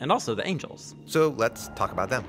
and 0.00 0.12
also 0.12 0.34
the 0.34 0.46
angels. 0.46 0.94
So 1.06 1.28
let's 1.28 1.68
talk 1.76 1.92
about 1.92 2.10
them. 2.10 2.24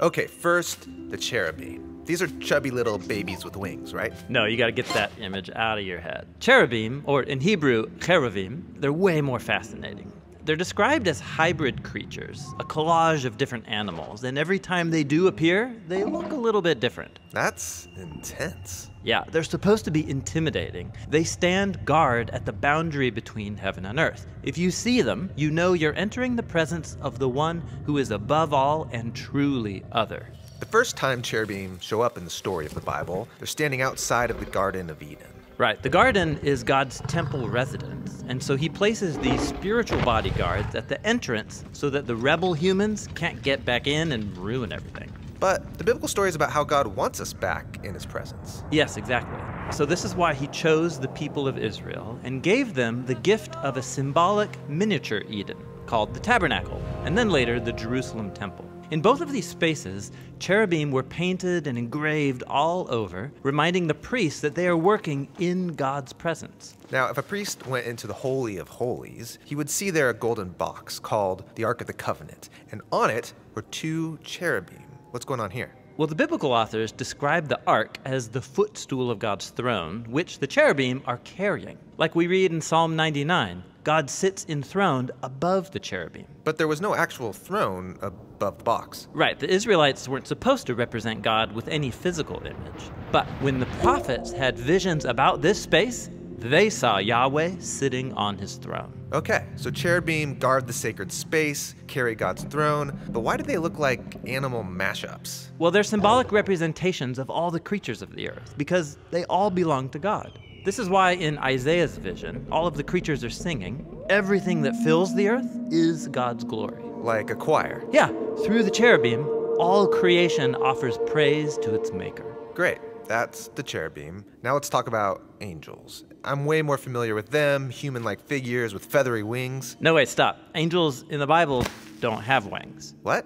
Okay, 0.00 0.26
first, 0.26 0.88
the 1.10 1.16
cherubim. 1.16 2.04
These 2.04 2.22
are 2.22 2.28
chubby 2.38 2.70
little 2.70 2.98
babies 2.98 3.44
with 3.44 3.56
wings, 3.56 3.92
right? 3.92 4.12
No, 4.30 4.44
you 4.44 4.56
got 4.56 4.66
to 4.66 4.72
get 4.72 4.86
that 4.88 5.10
image 5.18 5.50
out 5.56 5.78
of 5.78 5.84
your 5.84 5.98
head. 5.98 6.28
Cherubim, 6.38 7.02
or 7.04 7.22
in 7.22 7.40
Hebrew, 7.40 7.86
cheruvim, 7.98 8.80
they're 8.80 8.92
way 8.92 9.20
more 9.20 9.40
fascinating. 9.40 10.12
They're 10.46 10.54
described 10.54 11.08
as 11.08 11.18
hybrid 11.18 11.82
creatures, 11.82 12.54
a 12.60 12.64
collage 12.64 13.24
of 13.24 13.36
different 13.36 13.66
animals, 13.66 14.22
and 14.22 14.38
every 14.38 14.60
time 14.60 14.92
they 14.92 15.02
do 15.02 15.26
appear, 15.26 15.74
they 15.88 16.04
look 16.04 16.30
a 16.30 16.36
little 16.36 16.62
bit 16.62 16.78
different. 16.78 17.18
That's 17.32 17.88
intense. 17.96 18.88
Yeah, 19.02 19.24
they're 19.32 19.42
supposed 19.42 19.84
to 19.86 19.90
be 19.90 20.08
intimidating. 20.08 20.92
They 21.08 21.24
stand 21.24 21.84
guard 21.84 22.30
at 22.30 22.46
the 22.46 22.52
boundary 22.52 23.10
between 23.10 23.56
heaven 23.56 23.86
and 23.86 23.98
earth. 23.98 24.28
If 24.44 24.56
you 24.56 24.70
see 24.70 25.02
them, 25.02 25.32
you 25.34 25.50
know 25.50 25.72
you're 25.72 25.96
entering 25.96 26.36
the 26.36 26.44
presence 26.44 26.96
of 27.00 27.18
the 27.18 27.28
one 27.28 27.60
who 27.84 27.98
is 27.98 28.12
above 28.12 28.54
all 28.54 28.88
and 28.92 29.16
truly 29.16 29.82
other. 29.90 30.28
The 30.60 30.66
first 30.66 30.96
time 30.96 31.22
cherubim 31.22 31.80
show 31.80 32.02
up 32.02 32.16
in 32.16 32.24
the 32.24 32.30
story 32.30 32.66
of 32.66 32.74
the 32.74 32.80
Bible, 32.80 33.26
they're 33.38 33.48
standing 33.48 33.82
outside 33.82 34.30
of 34.30 34.38
the 34.38 34.46
Garden 34.46 34.90
of 34.90 35.02
Eden. 35.02 35.35
Right. 35.58 35.82
The 35.82 35.88
garden 35.88 36.38
is 36.42 36.62
God's 36.62 37.00
temple 37.06 37.48
residence, 37.48 38.22
and 38.28 38.42
so 38.42 38.56
he 38.56 38.68
places 38.68 39.16
these 39.18 39.40
spiritual 39.40 40.02
bodyguards 40.02 40.74
at 40.74 40.88
the 40.88 41.04
entrance 41.06 41.64
so 41.72 41.88
that 41.90 42.06
the 42.06 42.14
rebel 42.14 42.52
humans 42.52 43.08
can't 43.14 43.40
get 43.42 43.64
back 43.64 43.86
in 43.86 44.12
and 44.12 44.36
ruin 44.36 44.70
everything. 44.70 45.10
But 45.40 45.78
the 45.78 45.84
biblical 45.84 46.08
story 46.08 46.28
is 46.28 46.34
about 46.34 46.50
how 46.50 46.62
God 46.62 46.86
wants 46.88 47.20
us 47.20 47.32
back 47.32 47.80
in 47.84 47.94
his 47.94 48.04
presence. 48.04 48.64
Yes, 48.70 48.98
exactly. 48.98 49.40
So 49.72 49.86
this 49.86 50.04
is 50.04 50.14
why 50.14 50.34
he 50.34 50.46
chose 50.48 50.98
the 50.98 51.08
people 51.08 51.48
of 51.48 51.56
Israel 51.56 52.18
and 52.22 52.42
gave 52.42 52.74
them 52.74 53.06
the 53.06 53.14
gift 53.14 53.56
of 53.56 53.78
a 53.78 53.82
symbolic 53.82 54.50
miniature 54.68 55.22
Eden 55.28 55.56
called 55.86 56.12
the 56.12 56.20
tabernacle, 56.20 56.82
and 57.04 57.16
then 57.16 57.30
later 57.30 57.60
the 57.60 57.72
Jerusalem 57.72 58.30
temple. 58.32 58.68
In 58.92 59.00
both 59.00 59.20
of 59.20 59.32
these 59.32 59.48
spaces, 59.48 60.12
cherubim 60.38 60.92
were 60.92 61.02
painted 61.02 61.66
and 61.66 61.76
engraved 61.76 62.44
all 62.44 62.86
over, 62.88 63.32
reminding 63.42 63.88
the 63.88 63.94
priests 63.94 64.40
that 64.42 64.54
they 64.54 64.68
are 64.68 64.76
working 64.76 65.26
in 65.40 65.68
God's 65.74 66.12
presence. 66.12 66.76
Now, 66.92 67.08
if 67.08 67.18
a 67.18 67.22
priest 67.22 67.66
went 67.66 67.86
into 67.86 68.06
the 68.06 68.12
Holy 68.12 68.58
of 68.58 68.68
Holies, 68.68 69.40
he 69.44 69.56
would 69.56 69.68
see 69.68 69.90
there 69.90 70.08
a 70.08 70.14
golden 70.14 70.50
box 70.50 71.00
called 71.00 71.42
the 71.56 71.64
Ark 71.64 71.80
of 71.80 71.88
the 71.88 71.92
Covenant, 71.92 72.48
and 72.70 72.80
on 72.92 73.10
it 73.10 73.32
were 73.56 73.62
two 73.62 74.20
cherubim. 74.22 74.84
What's 75.10 75.26
going 75.26 75.40
on 75.40 75.50
here? 75.50 75.72
Well, 75.96 76.06
the 76.06 76.14
biblical 76.14 76.52
authors 76.52 76.92
describe 76.92 77.48
the 77.48 77.60
ark 77.66 77.98
as 78.04 78.28
the 78.28 78.42
footstool 78.42 79.10
of 79.10 79.18
God's 79.18 79.48
throne, 79.48 80.04
which 80.08 80.38
the 80.38 80.46
cherubim 80.46 81.02
are 81.06 81.16
carrying. 81.24 81.78
Like 81.96 82.14
we 82.14 82.26
read 82.28 82.52
in 82.52 82.60
Psalm 82.60 82.94
99, 82.94 83.64
God 83.86 84.10
sits 84.10 84.44
enthroned 84.48 85.12
above 85.22 85.70
the 85.70 85.78
cherubim. 85.78 86.26
But 86.42 86.58
there 86.58 86.66
was 86.66 86.80
no 86.80 86.96
actual 86.96 87.32
throne 87.32 87.96
above 88.02 88.26
the 88.40 88.50
box. 88.50 89.06
Right, 89.12 89.38
the 89.38 89.48
Israelites 89.48 90.08
weren't 90.08 90.26
supposed 90.26 90.66
to 90.66 90.74
represent 90.74 91.22
God 91.22 91.52
with 91.52 91.68
any 91.68 91.92
physical 91.92 92.40
image. 92.44 92.90
But 93.12 93.26
when 93.40 93.60
the 93.60 93.66
prophets 93.80 94.32
had 94.32 94.58
visions 94.58 95.04
about 95.04 95.40
this 95.40 95.62
space, 95.62 96.10
they 96.38 96.68
saw 96.68 96.98
Yahweh 96.98 97.60
sitting 97.60 98.12
on 98.14 98.36
his 98.36 98.56
throne. 98.56 98.92
Okay, 99.12 99.46
so 99.54 99.70
cherubim 99.70 100.36
guard 100.38 100.66
the 100.66 100.72
sacred 100.72 101.12
space, 101.12 101.76
carry 101.86 102.16
God's 102.16 102.42
throne, 102.42 102.98
but 103.10 103.20
why 103.20 103.36
do 103.36 103.44
they 103.44 103.56
look 103.56 103.78
like 103.78 104.16
animal 104.26 104.64
mashups? 104.64 105.50
Well, 105.58 105.70
they're 105.70 105.84
symbolic 105.84 106.32
representations 106.32 107.20
of 107.20 107.30
all 107.30 107.52
the 107.52 107.60
creatures 107.60 108.02
of 108.02 108.16
the 108.16 108.28
earth 108.28 108.54
because 108.58 108.98
they 109.12 109.24
all 109.26 109.48
belong 109.48 109.88
to 109.90 110.00
God. 110.00 110.38
This 110.66 110.80
is 110.80 110.88
why 110.88 111.12
in 111.12 111.38
Isaiah's 111.38 111.96
vision, 111.96 112.44
all 112.50 112.66
of 112.66 112.76
the 112.76 112.82
creatures 112.82 113.22
are 113.22 113.30
singing. 113.30 113.86
Everything 114.10 114.62
that 114.62 114.74
fills 114.82 115.14
the 115.14 115.28
earth 115.28 115.46
is 115.70 116.08
God's 116.08 116.42
glory. 116.42 116.82
Like 116.82 117.30
a 117.30 117.36
choir. 117.36 117.84
Yeah, 117.92 118.08
through 118.44 118.64
the 118.64 118.70
cherubim, 118.72 119.28
all 119.60 119.86
creation 119.86 120.56
offers 120.56 120.98
praise 121.06 121.56
to 121.58 121.72
its 121.72 121.92
maker. 121.92 122.36
Great. 122.52 122.78
That's 123.06 123.46
the 123.54 123.62
cherubim. 123.62 124.24
Now 124.42 124.54
let's 124.54 124.68
talk 124.68 124.88
about 124.88 125.22
angels. 125.40 126.02
I'm 126.24 126.44
way 126.46 126.62
more 126.62 126.78
familiar 126.78 127.14
with 127.14 127.30
them, 127.30 127.70
human 127.70 128.02
like 128.02 128.20
figures 128.20 128.74
with 128.74 128.84
feathery 128.84 129.22
wings. 129.22 129.76
No, 129.78 129.94
wait, 129.94 130.08
stop. 130.08 130.40
Angels 130.56 131.04
in 131.10 131.20
the 131.20 131.28
Bible 131.28 131.64
don't 132.00 132.22
have 132.22 132.46
wings. 132.46 132.96
What? 133.04 133.24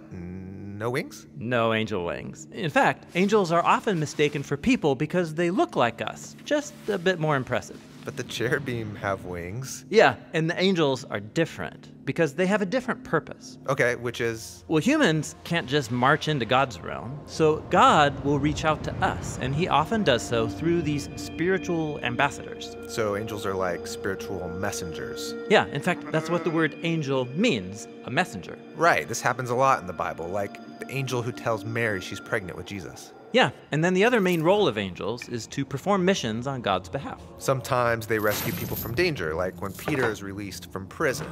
No 0.80 0.88
wings? 0.88 1.26
No 1.36 1.74
angel 1.74 2.06
wings. 2.06 2.48
In 2.52 2.70
fact, 2.70 3.04
angels 3.14 3.52
are 3.52 3.62
often 3.62 4.00
mistaken 4.00 4.42
for 4.42 4.56
people 4.56 4.94
because 4.94 5.34
they 5.34 5.50
look 5.50 5.76
like 5.76 6.00
us, 6.00 6.34
just 6.46 6.72
a 6.88 6.96
bit 6.96 7.20
more 7.20 7.36
impressive. 7.36 7.78
But 8.06 8.16
the 8.16 8.24
cherubim 8.24 8.96
have 8.96 9.26
wings. 9.26 9.84
Yeah, 9.90 10.14
and 10.32 10.48
the 10.48 10.58
angels 10.58 11.04
are 11.04 11.20
different 11.20 11.90
because 12.06 12.32
they 12.32 12.46
have 12.46 12.62
a 12.62 12.66
different 12.66 13.04
purpose. 13.04 13.58
Okay, 13.68 13.94
which 13.96 14.22
is? 14.22 14.64
Well, 14.68 14.80
humans 14.80 15.36
can't 15.44 15.68
just 15.68 15.90
march 15.90 16.28
into 16.28 16.46
God's 16.46 16.80
realm, 16.80 17.20
so 17.26 17.56
God 17.68 18.18
will 18.24 18.38
reach 18.38 18.64
out 18.64 18.82
to 18.84 18.94
us, 19.04 19.38
and 19.42 19.54
He 19.54 19.68
often 19.68 20.02
does 20.02 20.26
so 20.26 20.48
through 20.48 20.80
these 20.80 21.10
spiritual 21.16 22.00
ambassadors. 22.02 22.74
So 22.88 23.16
angels 23.16 23.44
are 23.44 23.54
like 23.54 23.86
spiritual 23.86 24.48
messengers. 24.48 25.34
Yeah, 25.50 25.66
in 25.66 25.82
fact, 25.82 26.10
that's 26.10 26.30
what 26.30 26.42
the 26.42 26.50
word 26.50 26.74
angel 26.84 27.26
means 27.36 27.86
a 28.06 28.10
messenger. 28.10 28.58
Right, 28.76 29.06
this 29.06 29.20
happens 29.20 29.50
a 29.50 29.54
lot 29.54 29.82
in 29.82 29.86
the 29.86 29.92
Bible, 29.92 30.26
like 30.26 30.56
the 30.80 30.90
angel 30.90 31.22
who 31.22 31.32
tells 31.32 31.64
Mary 31.64 32.00
she's 32.00 32.20
pregnant 32.20 32.56
with 32.56 32.66
Jesus. 32.66 33.12
Yeah, 33.32 33.50
and 33.70 33.84
then 33.84 33.94
the 33.94 34.04
other 34.04 34.20
main 34.20 34.42
role 34.42 34.66
of 34.66 34.76
angels 34.76 35.28
is 35.28 35.46
to 35.48 35.64
perform 35.64 36.04
missions 36.04 36.48
on 36.48 36.62
God's 36.62 36.88
behalf. 36.88 37.22
Sometimes 37.38 38.06
they 38.06 38.18
rescue 38.18 38.52
people 38.52 38.76
from 38.76 38.94
danger, 38.94 39.34
like 39.34 39.62
when 39.62 39.72
Peter 39.72 40.10
is 40.10 40.22
released 40.22 40.72
from 40.72 40.86
prison. 40.86 41.28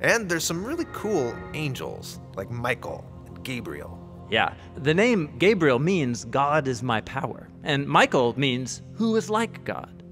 And 0.00 0.28
there's 0.28 0.44
some 0.44 0.64
really 0.64 0.86
cool 0.92 1.34
angels, 1.54 2.20
like 2.36 2.50
Michael 2.50 3.04
and 3.26 3.42
Gabriel. 3.42 3.98
Yeah, 4.30 4.54
the 4.76 4.94
name 4.94 5.34
Gabriel 5.38 5.78
means 5.78 6.24
God 6.24 6.68
is 6.68 6.82
my 6.82 7.00
power, 7.00 7.48
and 7.62 7.86
Michael 7.86 8.38
means 8.38 8.82
who 8.94 9.16
is 9.16 9.28
like 9.28 9.64
God. 9.64 10.02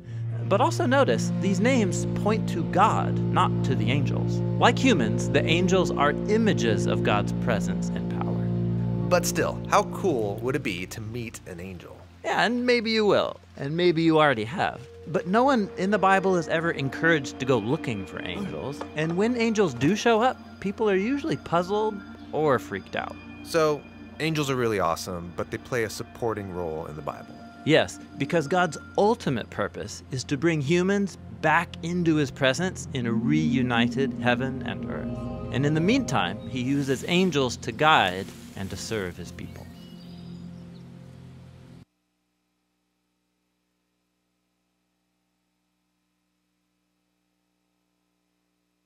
But 0.49 0.61
also 0.61 0.87
notice, 0.87 1.33
these 1.41 1.61
names 1.61 2.07
point 2.23 2.49
to 2.51 2.65
God, 2.65 3.17
not 3.19 3.65
to 3.65 3.75
the 3.75 3.91
angels. 3.91 4.39
Like 4.59 4.79
humans, 4.79 5.29
the 5.31 5.45
angels 5.45 5.91
are 5.91 6.11
images 6.29 6.87
of 6.87 7.05
God's 7.05 7.33
presence 7.45 7.89
and 7.89 8.11
power. 8.11 8.22
But 9.13 9.27
still, 9.27 9.61
how 9.69 9.83
cool 9.93 10.37
would 10.37 10.57
it 10.57 10.63
be 10.63 10.87
to 10.87 10.99
meet 10.99 11.41
an 11.47 11.61
angel? 11.61 11.99
Yeah, 12.25 12.47
and 12.47 12.65
maybe 12.65 12.93
you 12.93 13.05
will, 13.05 13.39
and 13.59 13.77
maybe 13.77 14.01
you 14.01 14.19
already 14.19 14.45
have. 14.45 14.81
But 15.07 15.27
no 15.27 15.45
one 15.45 15.69
in 15.77 15.91
the 15.91 15.99
Bible 15.99 16.35
is 16.37 16.49
ever 16.49 16.71
encouraged 16.71 17.39
to 17.39 17.45
go 17.45 17.59
looking 17.59 18.07
for 18.07 18.23
angels. 18.23 18.81
And 18.97 19.15
when 19.19 19.37
angels 19.37 19.75
do 19.75 19.97
show 19.97 20.23
up, 20.23 20.39
people 20.61 20.89
are 20.89 20.97
usually 20.97 21.37
puzzled 21.37 21.95
or 22.33 22.59
freaked 22.59 22.97
out. 22.97 23.15
So, 23.45 23.83
angels 24.19 24.49
are 24.49 24.57
really 24.57 24.81
awesome, 24.81 25.31
but 25.37 25.51
they 25.51 25.59
play 25.59 25.85
a 25.85 25.91
supporting 25.91 26.51
role 26.51 26.87
in 26.87 26.97
the 26.97 27.03
Bible. 27.03 27.35
Yes, 27.67 27.99
because 28.17 28.49
God's 28.49 28.79
ultimate 28.97 29.51
purpose 29.51 30.05
is 30.11 30.25
to 30.25 30.39
bring 30.39 30.63
humans 30.63 31.19
back 31.43 31.77
into 31.83 32.15
his 32.15 32.31
presence 32.31 32.89
in 32.95 33.05
a 33.05 33.13
reunited 33.13 34.15
heaven 34.23 34.63
and 34.63 34.91
earth. 34.91 35.53
And 35.53 35.67
in 35.67 35.75
the 35.75 35.83
meantime, 35.83 36.39
he 36.49 36.63
uses 36.63 37.05
angels 37.07 37.59
to 37.59 37.73
guide 37.73 38.25
and 38.57 38.69
to 38.71 38.77
serve 38.77 39.17
his 39.17 39.33
people. 39.33 39.67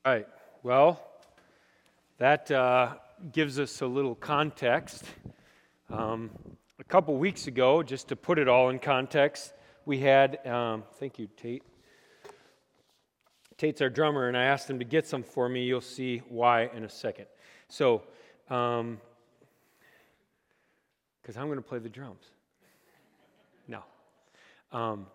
All 0.05 0.13
right. 0.13 0.29
Well, 0.63 1.01
that 2.19 2.49
uh, 2.51 2.95
gives 3.33 3.59
us 3.59 3.81
a 3.81 3.87
little 3.87 4.15
context. 4.15 5.05
Um, 5.91 6.31
a 6.79 6.85
couple 6.85 7.17
weeks 7.17 7.49
ago, 7.49 7.83
just 7.83 8.09
to 8.09 8.17
put 8.17 8.39
it 8.39 8.47
all 8.47 8.69
in 8.69 8.79
context, 8.79 9.53
we 9.85 9.99
had, 9.99 10.47
um, 10.47 10.85
thank 11.01 11.19
you, 11.19 11.29
Tate. 11.37 11.63
Tate's 13.57 13.81
our 13.81 13.89
drummer, 13.89 14.29
and 14.29 14.37
I 14.37 14.45
asked 14.45 14.69
him 14.69 14.79
to 14.79 14.85
get 14.85 15.07
some 15.07 15.23
for 15.23 15.49
me. 15.49 15.65
You'll 15.65 15.81
see 15.81 16.23
why 16.29 16.71
in 16.75 16.85
a 16.85 16.91
second. 16.91 17.27
So, 17.69 18.03
because 21.27 21.37
I'm 21.37 21.47
going 21.47 21.59
to 21.59 21.63
play 21.63 21.81
the 21.81 21.89
drums. 21.89 22.23
No. 23.67 23.83
Um, 24.71 25.07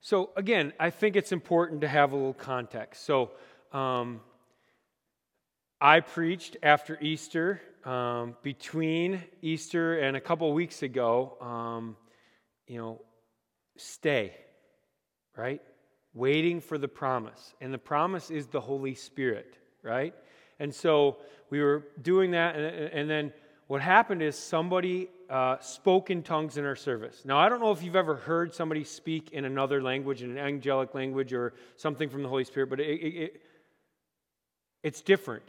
so, 0.00 0.30
again, 0.36 0.72
I 0.80 0.90
think 0.90 1.14
it's 1.14 1.30
important 1.30 1.82
to 1.82 1.88
have 1.88 2.10
a 2.10 2.16
little 2.16 2.34
context. 2.34 3.04
So, 3.04 3.30
um, 3.70 4.20
I 5.80 6.00
preached 6.00 6.56
after 6.64 6.98
Easter, 7.00 7.60
um, 7.84 8.34
between 8.42 9.22
Easter 9.40 10.00
and 10.00 10.16
a 10.16 10.20
couple 10.20 10.52
weeks 10.52 10.82
ago, 10.82 11.36
um, 11.40 11.96
you 12.66 12.78
know, 12.78 13.00
stay, 13.76 14.34
right? 15.36 15.62
Waiting 16.12 16.60
for 16.60 16.76
the 16.76 16.88
promise. 16.88 17.54
And 17.60 17.72
the 17.72 17.78
promise 17.78 18.32
is 18.32 18.48
the 18.48 18.60
Holy 18.60 18.96
Spirit, 18.96 19.58
right? 19.80 20.12
And 20.58 20.74
so 20.74 21.18
we 21.50 21.62
were 21.62 21.84
doing 22.02 22.32
that, 22.32 22.56
and, 22.56 22.92
and 22.92 23.08
then 23.08 23.32
what 23.66 23.80
happened 23.80 24.22
is 24.22 24.36
somebody 24.36 25.08
uh, 25.30 25.56
spoke 25.60 26.10
in 26.10 26.22
tongues 26.22 26.58
in 26.58 26.64
our 26.64 26.76
service. 26.76 27.22
Now, 27.24 27.38
I 27.38 27.48
don't 27.48 27.60
know 27.60 27.72
if 27.72 27.82
you've 27.82 27.96
ever 27.96 28.16
heard 28.16 28.54
somebody 28.54 28.84
speak 28.84 29.30
in 29.32 29.44
another 29.44 29.82
language, 29.82 30.22
in 30.22 30.30
an 30.30 30.38
angelic 30.38 30.94
language, 30.94 31.32
or 31.32 31.54
something 31.76 32.10
from 32.10 32.22
the 32.22 32.28
Holy 32.28 32.44
Spirit, 32.44 32.68
but 32.68 32.80
it, 32.80 32.84
it, 32.84 33.42
it's 34.82 35.00
different. 35.00 35.44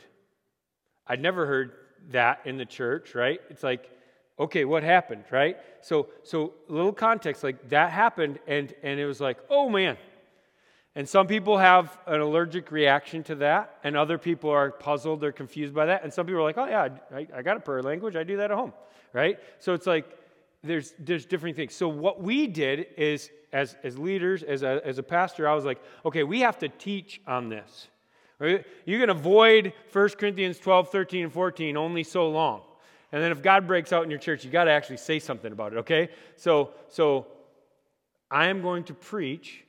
I'd 1.05 1.21
never 1.21 1.45
heard 1.45 1.73
that 2.11 2.41
in 2.45 2.57
the 2.57 2.65
church, 2.65 3.15
right? 3.15 3.41
It's 3.49 3.63
like, 3.63 3.89
okay, 4.39 4.65
what 4.65 4.83
happened, 4.83 5.25
right? 5.29 5.57
So, 5.81 6.07
so 6.23 6.53
little 6.67 6.93
context, 6.93 7.43
like 7.43 7.69
that 7.69 7.91
happened, 7.91 8.39
and 8.47 8.73
and 8.81 8.99
it 8.99 9.05
was 9.05 9.21
like, 9.21 9.37
oh 9.49 9.69
man. 9.69 9.97
And 10.95 11.07
some 11.07 11.27
people 11.27 11.57
have 11.57 11.97
an 12.07 12.21
allergic 12.21 12.71
reaction 12.71 13.21
to 13.23 13.35
that, 13.35 13.79
and 13.83 13.97
other 13.97 14.17
people 14.17 14.49
are 14.49 14.71
puzzled, 14.71 15.19
they're 15.19 15.33
confused 15.33 15.73
by 15.73 15.87
that, 15.87 16.03
and 16.03 16.13
some 16.13 16.25
people 16.25 16.39
are 16.39 16.43
like, 16.43 16.57
oh 16.57 16.65
yeah, 16.65 16.87
I, 17.13 17.27
I 17.35 17.41
got 17.41 17.57
a 17.57 17.59
prayer 17.59 17.83
language, 17.83 18.15
I 18.15 18.23
do 18.23 18.37
that 18.37 18.49
at 18.49 18.57
home, 18.57 18.71
right? 19.11 19.37
So 19.59 19.73
it's 19.73 19.85
like 19.85 20.05
there's 20.63 20.93
there's 20.97 21.25
different 21.25 21.57
things. 21.57 21.75
So 21.75 21.89
what 21.89 22.21
we 22.21 22.47
did 22.47 22.87
is, 22.97 23.29
as 23.51 23.75
as 23.83 23.97
leaders, 23.97 24.41
as 24.41 24.63
a 24.63 24.81
as 24.85 24.97
a 24.97 25.03
pastor, 25.03 25.47
I 25.49 25.53
was 25.53 25.65
like, 25.65 25.81
okay, 26.05 26.23
we 26.23 26.39
have 26.41 26.57
to 26.59 26.69
teach 26.69 27.21
on 27.27 27.49
this. 27.49 27.89
You 28.39 28.99
can 28.99 29.09
avoid 29.09 29.73
1 29.93 30.09
Corinthians 30.09 30.59
12, 30.59 30.89
13, 30.89 31.23
and 31.23 31.33
14 31.33 31.77
only 31.77 32.03
so 32.03 32.29
long. 32.29 32.61
And 33.13 33.23
then 33.23 33.31
if 33.31 33.41
God 33.41 33.65
breaks 33.65 33.93
out 33.93 34.03
in 34.03 34.09
your 34.09 34.19
church, 34.19 34.43
you 34.43 34.51
got 34.51 34.65
to 34.65 34.71
actually 34.71 34.97
say 34.97 35.19
something 35.19 35.53
about 35.53 35.71
it, 35.71 35.77
okay? 35.77 36.09
So, 36.35 36.71
so 36.89 37.27
I 38.29 38.47
am 38.47 38.61
going 38.61 38.83
to 38.85 38.93
preach 38.93 39.63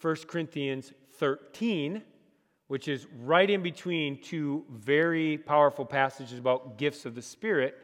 1 0.00 0.16
Corinthians 0.26 0.92
13, 1.18 2.02
which 2.68 2.88
is 2.88 3.06
right 3.20 3.48
in 3.48 3.62
between 3.62 4.20
two 4.20 4.64
very 4.70 5.38
powerful 5.38 5.84
passages 5.84 6.38
about 6.38 6.78
gifts 6.78 7.06
of 7.06 7.14
the 7.14 7.22
Spirit. 7.22 7.76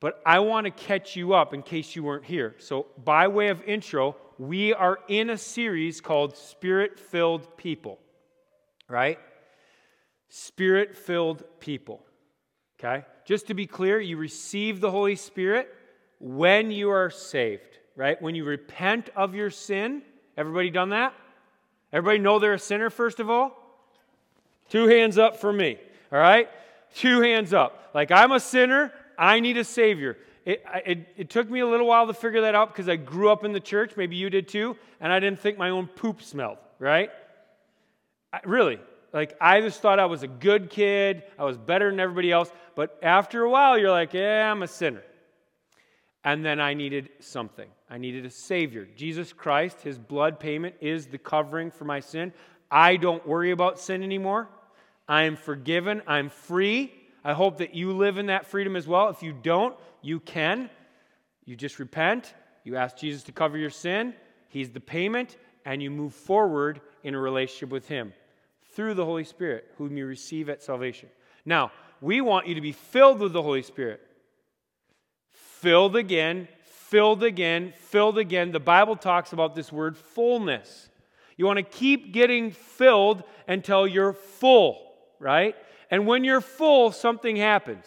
But 0.00 0.20
I 0.26 0.40
want 0.40 0.66
to 0.66 0.70
catch 0.70 1.16
you 1.16 1.34
up 1.34 1.54
in 1.54 1.62
case 1.62 1.96
you 1.96 2.04
weren't 2.04 2.24
here. 2.24 2.54
So, 2.58 2.86
by 3.04 3.28
way 3.28 3.48
of 3.48 3.62
intro, 3.62 4.16
we 4.38 4.74
are 4.74 4.98
in 5.08 5.30
a 5.30 5.38
series 5.38 6.00
called 6.00 6.36
Spirit 6.36 6.98
Filled 6.98 7.56
People, 7.56 7.98
right? 8.88 9.18
Spirit 10.28 10.96
filled 10.96 11.44
people, 11.60 12.04
okay? 12.78 13.04
just 13.24 13.46
to 13.46 13.54
be 13.54 13.66
clear, 13.66 14.00
you 14.00 14.16
receive 14.16 14.80
the 14.80 14.90
Holy 14.90 15.16
Spirit 15.16 15.68
when 16.20 16.70
you 16.70 16.90
are 16.90 17.10
saved, 17.10 17.78
right? 17.96 18.20
When 18.20 18.34
you 18.34 18.44
repent 18.44 19.10
of 19.16 19.34
your 19.34 19.50
sin. 19.50 20.02
Everybody 20.36 20.70
done 20.70 20.90
that? 20.90 21.14
Everybody 21.94 22.18
know 22.18 22.40
they're 22.40 22.54
a 22.54 22.58
sinner, 22.58 22.90
first 22.90 23.20
of 23.20 23.30
all? 23.30 23.56
Two 24.68 24.88
hands 24.88 25.16
up 25.16 25.36
for 25.36 25.52
me, 25.52 25.78
all 26.10 26.18
right? 26.18 26.50
Two 26.96 27.20
hands 27.20 27.54
up. 27.54 27.90
Like, 27.94 28.10
I'm 28.10 28.32
a 28.32 28.40
sinner, 28.40 28.92
I 29.16 29.38
need 29.38 29.56
a 29.58 29.64
Savior. 29.64 30.18
It, 30.44 30.64
it, 30.84 31.08
it, 31.16 31.30
took 31.30 31.48
me 31.48 31.60
a 31.60 31.66
little 31.66 31.86
while 31.86 32.08
to 32.08 32.12
figure 32.12 32.40
that 32.40 32.56
out 32.56 32.72
because 32.72 32.88
I 32.88 32.96
grew 32.96 33.30
up 33.30 33.44
in 33.44 33.52
the 33.52 33.60
church. 33.60 33.96
Maybe 33.96 34.16
you 34.16 34.28
did 34.28 34.48
too. 34.48 34.76
And 35.00 35.12
I 35.12 35.20
didn't 35.20 35.38
think 35.38 35.56
my 35.56 35.70
own 35.70 35.86
poop 35.86 36.20
smelled, 36.20 36.58
right? 36.80 37.10
I, 38.32 38.40
really, 38.44 38.80
like, 39.12 39.36
I 39.40 39.60
just 39.60 39.80
thought 39.80 40.00
I 40.00 40.06
was 40.06 40.24
a 40.24 40.28
good 40.28 40.70
kid. 40.70 41.22
I 41.38 41.44
was 41.44 41.56
better 41.56 41.90
than 41.90 42.00
everybody 42.00 42.32
else. 42.32 42.50
But 42.74 42.98
after 43.04 43.44
a 43.44 43.48
while, 43.48 43.78
you're 43.78 43.92
like, 43.92 44.12
yeah, 44.12 44.50
I'm 44.50 44.64
a 44.64 44.68
sinner. 44.68 45.04
And 46.24 46.44
then 46.44 46.58
I 46.58 46.72
needed 46.72 47.10
something. 47.20 47.68
I 47.90 47.98
needed 47.98 48.24
a 48.24 48.30
Savior. 48.30 48.88
Jesus 48.96 49.32
Christ, 49.32 49.82
His 49.82 49.98
blood 49.98 50.40
payment 50.40 50.74
is 50.80 51.06
the 51.06 51.18
covering 51.18 51.70
for 51.70 51.84
my 51.84 52.00
sin. 52.00 52.32
I 52.70 52.96
don't 52.96 53.26
worry 53.26 53.50
about 53.50 53.78
sin 53.78 54.02
anymore. 54.02 54.48
I 55.06 55.24
am 55.24 55.36
forgiven. 55.36 56.02
I'm 56.06 56.30
free. 56.30 56.92
I 57.22 57.34
hope 57.34 57.58
that 57.58 57.74
you 57.74 57.92
live 57.92 58.16
in 58.16 58.26
that 58.26 58.46
freedom 58.46 58.74
as 58.74 58.88
well. 58.88 59.10
If 59.10 59.22
you 59.22 59.32
don't, 59.32 59.76
you 60.00 60.18
can. 60.18 60.70
You 61.44 61.56
just 61.56 61.78
repent. 61.78 62.34
You 62.64 62.76
ask 62.76 62.96
Jesus 62.96 63.22
to 63.24 63.32
cover 63.32 63.58
your 63.58 63.70
sin. 63.70 64.14
He's 64.48 64.70
the 64.70 64.80
payment. 64.80 65.36
And 65.66 65.82
you 65.82 65.90
move 65.90 66.14
forward 66.14 66.80
in 67.02 67.14
a 67.14 67.20
relationship 67.20 67.68
with 67.68 67.86
Him 67.88 68.14
through 68.72 68.94
the 68.94 69.04
Holy 69.04 69.24
Spirit, 69.24 69.66
whom 69.76 69.96
you 69.96 70.06
receive 70.06 70.48
at 70.48 70.62
salvation. 70.62 71.08
Now, 71.44 71.70
we 72.00 72.20
want 72.20 72.46
you 72.46 72.54
to 72.54 72.60
be 72.60 72.72
filled 72.72 73.20
with 73.20 73.32
the 73.32 73.42
Holy 73.42 73.62
Spirit. 73.62 74.00
Filled 75.64 75.96
again, 75.96 76.46
filled 76.66 77.22
again, 77.22 77.72
filled 77.74 78.18
again. 78.18 78.52
The 78.52 78.60
Bible 78.60 78.96
talks 78.96 79.32
about 79.32 79.54
this 79.54 79.72
word 79.72 79.96
fullness. 79.96 80.90
You 81.38 81.46
want 81.46 81.56
to 81.56 81.62
keep 81.62 82.12
getting 82.12 82.50
filled 82.50 83.22
until 83.48 83.86
you're 83.86 84.12
full, 84.12 84.92
right? 85.18 85.56
And 85.90 86.06
when 86.06 86.22
you're 86.22 86.42
full, 86.42 86.92
something 86.92 87.36
happens. 87.36 87.86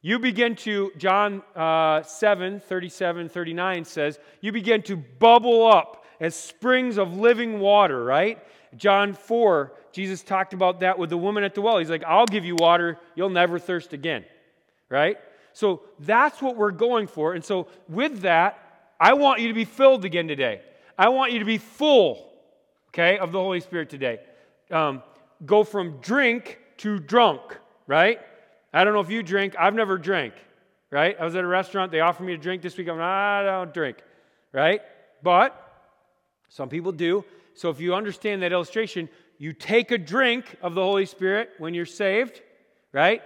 You 0.00 0.20
begin 0.20 0.54
to, 0.58 0.92
John 0.96 1.42
uh, 1.56 2.04
7 2.04 2.60
37, 2.60 3.28
39 3.28 3.84
says, 3.84 4.20
you 4.40 4.52
begin 4.52 4.82
to 4.82 4.96
bubble 4.96 5.66
up 5.66 6.04
as 6.20 6.36
springs 6.36 6.98
of 6.98 7.16
living 7.16 7.58
water, 7.58 8.04
right? 8.04 8.38
John 8.76 9.14
4, 9.14 9.72
Jesus 9.90 10.22
talked 10.22 10.54
about 10.54 10.78
that 10.80 11.00
with 11.00 11.10
the 11.10 11.18
woman 11.18 11.42
at 11.42 11.56
the 11.56 11.62
well. 11.62 11.78
He's 11.78 11.90
like, 11.90 12.04
I'll 12.04 12.26
give 12.26 12.44
you 12.44 12.54
water, 12.54 13.00
you'll 13.16 13.28
never 13.28 13.58
thirst 13.58 13.92
again. 13.92 14.24
Right? 14.88 15.16
So 15.54 15.82
that's 16.00 16.42
what 16.42 16.56
we're 16.56 16.72
going 16.72 17.06
for. 17.06 17.32
And 17.32 17.44
so 17.44 17.68
with 17.88 18.20
that, 18.20 18.58
I 19.00 19.14
want 19.14 19.40
you 19.40 19.48
to 19.48 19.54
be 19.54 19.64
filled 19.64 20.04
again 20.04 20.28
today. 20.28 20.60
I 20.98 21.08
want 21.08 21.32
you 21.32 21.38
to 21.38 21.44
be 21.44 21.58
full, 21.58 22.32
okay, 22.88 23.18
of 23.18 23.32
the 23.32 23.38
Holy 23.38 23.60
Spirit 23.60 23.88
today. 23.88 24.18
Um, 24.70 25.02
go 25.46 25.64
from 25.64 25.98
drink 26.00 26.58
to 26.78 26.98
drunk, 26.98 27.40
right? 27.86 28.20
I 28.72 28.84
don't 28.84 28.94
know 28.94 29.00
if 29.00 29.10
you 29.10 29.22
drink. 29.22 29.54
I've 29.58 29.74
never 29.74 29.96
drank, 29.96 30.34
right? 30.90 31.16
I 31.18 31.24
was 31.24 31.36
at 31.36 31.44
a 31.44 31.46
restaurant. 31.46 31.92
They 31.92 32.00
offered 32.00 32.24
me 32.24 32.34
a 32.34 32.38
drink 32.38 32.60
this 32.60 32.76
week. 32.76 32.88
I'm 32.88 32.98
like, 32.98 33.06
I 33.06 33.44
don't 33.44 33.72
drink, 33.72 33.98
right? 34.52 34.80
But 35.22 35.60
some 36.48 36.68
people 36.68 36.90
do. 36.90 37.24
So 37.54 37.70
if 37.70 37.80
you 37.80 37.94
understand 37.94 38.42
that 38.42 38.52
illustration, 38.52 39.08
you 39.38 39.52
take 39.52 39.92
a 39.92 39.98
drink 39.98 40.56
of 40.62 40.74
the 40.74 40.82
Holy 40.82 41.06
Spirit 41.06 41.50
when 41.58 41.74
you're 41.74 41.86
saved, 41.86 42.42
right? 42.92 43.22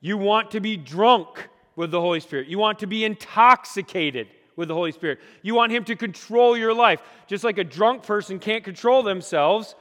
You 0.00 0.18
want 0.18 0.50
to 0.50 0.60
be 0.60 0.76
drunk 0.76 1.48
with 1.76 1.90
the 1.90 2.00
Holy 2.00 2.20
Spirit. 2.20 2.48
You 2.48 2.58
want 2.58 2.78
to 2.80 2.86
be 2.86 3.04
intoxicated 3.04 4.28
with 4.56 4.68
the 4.68 4.74
Holy 4.74 4.92
Spirit. 4.92 5.18
You 5.42 5.54
want 5.54 5.72
Him 5.72 5.84
to 5.84 5.96
control 5.96 6.56
your 6.56 6.72
life. 6.72 7.02
Just 7.26 7.44
like 7.44 7.58
a 7.58 7.64
drunk 7.64 8.02
person 8.02 8.38
can't 8.38 8.64
control 8.64 9.02
themselves, 9.02 9.74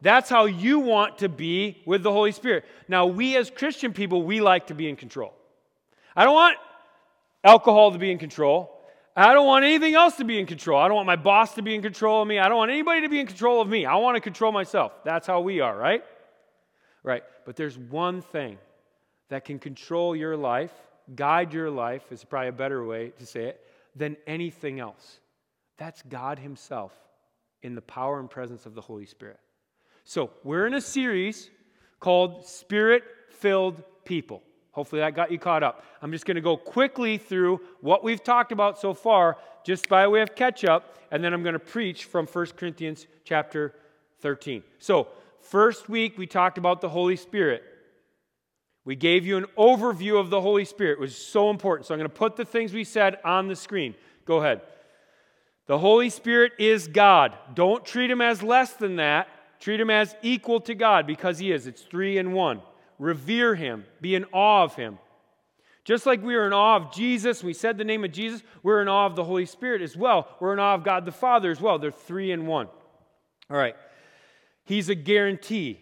that's 0.00 0.30
how 0.30 0.44
you 0.44 0.78
want 0.78 1.18
to 1.18 1.28
be 1.28 1.82
with 1.84 2.02
the 2.02 2.12
Holy 2.12 2.32
Spirit. 2.32 2.64
Now, 2.86 3.06
we 3.06 3.36
as 3.36 3.50
Christian 3.50 3.92
people, 3.92 4.22
we 4.22 4.40
like 4.40 4.68
to 4.68 4.74
be 4.74 4.88
in 4.88 4.96
control. 4.96 5.32
I 6.14 6.24
don't 6.24 6.34
want 6.34 6.56
alcohol 7.42 7.92
to 7.92 7.98
be 7.98 8.10
in 8.10 8.18
control. 8.18 8.74
I 9.16 9.34
don't 9.34 9.46
want 9.46 9.64
anything 9.64 9.94
else 9.94 10.16
to 10.16 10.24
be 10.24 10.38
in 10.38 10.46
control. 10.46 10.78
I 10.78 10.86
don't 10.86 10.94
want 10.94 11.08
my 11.08 11.16
boss 11.16 11.54
to 11.54 11.62
be 11.62 11.74
in 11.74 11.82
control 11.82 12.22
of 12.22 12.28
me. 12.28 12.38
I 12.38 12.48
don't 12.48 12.56
want 12.56 12.70
anybody 12.70 13.00
to 13.00 13.08
be 13.08 13.18
in 13.18 13.26
control 13.26 13.60
of 13.60 13.68
me. 13.68 13.84
I 13.84 13.96
want 13.96 14.14
to 14.14 14.20
control 14.20 14.52
myself. 14.52 14.92
That's 15.04 15.26
how 15.26 15.40
we 15.40 15.58
are, 15.58 15.76
right? 15.76 16.04
Right. 17.02 17.24
But 17.44 17.56
there's 17.56 17.76
one 17.76 18.22
thing 18.22 18.58
that 19.28 19.44
can 19.44 19.58
control 19.58 20.14
your 20.14 20.36
life, 20.36 20.72
guide 21.14 21.52
your 21.52 21.70
life, 21.70 22.10
is 22.12 22.24
probably 22.24 22.48
a 22.48 22.52
better 22.52 22.84
way 22.84 23.10
to 23.18 23.26
say 23.26 23.44
it, 23.46 23.60
than 23.94 24.16
anything 24.26 24.80
else. 24.80 25.20
That's 25.76 26.02
God 26.02 26.38
Himself 26.38 26.92
in 27.62 27.74
the 27.74 27.82
power 27.82 28.20
and 28.20 28.30
presence 28.30 28.66
of 28.66 28.74
the 28.74 28.80
Holy 28.80 29.06
Spirit. 29.06 29.38
So 30.04 30.30
we're 30.44 30.66
in 30.66 30.74
a 30.74 30.80
series 30.80 31.50
called 32.00 32.46
Spirit 32.46 33.02
Filled 33.30 33.82
People. 34.04 34.42
Hopefully 34.72 35.00
that 35.00 35.14
got 35.14 35.32
you 35.32 35.38
caught 35.38 35.62
up. 35.62 35.84
I'm 36.02 36.12
just 36.12 36.24
going 36.24 36.36
to 36.36 36.40
go 36.40 36.56
quickly 36.56 37.18
through 37.18 37.60
what 37.80 38.04
we've 38.04 38.22
talked 38.22 38.52
about 38.52 38.78
so 38.78 38.94
far, 38.94 39.36
just 39.64 39.88
by 39.88 40.06
way 40.06 40.20
of 40.20 40.34
catch 40.34 40.64
up, 40.64 40.96
and 41.10 41.22
then 41.22 41.32
I'm 41.32 41.42
going 41.42 41.54
to 41.54 41.58
preach 41.58 42.04
from 42.04 42.26
1 42.26 42.46
Corinthians 42.56 43.06
chapter 43.24 43.74
13. 44.20 44.62
So, 44.78 45.08
first 45.40 45.88
week 45.88 46.16
we 46.16 46.26
talked 46.26 46.58
about 46.58 46.80
the 46.80 46.88
Holy 46.88 47.16
Spirit. 47.16 47.64
We 48.88 48.96
gave 48.96 49.26
you 49.26 49.36
an 49.36 49.44
overview 49.58 50.18
of 50.18 50.30
the 50.30 50.40
Holy 50.40 50.64
Spirit. 50.64 50.92
It 50.92 51.00
was 51.00 51.14
so 51.14 51.50
important. 51.50 51.86
So 51.86 51.92
I'm 51.92 51.98
going 51.98 52.08
to 52.08 52.16
put 52.16 52.36
the 52.36 52.44
things 52.46 52.72
we 52.72 52.84
said 52.84 53.18
on 53.22 53.46
the 53.46 53.54
screen. 53.54 53.94
Go 54.24 54.38
ahead. 54.38 54.62
The 55.66 55.78
Holy 55.78 56.08
Spirit 56.08 56.52
is 56.58 56.88
God. 56.88 57.34
Don't 57.52 57.84
treat 57.84 58.10
him 58.10 58.22
as 58.22 58.42
less 58.42 58.72
than 58.72 58.96
that. 58.96 59.28
Treat 59.60 59.78
him 59.78 59.90
as 59.90 60.16
equal 60.22 60.58
to 60.60 60.74
God 60.74 61.06
because 61.06 61.38
he 61.38 61.52
is. 61.52 61.66
It's 61.66 61.82
three 61.82 62.16
in 62.16 62.32
one 62.32 62.62
revere 62.98 63.54
him, 63.54 63.84
be 64.00 64.14
in 64.14 64.24
awe 64.32 64.64
of 64.64 64.74
him. 64.74 64.98
Just 65.84 66.06
like 66.06 66.22
we 66.22 66.34
are 66.36 66.46
in 66.46 66.54
awe 66.54 66.76
of 66.76 66.90
Jesus, 66.90 67.44
we 67.44 67.52
said 67.52 67.76
the 67.76 67.84
name 67.84 68.04
of 68.06 68.12
Jesus, 68.12 68.42
we're 68.62 68.80
in 68.80 68.88
awe 68.88 69.04
of 69.04 69.16
the 69.16 69.24
Holy 69.24 69.44
Spirit 69.44 69.82
as 69.82 69.98
well. 69.98 70.34
We're 70.40 70.54
in 70.54 70.60
awe 70.60 70.72
of 70.72 70.82
God 70.82 71.04
the 71.04 71.12
Father 71.12 71.50
as 71.50 71.60
well. 71.60 71.78
They're 71.78 71.90
three 71.90 72.32
in 72.32 72.46
one. 72.46 72.68
All 73.50 73.56
right. 73.58 73.76
He's 74.64 74.88
a 74.88 74.94
guarantee. 74.94 75.78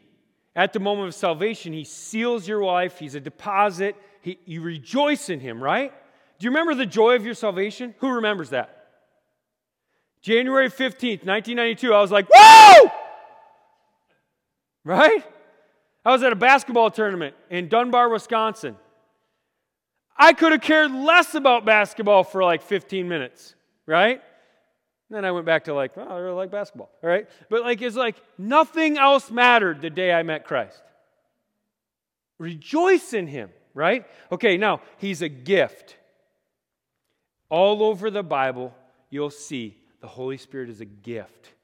At 0.56 0.72
the 0.72 0.80
moment 0.80 1.08
of 1.08 1.14
salvation, 1.14 1.74
He 1.74 1.84
seals 1.84 2.48
your 2.48 2.64
life, 2.64 2.98
He's 2.98 3.14
a 3.14 3.20
deposit. 3.20 3.94
He, 4.22 4.38
you 4.46 4.62
rejoice 4.62 5.28
in 5.28 5.38
Him, 5.38 5.62
right? 5.62 5.92
Do 6.38 6.44
you 6.44 6.50
remember 6.50 6.74
the 6.74 6.86
joy 6.86 7.14
of 7.14 7.24
your 7.24 7.34
salvation? 7.34 7.94
Who 7.98 8.12
remembers 8.12 8.50
that? 8.50 8.72
January 10.22 10.68
15th, 10.68 11.24
1992, 11.24 11.94
I 11.94 12.00
was 12.00 12.10
like, 12.10 12.26
whoa! 12.34 12.90
Right? 14.82 15.24
I 16.04 16.10
was 16.10 16.22
at 16.22 16.32
a 16.32 16.36
basketball 16.36 16.90
tournament 16.90 17.36
in 17.50 17.68
Dunbar, 17.68 18.08
Wisconsin. 18.08 18.76
I 20.16 20.32
could 20.32 20.52
have 20.52 20.62
cared 20.62 20.90
less 20.90 21.34
about 21.34 21.64
basketball 21.64 22.24
for 22.24 22.42
like 22.42 22.62
15 22.62 23.06
minutes, 23.06 23.54
right? 23.84 24.22
Then 25.10 25.24
I 25.24 25.30
went 25.30 25.46
back 25.46 25.64
to 25.64 25.74
like, 25.74 25.92
oh, 25.96 26.02
I 26.02 26.18
really 26.18 26.34
like 26.34 26.50
basketball, 26.50 26.90
all 27.02 27.08
right? 27.08 27.28
But 27.48 27.62
like, 27.62 27.80
it's 27.80 27.96
like 27.96 28.16
nothing 28.38 28.98
else 28.98 29.30
mattered 29.30 29.80
the 29.80 29.90
day 29.90 30.12
I 30.12 30.22
met 30.22 30.44
Christ. 30.44 30.82
Rejoice 32.38 33.12
in 33.12 33.26
him, 33.26 33.50
right? 33.72 34.04
Okay, 34.32 34.56
now, 34.56 34.80
he's 34.98 35.22
a 35.22 35.28
gift. 35.28 35.96
All 37.48 37.84
over 37.84 38.10
the 38.10 38.24
Bible, 38.24 38.74
you'll 39.10 39.30
see 39.30 39.76
the 40.00 40.08
Holy 40.08 40.36
Spirit 40.36 40.68
is 40.68 40.80
a 40.80 40.84
gift. 40.84 41.54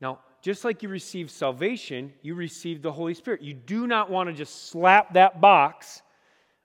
Now, 0.00 0.18
just 0.42 0.64
like 0.64 0.82
you 0.82 0.88
receive 0.88 1.30
salvation, 1.30 2.12
you 2.22 2.34
receive 2.34 2.82
the 2.82 2.92
Holy 2.92 3.14
Spirit. 3.14 3.40
You 3.40 3.54
do 3.54 3.86
not 3.86 4.10
want 4.10 4.28
to 4.28 4.34
just 4.34 4.68
slap 4.68 5.14
that 5.14 5.40
box 5.40 6.02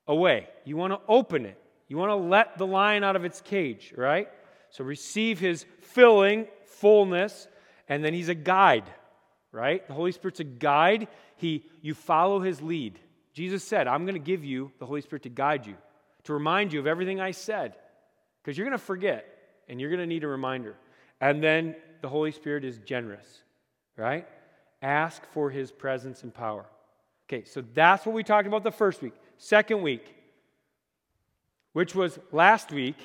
away. 0.08 0.50
You 0.66 0.76
want 0.76 0.92
to 0.92 1.00
open 1.08 1.46
it. 1.46 1.58
You 1.88 1.98
want 1.98 2.10
to 2.10 2.16
let 2.16 2.58
the 2.58 2.68
lion 2.68 3.04
out 3.04 3.16
of 3.16 3.24
its 3.24 3.40
cage, 3.42 3.94
right? 3.96 4.28
So 4.72 4.84
receive 4.84 5.40
his 5.40 5.66
filling, 5.82 6.48
fullness, 6.66 7.48
and 7.88 8.04
then 8.04 8.14
he's 8.14 8.30
a 8.30 8.36
guide, 8.36 8.86
right? 9.52 9.86
The 9.88 9.94
Holy 9.94 10.12
Spirit's 10.12 10.40
a 10.40 10.46
guide. 10.46 11.08
He 11.36 11.66
you 11.82 11.94
follow 11.94 12.40
his 12.40 12.62
lead. 12.62 13.00
Jesus 13.34 13.64
said, 13.64 13.88
"I'm 13.88 14.06
going 14.06 14.16
to 14.16 14.20
give 14.20 14.44
you 14.44 14.72
the 14.80 14.86
Holy 14.86 15.02
Spirit 15.02 15.24
to 15.24 15.30
guide 15.30 15.66
you, 15.66 15.76
to 16.24 16.34
remind 16.34 16.74
you 16.74 16.80
of 16.80 16.88
everything 16.88 17.20
I 17.20 17.32
said, 17.32 17.76
because 18.42 18.58
you're 18.58 18.66
going 18.66 18.78
to 18.78 18.84
forget 18.84 19.26
and 19.68 19.80
you're 19.80 19.90
going 19.90 20.02
to 20.02 20.08
need 20.08 20.24
a 20.24 20.28
reminder." 20.28 20.76
And 21.22 21.44
then 21.44 21.76
the 22.02 22.10
Holy 22.10 22.32
Spirit 22.32 22.64
is 22.64 22.78
generous 22.80 23.42
right? 24.00 24.26
Ask 24.82 25.26
for 25.34 25.50
his 25.50 25.72
presence 25.72 26.24
and 26.24 26.34
power. 26.34 26.66
Okay, 27.28 27.44
so 27.44 27.64
that's 27.74 28.06
what 28.06 28.16
we 28.16 28.24
talked 28.24 28.48
about 28.48 28.64
the 28.64 28.72
first 28.72 29.02
week. 29.02 29.14
Second 29.38 29.82
week, 29.82 30.16
which 31.74 31.94
was 31.94 32.18
last 32.32 32.72
week, 32.72 32.96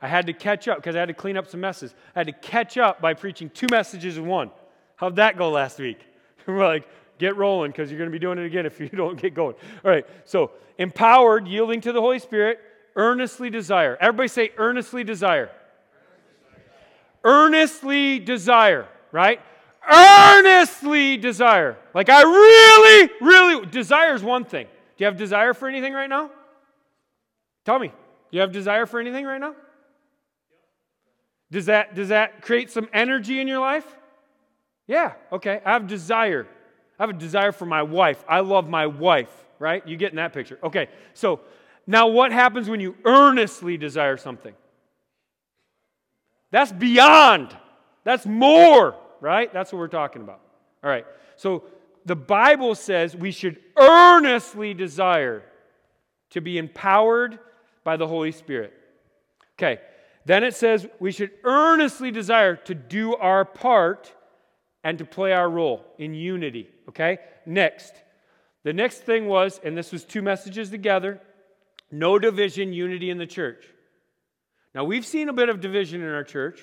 I 0.00 0.08
had 0.08 0.26
to 0.26 0.32
catch 0.32 0.68
up 0.68 0.78
because 0.78 0.94
I 0.94 1.00
had 1.00 1.08
to 1.08 1.14
clean 1.14 1.36
up 1.36 1.48
some 1.48 1.60
messes. 1.60 1.94
I 2.14 2.20
had 2.20 2.26
to 2.26 2.32
catch 2.32 2.76
up 2.76 3.00
by 3.00 3.14
preaching 3.14 3.50
two 3.50 3.66
messages 3.70 4.18
in 4.18 4.26
one. 4.26 4.50
How'd 4.96 5.16
that 5.16 5.36
go 5.36 5.50
last 5.50 5.78
week? 5.78 5.98
We're 6.46 6.66
like, 6.66 6.88
get 7.18 7.36
rolling 7.36 7.70
because 7.70 7.90
you're 7.90 7.98
going 7.98 8.10
to 8.10 8.12
be 8.12 8.18
doing 8.18 8.38
it 8.38 8.44
again 8.44 8.66
if 8.66 8.78
you 8.78 8.88
don't 8.94 9.20
get 9.20 9.34
going. 9.34 9.54
All 9.84 9.90
right, 9.90 10.06
so 10.24 10.52
empowered, 10.78 11.48
yielding 11.48 11.80
to 11.82 11.92
the 11.92 12.00
Holy 12.00 12.18
Spirit, 12.18 12.60
earnestly 12.94 13.50
desire. 13.50 13.96
Everybody 14.00 14.28
say, 14.28 14.52
earnestly 14.58 15.04
desire. 15.04 15.50
Earnestly 17.24 18.20
desire, 18.20 18.86
right? 19.10 19.40
earnestly 19.88 21.16
desire. 21.16 21.76
Like 21.94 22.08
I 22.08 22.22
really, 22.22 23.10
really 23.20 23.66
desire 23.66 24.14
is 24.14 24.22
one 24.22 24.44
thing. 24.44 24.66
Do 24.66 25.04
you 25.04 25.06
have 25.06 25.16
desire 25.16 25.54
for 25.54 25.68
anything 25.68 25.92
right 25.92 26.08
now? 26.08 26.30
Tell 27.64 27.78
me. 27.78 27.88
Do 27.88 27.94
you 28.36 28.40
have 28.40 28.52
desire 28.52 28.86
for 28.86 29.00
anything 29.00 29.24
right 29.24 29.40
now? 29.40 29.54
Does 31.50 31.66
that 31.66 31.94
does 31.94 32.08
that 32.08 32.42
create 32.42 32.70
some 32.70 32.88
energy 32.92 33.40
in 33.40 33.48
your 33.48 33.60
life? 33.60 33.86
Yeah, 34.86 35.12
okay. 35.32 35.60
I 35.64 35.72
have 35.72 35.86
desire. 35.86 36.46
I 36.98 37.02
have 37.02 37.10
a 37.10 37.18
desire 37.18 37.52
for 37.52 37.66
my 37.66 37.82
wife. 37.82 38.24
I 38.28 38.40
love 38.40 38.68
my 38.68 38.86
wife, 38.86 39.30
right? 39.58 39.86
You 39.86 39.96
get 39.96 40.10
in 40.10 40.16
that 40.16 40.32
picture. 40.32 40.58
Okay. 40.62 40.88
So, 41.14 41.40
now 41.86 42.08
what 42.08 42.32
happens 42.32 42.68
when 42.68 42.80
you 42.80 42.96
earnestly 43.04 43.76
desire 43.76 44.16
something? 44.16 44.54
That's 46.50 46.72
beyond. 46.72 47.56
That's 48.04 48.24
more 48.24 48.96
right? 49.20 49.52
That's 49.52 49.72
what 49.72 49.78
we're 49.78 49.88
talking 49.88 50.22
about. 50.22 50.40
All 50.82 50.90
right. 50.90 51.06
So 51.36 51.64
the 52.04 52.16
Bible 52.16 52.74
says 52.74 53.16
we 53.16 53.30
should 53.30 53.58
earnestly 53.76 54.74
desire 54.74 55.42
to 56.30 56.40
be 56.40 56.58
empowered 56.58 57.38
by 57.84 57.96
the 57.96 58.06
Holy 58.06 58.32
Spirit. 58.32 58.72
Okay. 59.54 59.80
Then 60.26 60.42
it 60.42 60.54
says 60.54 60.86
we 60.98 61.12
should 61.12 61.30
earnestly 61.44 62.10
desire 62.10 62.56
to 62.56 62.74
do 62.74 63.14
our 63.14 63.44
part 63.44 64.12
and 64.82 64.98
to 64.98 65.04
play 65.04 65.32
our 65.32 65.48
role 65.48 65.84
in 65.98 66.14
unity. 66.14 66.68
Okay? 66.88 67.18
Next. 67.46 67.94
The 68.64 68.72
next 68.72 69.04
thing 69.04 69.26
was, 69.26 69.60
and 69.62 69.78
this 69.78 69.92
was 69.92 70.04
two 70.04 70.22
messages 70.22 70.68
together 70.68 71.20
no 71.92 72.18
division, 72.18 72.72
unity 72.72 73.10
in 73.10 73.18
the 73.18 73.26
church. 73.26 73.64
Now, 74.74 74.82
we've 74.82 75.06
seen 75.06 75.28
a 75.28 75.32
bit 75.32 75.48
of 75.48 75.60
division 75.60 76.02
in 76.02 76.08
our 76.08 76.24
church. 76.24 76.60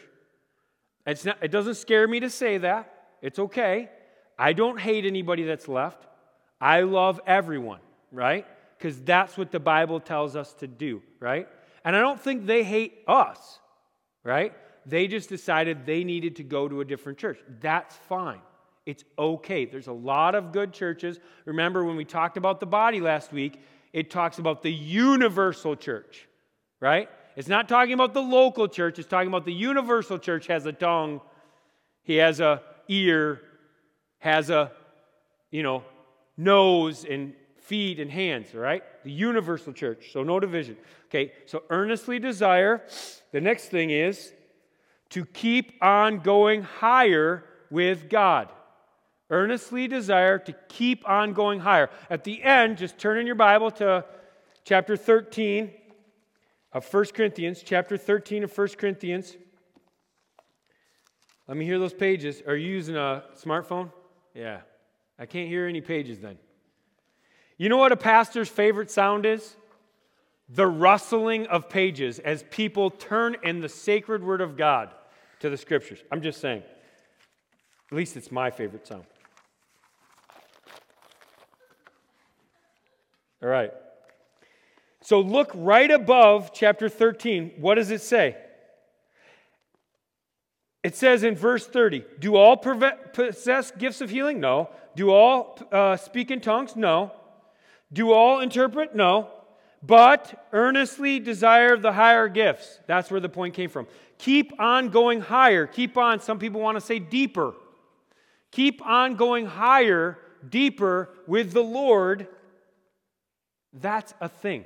It's 1.07 1.23
not, 1.23 1.37
it 1.41 1.49
doesn't 1.49 1.75
scare 1.75 2.05
me 2.05 2.19
to 2.19 2.29
say 2.29 2.57
that. 2.57 2.93
It's 3.21 3.39
okay. 3.39 3.89
I 4.37 4.51
don't 4.51 4.77
hate 4.77 5.05
anybody 5.05 5.43
that's 5.43 5.69
left. 5.69 6.05
I 6.59 6.81
love 6.81 7.21
everyone, 7.25 7.79
right? 8.11 8.45
Because 8.77 8.99
that's 8.99 9.37
what 9.37 9.51
the 9.51 9.61
Bible 9.61 10.01
tells 10.01 10.35
us 10.35 10.53
to 10.55 10.67
do, 10.67 11.01
right? 11.21 11.47
And 11.83 11.95
I 11.95 11.99
don't 11.99 12.19
think 12.19 12.45
they 12.45 12.63
hate 12.63 13.03
us, 13.07 13.59
right? 14.23 14.53
They 14.85 15.07
just 15.07 15.29
decided 15.29 15.85
they 15.85 16.03
needed 16.03 16.37
to 16.37 16.43
go 16.43 16.67
to 16.67 16.81
a 16.81 16.85
different 16.85 17.17
church. 17.17 17.39
That's 17.61 17.95
fine. 18.07 18.41
It's 18.85 19.03
okay. 19.17 19.65
There's 19.65 19.87
a 19.87 19.93
lot 19.93 20.35
of 20.35 20.51
good 20.51 20.73
churches. 20.73 21.19
Remember 21.45 21.83
when 21.83 21.95
we 21.95 22.05
talked 22.05 22.37
about 22.37 22.59
the 22.59 22.65
body 22.65 22.99
last 22.99 23.31
week, 23.31 23.61
it 23.93 24.09
talks 24.09 24.39
about 24.39 24.61
the 24.61 24.71
universal 24.71 25.75
church, 25.75 26.27
right? 26.79 27.09
It's 27.35 27.47
not 27.47 27.69
talking 27.69 27.93
about 27.93 28.13
the 28.13 28.21
local 28.21 28.67
church, 28.67 28.99
it's 28.99 29.07
talking 29.07 29.27
about 29.27 29.45
the 29.45 29.53
universal 29.53 30.19
church 30.19 30.47
has 30.47 30.65
a 30.65 30.73
tongue, 30.73 31.21
he 32.03 32.15
has 32.17 32.39
a 32.39 32.61
ear, 32.87 33.41
has 34.19 34.49
a, 34.49 34.71
you 35.49 35.63
know, 35.63 35.83
nose 36.37 37.05
and 37.05 37.33
feet 37.63 37.99
and 37.99 38.11
hands, 38.11 38.47
all 38.53 38.59
right? 38.59 38.83
The 39.03 39.11
universal 39.11 39.73
church. 39.73 40.11
So 40.11 40.23
no 40.23 40.39
division. 40.39 40.77
Okay, 41.05 41.31
so 41.45 41.63
earnestly 41.69 42.19
desire. 42.19 42.83
The 43.31 43.41
next 43.41 43.69
thing 43.69 43.89
is 43.89 44.33
to 45.09 45.25
keep 45.25 45.73
on 45.81 46.19
going 46.19 46.63
higher 46.63 47.45
with 47.69 48.09
God. 48.09 48.49
Earnestly 49.29 49.87
desire 49.87 50.37
to 50.39 50.53
keep 50.67 51.07
on 51.07 51.33
going 51.33 51.61
higher. 51.61 51.89
At 52.09 52.23
the 52.23 52.43
end, 52.43 52.77
just 52.77 52.97
turn 52.97 53.17
in 53.17 53.25
your 53.25 53.35
Bible 53.35 53.71
to 53.71 54.05
chapter 54.65 54.97
13 54.97 55.71
of 56.73 56.93
1 56.93 57.05
Corinthians, 57.15 57.63
chapter 57.63 57.97
13 57.97 58.43
of 58.43 58.57
1 58.57 58.67
Corinthians. 58.77 59.37
Let 61.47 61.57
me 61.57 61.65
hear 61.65 61.79
those 61.79 61.93
pages. 61.93 62.41
Are 62.45 62.55
you 62.55 62.71
using 62.71 62.95
a 62.95 63.23
smartphone? 63.35 63.91
Yeah. 64.33 64.61
I 65.17 65.25
can't 65.25 65.47
hear 65.47 65.67
any 65.67 65.81
pages 65.81 66.19
then. 66.19 66.37
You 67.63 67.69
know 67.69 67.77
what 67.77 67.93
a 67.93 67.95
pastor's 67.95 68.49
favorite 68.49 68.91
sound 68.91 69.25
is? 69.25 69.55
The 70.49 70.67
rustling 70.67 71.47
of 71.47 71.69
pages 71.69 72.19
as 72.19 72.43
people 72.51 72.89
turn 72.91 73.37
in 73.41 73.61
the 73.61 73.69
sacred 73.69 74.21
word 74.21 74.41
of 74.41 74.57
God 74.57 74.93
to 75.39 75.49
the 75.49 75.55
scriptures. 75.55 75.99
I'm 76.11 76.21
just 76.21 76.41
saying. 76.41 76.61
At 77.89 77.95
least 77.95 78.17
it's 78.17 78.33
my 78.33 78.51
favorite 78.51 78.85
sound. 78.85 79.05
All 83.41 83.47
right. 83.47 83.71
So 84.99 85.21
look 85.21 85.49
right 85.53 85.89
above 85.89 86.51
chapter 86.53 86.89
13. 86.89 87.53
What 87.59 87.75
does 87.75 87.91
it 87.91 88.01
say? 88.01 88.35
It 90.83 90.97
says 90.97 91.23
in 91.23 91.37
verse 91.37 91.65
30 91.65 92.03
Do 92.19 92.35
all 92.35 92.57
possess 92.57 93.71
gifts 93.71 94.01
of 94.01 94.09
healing? 94.09 94.41
No. 94.41 94.69
Do 94.97 95.11
all 95.11 95.57
uh, 95.71 95.95
speak 95.95 96.29
in 96.29 96.41
tongues? 96.41 96.75
No. 96.75 97.13
Do 97.93 98.11
all 98.11 98.41
interpret? 98.41 98.95
No. 98.95 99.29
But 99.81 100.47
earnestly 100.51 101.19
desire 101.19 101.77
the 101.77 101.93
higher 101.93 102.27
gifts. 102.27 102.79
That's 102.87 103.11
where 103.11 103.19
the 103.19 103.29
point 103.29 103.53
came 103.53 103.69
from. 103.69 103.87
Keep 104.17 104.59
on 104.59 104.89
going 104.89 105.21
higher. 105.21 105.67
Keep 105.67 105.97
on, 105.97 106.19
some 106.19 106.39
people 106.39 106.59
want 106.59 106.75
to 106.75 106.81
say 106.81 106.99
deeper. 106.99 107.53
Keep 108.51 108.85
on 108.85 109.15
going 109.15 109.45
higher, 109.45 110.17
deeper 110.47 111.09
with 111.27 111.53
the 111.53 111.63
Lord. 111.63 112.27
That's 113.73 114.13
a 114.19 114.29
thing 114.29 114.65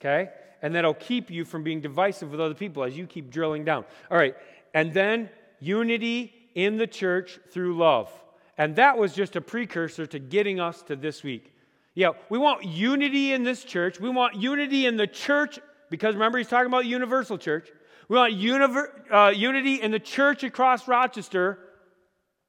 okay? 0.00 0.30
And 0.62 0.74
that'll 0.74 0.94
keep 0.94 1.30
you 1.30 1.44
from 1.44 1.62
being 1.62 1.80
divisive 1.80 2.30
with 2.30 2.40
other 2.40 2.54
people 2.54 2.82
as 2.84 2.96
you 2.96 3.06
keep 3.06 3.30
drilling 3.30 3.64
down. 3.64 3.84
All 4.10 4.18
right, 4.18 4.34
and 4.74 4.92
then 4.92 5.30
unity 5.58 6.34
in 6.54 6.76
the 6.76 6.86
church 6.86 7.38
through 7.50 7.76
love. 7.76 8.10
And 8.58 8.76
that 8.76 8.98
was 8.98 9.14
just 9.14 9.36
a 9.36 9.40
precursor 9.40 10.06
to 10.06 10.18
getting 10.18 10.60
us 10.60 10.82
to 10.82 10.96
this 10.96 11.22
week. 11.22 11.54
Yeah, 11.94 12.10
we 12.28 12.38
want 12.38 12.64
unity 12.64 13.32
in 13.32 13.42
this 13.42 13.64
church. 13.64 14.00
We 14.00 14.10
want 14.10 14.36
unity 14.36 14.86
in 14.86 14.96
the 14.96 15.06
church, 15.06 15.58
because 15.90 16.14
remember, 16.14 16.38
he's 16.38 16.48
talking 16.48 16.66
about 16.68 16.86
universal 16.86 17.36
church. 17.36 17.68
We 18.08 18.16
want 18.16 18.34
univer- 18.34 19.12
uh, 19.12 19.30
unity 19.30 19.80
in 19.80 19.90
the 19.90 19.98
church 19.98 20.42
across 20.44 20.88
Rochester, 20.88 21.58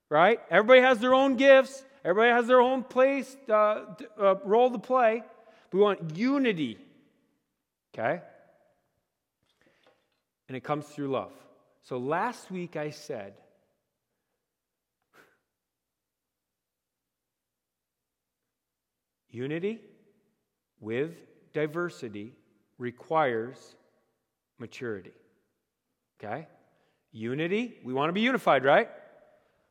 right? 0.09 0.39
Everybody 0.49 0.81
has 0.81 0.99
their 0.99 1.13
own 1.13 1.35
gifts, 1.35 1.83
everybody 2.05 2.31
has 2.31 2.47
their 2.47 2.61
own 2.61 2.83
place, 2.83 3.35
uh, 3.49 3.85
uh, 4.19 4.35
role 4.43 4.71
to 4.71 4.79
play. 4.79 5.23
We 5.71 5.79
want 5.79 6.15
unity 6.15 6.77
Okay? 7.93 8.21
And 10.47 10.57
it 10.57 10.63
comes 10.63 10.85
through 10.85 11.09
love. 11.09 11.33
So 11.83 11.97
last 11.97 12.51
week 12.51 12.75
I 12.75 12.89
said, 12.89 13.33
unity 19.31 19.79
with 20.79 21.11
diversity 21.53 22.33
requires 22.77 23.75
maturity. 24.59 25.11
Okay? 26.19 26.47
Unity, 27.11 27.77
we 27.83 27.93
want 27.93 28.09
to 28.09 28.13
be 28.13 28.21
unified, 28.21 28.63
right? 28.63 28.89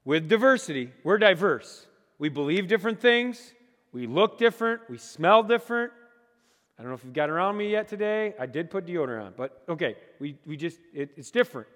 With 0.05 0.29
diversity, 0.29 0.93
we're 1.05 1.19
diverse. 1.19 1.87
We 2.19 2.29
believe 2.29 2.69
different 2.69 3.00
things, 3.00 3.52
we 3.93 4.07
look 4.07 4.38
different, 4.38 4.83
we 4.88 4.99
smell 4.99 5.43
different. 5.43 5.93
I 6.79 6.83
don't 6.83 6.90
know 6.90 6.97
if 6.97 7.05
you've 7.05 7.12
got 7.12 7.29
around 7.29 7.57
me 7.57 7.71
yet 7.71 7.88
today. 7.88 8.35
I 8.38 8.47
did 8.47 8.71
put 8.71 8.87
deodorant 8.87 9.26
on, 9.26 9.35
but 9.37 9.62
okay, 9.69 9.97
we, 10.19 10.37
we 10.47 10.57
just, 10.57 10.79
it, 10.95 11.11
it's 11.17 11.31
different. 11.31 11.69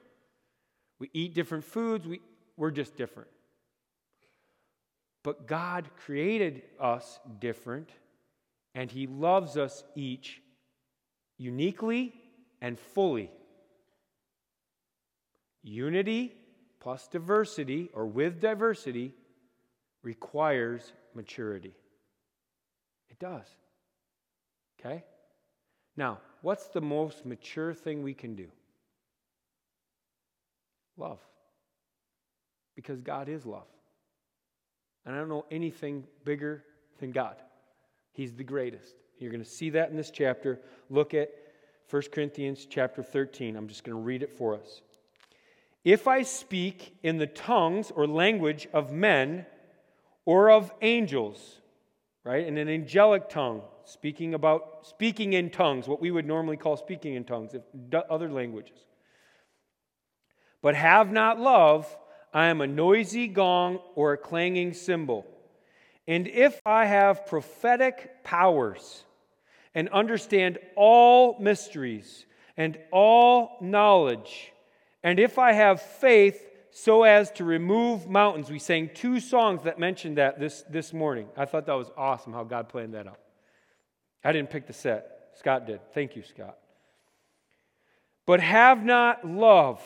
We 0.98 1.10
eat 1.12 1.34
different 1.34 1.64
foods, 1.64 2.06
we, 2.06 2.20
we're 2.56 2.70
just 2.70 2.96
different. 2.96 3.28
But 5.24 5.48
God 5.48 5.90
created 5.96 6.62
us 6.78 7.18
different, 7.40 7.90
and 8.74 8.90
He 8.90 9.08
loves 9.08 9.56
us 9.56 9.82
each 9.96 10.40
uniquely 11.38 12.14
and 12.60 12.78
fully. 12.78 13.32
Unity 15.62 16.36
plus 16.78 17.08
diversity, 17.08 17.88
or 17.94 18.06
with 18.06 18.40
diversity, 18.42 19.14
requires 20.02 20.92
maturity. 21.14 21.74
It 23.08 23.18
does. 23.18 23.46
Okay? 24.78 25.02
Now, 25.96 26.18
what's 26.42 26.66
the 26.66 26.82
most 26.82 27.24
mature 27.24 27.72
thing 27.72 28.02
we 28.02 28.12
can 28.12 28.34
do? 28.34 28.48
Love. 30.98 31.20
Because 32.76 33.00
God 33.00 33.30
is 33.30 33.46
love. 33.46 33.66
And 35.04 35.14
I 35.14 35.18
don't 35.18 35.28
know 35.28 35.44
anything 35.50 36.04
bigger 36.24 36.64
than 36.98 37.12
God. 37.12 37.36
He's 38.12 38.32
the 38.32 38.44
greatest. 38.44 38.94
You're 39.18 39.30
going 39.30 39.44
to 39.44 39.48
see 39.48 39.70
that 39.70 39.90
in 39.90 39.96
this 39.96 40.10
chapter. 40.10 40.60
Look 40.88 41.14
at 41.14 41.30
1 41.90 42.02
Corinthians 42.12 42.66
chapter 42.68 43.02
13. 43.02 43.56
I'm 43.56 43.68
just 43.68 43.84
going 43.84 43.96
to 43.96 44.02
read 44.02 44.22
it 44.22 44.32
for 44.32 44.54
us. 44.54 44.80
If 45.84 46.08
I 46.08 46.22
speak 46.22 46.96
in 47.02 47.18
the 47.18 47.26
tongues 47.26 47.92
or 47.94 48.06
language 48.06 48.66
of 48.72 48.90
men 48.90 49.46
or 50.24 50.50
of 50.50 50.72
angels, 50.80 51.60
right? 52.24 52.46
In 52.46 52.56
an 52.56 52.68
angelic 52.68 53.28
tongue, 53.28 53.62
speaking 53.84 54.32
about 54.32 54.86
speaking 54.86 55.34
in 55.34 55.50
tongues, 55.50 55.86
what 55.86 56.00
we 56.00 56.10
would 56.10 56.26
normally 56.26 56.56
call 56.56 56.76
speaking 56.76 57.14
in 57.14 57.24
tongues, 57.24 57.54
if 57.54 57.62
other 58.08 58.30
languages. 58.30 58.78
But 60.62 60.74
have 60.74 61.12
not 61.12 61.38
love, 61.38 61.94
I 62.34 62.46
am 62.46 62.60
a 62.60 62.66
noisy 62.66 63.28
gong 63.28 63.78
or 63.94 64.12
a 64.12 64.18
clanging 64.18 64.74
cymbal. 64.74 65.24
And 66.08 66.26
if 66.26 66.60
I 66.66 66.84
have 66.84 67.26
prophetic 67.26 68.24
powers 68.24 69.04
and 69.72 69.88
understand 69.90 70.58
all 70.74 71.38
mysteries 71.38 72.26
and 72.56 72.76
all 72.90 73.56
knowledge, 73.60 74.52
and 75.04 75.20
if 75.20 75.38
I 75.38 75.52
have 75.52 75.80
faith 75.80 76.44
so 76.72 77.04
as 77.04 77.30
to 77.32 77.44
remove 77.44 78.08
mountains, 78.08 78.50
we 78.50 78.58
sang 78.58 78.90
two 78.92 79.20
songs 79.20 79.62
that 79.62 79.78
mentioned 79.78 80.18
that 80.18 80.40
this, 80.40 80.64
this 80.68 80.92
morning. 80.92 81.28
I 81.36 81.44
thought 81.44 81.66
that 81.66 81.74
was 81.74 81.90
awesome 81.96 82.32
how 82.32 82.42
God 82.42 82.68
planned 82.68 82.94
that 82.94 83.06
out. 83.06 83.20
I 84.24 84.32
didn't 84.32 84.50
pick 84.50 84.66
the 84.66 84.72
set, 84.72 85.30
Scott 85.38 85.66
did. 85.66 85.80
Thank 85.92 86.16
you, 86.16 86.24
Scott. 86.24 86.58
But 88.26 88.40
have 88.40 88.84
not 88.84 89.24
love 89.24 89.80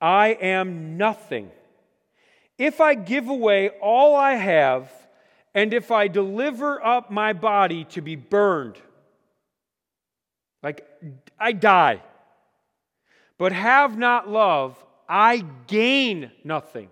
I 0.00 0.28
am 0.28 0.96
nothing. 0.96 1.50
If 2.58 2.80
I 2.80 2.94
give 2.94 3.28
away 3.28 3.70
all 3.80 4.14
I 4.16 4.34
have, 4.34 4.90
and 5.54 5.72
if 5.72 5.90
I 5.90 6.08
deliver 6.08 6.84
up 6.84 7.10
my 7.10 7.32
body 7.32 7.84
to 7.84 8.00
be 8.00 8.16
burned, 8.16 8.76
like 10.62 10.86
I 11.38 11.52
die, 11.52 12.02
but 13.38 13.52
have 13.52 13.96
not 13.96 14.28
love, 14.28 14.82
I 15.08 15.44
gain 15.66 16.30
nothing. 16.44 16.88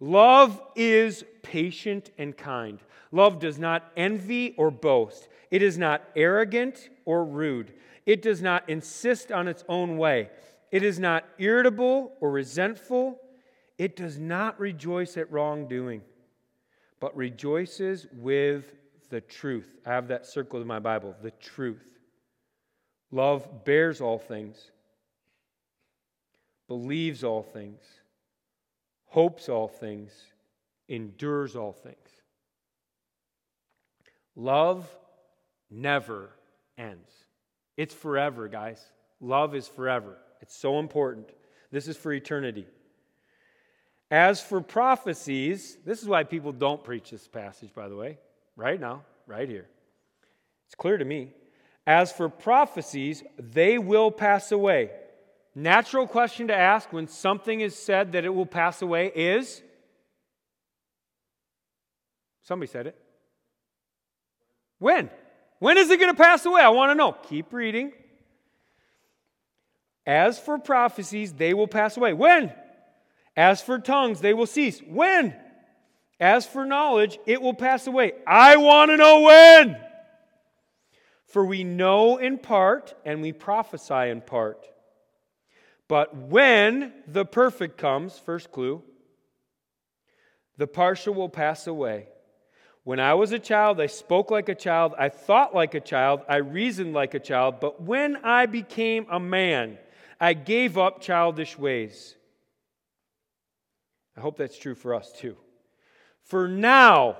Love 0.00 0.60
is 0.76 1.24
patient 1.42 2.10
and 2.18 2.36
kind. 2.36 2.78
Love 3.10 3.38
does 3.38 3.58
not 3.58 3.90
envy 3.96 4.54
or 4.56 4.70
boast. 4.70 5.28
It 5.50 5.62
is 5.62 5.78
not 5.78 6.02
arrogant 6.14 6.88
or 7.04 7.24
rude. 7.24 7.72
It 8.06 8.22
does 8.22 8.40
not 8.40 8.68
insist 8.68 9.32
on 9.32 9.48
its 9.48 9.64
own 9.68 9.98
way. 9.98 10.30
It 10.70 10.82
is 10.82 10.98
not 10.98 11.24
irritable 11.38 12.12
or 12.20 12.30
resentful. 12.30 13.20
It 13.78 13.96
does 13.96 14.18
not 14.18 14.58
rejoice 14.58 15.16
at 15.16 15.30
wrongdoing, 15.30 16.02
but 17.00 17.16
rejoices 17.16 18.06
with 18.12 18.74
the 19.08 19.20
truth. 19.20 19.76
I 19.86 19.90
have 19.90 20.08
that 20.08 20.26
circled 20.26 20.62
in 20.62 20.68
my 20.68 20.78
Bible 20.78 21.14
the 21.22 21.30
truth. 21.32 21.98
Love 23.10 23.64
bears 23.64 24.00
all 24.00 24.18
things, 24.18 24.70
believes 26.66 27.24
all 27.24 27.42
things, 27.42 27.80
hopes 29.06 29.48
all 29.48 29.68
things, 29.68 30.12
endures 30.88 31.56
all 31.56 31.72
things. 31.72 31.96
Love 34.36 34.86
never 35.70 36.30
ends. 36.76 37.10
It's 37.76 37.94
forever, 37.94 38.48
guys. 38.48 38.80
Love 39.20 39.54
is 39.54 39.66
forever. 39.66 40.18
It's 40.40 40.56
so 40.56 40.78
important. 40.78 41.30
This 41.70 41.88
is 41.88 41.96
for 41.96 42.12
eternity. 42.12 42.66
As 44.10 44.40
for 44.40 44.60
prophecies, 44.60 45.76
this 45.84 46.02
is 46.02 46.08
why 46.08 46.24
people 46.24 46.52
don't 46.52 46.82
preach 46.82 47.10
this 47.10 47.28
passage, 47.28 47.74
by 47.74 47.88
the 47.88 47.96
way, 47.96 48.18
right 48.56 48.80
now, 48.80 49.02
right 49.26 49.48
here. 49.48 49.66
It's 50.66 50.74
clear 50.74 50.96
to 50.96 51.04
me. 51.04 51.32
As 51.86 52.12
for 52.12 52.28
prophecies, 52.28 53.22
they 53.38 53.78
will 53.78 54.10
pass 54.10 54.52
away. 54.52 54.90
Natural 55.54 56.06
question 56.06 56.48
to 56.48 56.54
ask 56.54 56.92
when 56.92 57.08
something 57.08 57.60
is 57.60 57.74
said 57.74 58.12
that 58.12 58.24
it 58.24 58.28
will 58.28 58.46
pass 58.46 58.80
away 58.80 59.10
is 59.14 59.62
somebody 62.42 62.70
said 62.70 62.86
it. 62.86 62.96
When? 64.78 65.10
When 65.58 65.76
is 65.76 65.90
it 65.90 65.98
going 65.98 66.14
to 66.14 66.22
pass 66.22 66.46
away? 66.46 66.62
I 66.62 66.68
want 66.68 66.90
to 66.90 66.94
know. 66.94 67.12
Keep 67.12 67.52
reading. 67.52 67.92
As 70.08 70.38
for 70.38 70.58
prophecies, 70.58 71.34
they 71.34 71.52
will 71.52 71.68
pass 71.68 71.98
away. 71.98 72.14
When? 72.14 72.50
As 73.36 73.60
for 73.60 73.78
tongues, 73.78 74.22
they 74.22 74.32
will 74.32 74.46
cease. 74.46 74.80
When? 74.80 75.36
As 76.18 76.46
for 76.46 76.64
knowledge, 76.64 77.18
it 77.26 77.42
will 77.42 77.52
pass 77.52 77.86
away. 77.86 78.12
I 78.26 78.56
want 78.56 78.90
to 78.90 78.96
know 78.96 79.20
when. 79.20 79.76
For 81.26 81.44
we 81.44 81.62
know 81.62 82.16
in 82.16 82.38
part 82.38 82.94
and 83.04 83.20
we 83.20 83.32
prophesy 83.32 84.08
in 84.08 84.22
part. 84.22 84.66
But 85.88 86.16
when 86.16 86.94
the 87.06 87.26
perfect 87.26 87.76
comes, 87.76 88.18
first 88.18 88.50
clue, 88.50 88.82
the 90.56 90.66
partial 90.66 91.12
will 91.12 91.28
pass 91.28 91.66
away. 91.66 92.08
When 92.82 92.98
I 92.98 93.12
was 93.12 93.32
a 93.32 93.38
child, 93.38 93.78
I 93.78 93.86
spoke 93.86 94.30
like 94.30 94.48
a 94.48 94.54
child, 94.54 94.94
I 94.98 95.10
thought 95.10 95.54
like 95.54 95.74
a 95.74 95.80
child, 95.80 96.22
I 96.30 96.36
reasoned 96.36 96.94
like 96.94 97.12
a 97.12 97.20
child. 97.20 97.60
But 97.60 97.82
when 97.82 98.16
I 98.24 98.46
became 98.46 99.06
a 99.10 99.20
man, 99.20 99.76
I 100.20 100.32
gave 100.34 100.76
up 100.76 101.00
childish 101.00 101.58
ways. 101.58 102.14
I 104.16 104.20
hope 104.20 104.36
that's 104.36 104.58
true 104.58 104.74
for 104.74 104.94
us 104.94 105.12
too. 105.12 105.36
For 106.24 106.48
now, 106.48 107.16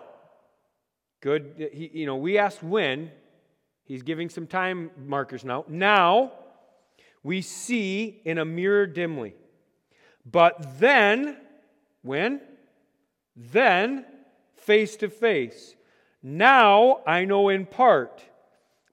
good, 1.20 1.70
he, 1.72 1.90
you 1.92 2.06
know, 2.06 2.16
we 2.16 2.38
asked 2.38 2.62
when. 2.62 3.10
He's 3.84 4.02
giving 4.02 4.28
some 4.28 4.46
time 4.46 4.90
markers 5.06 5.44
now. 5.44 5.64
Now, 5.66 6.32
we 7.22 7.40
see 7.40 8.20
in 8.24 8.38
a 8.38 8.44
mirror 8.44 8.86
dimly. 8.86 9.34
But 10.30 10.78
then, 10.78 11.38
when? 12.02 12.40
Then, 13.34 14.04
face 14.56 14.96
to 14.96 15.08
face. 15.08 15.74
Now 16.22 17.00
I 17.06 17.24
know 17.24 17.48
in 17.48 17.64
part, 17.64 18.22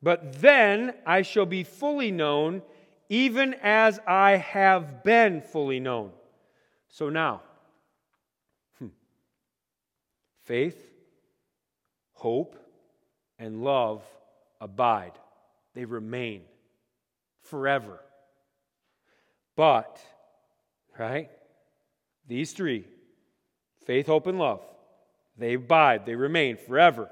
but 0.02 0.41
then 0.41 0.94
I 1.06 1.24
shall 1.24 1.46
be 1.46 1.63
fully 1.63 2.12
known 2.12 2.62
even 3.10 3.56
as 3.62 4.00
I 4.08 4.38
have 4.38 5.04
been 5.04 5.41
fully 5.41 5.80
known. 5.80 6.12
So 6.89 7.10
now, 7.10 7.41
hmm, 8.80 8.88
faith, 10.44 10.82
hope, 12.13 12.56
and 13.38 13.63
love 13.63 14.04
abide, 14.62 15.13
they 15.74 15.86
remain 15.86 16.41
forever. 17.41 18.00
But, 19.56 20.00
right, 20.98 21.30
these 22.28 22.54
three 22.54 22.86
faith, 23.86 24.08
hope, 24.08 24.28
and 24.28 24.39
love 24.39 24.62
they 25.38 25.56
abide, 25.56 26.06
they 26.06 26.15
remain 26.15 26.58
forever. 26.58 27.10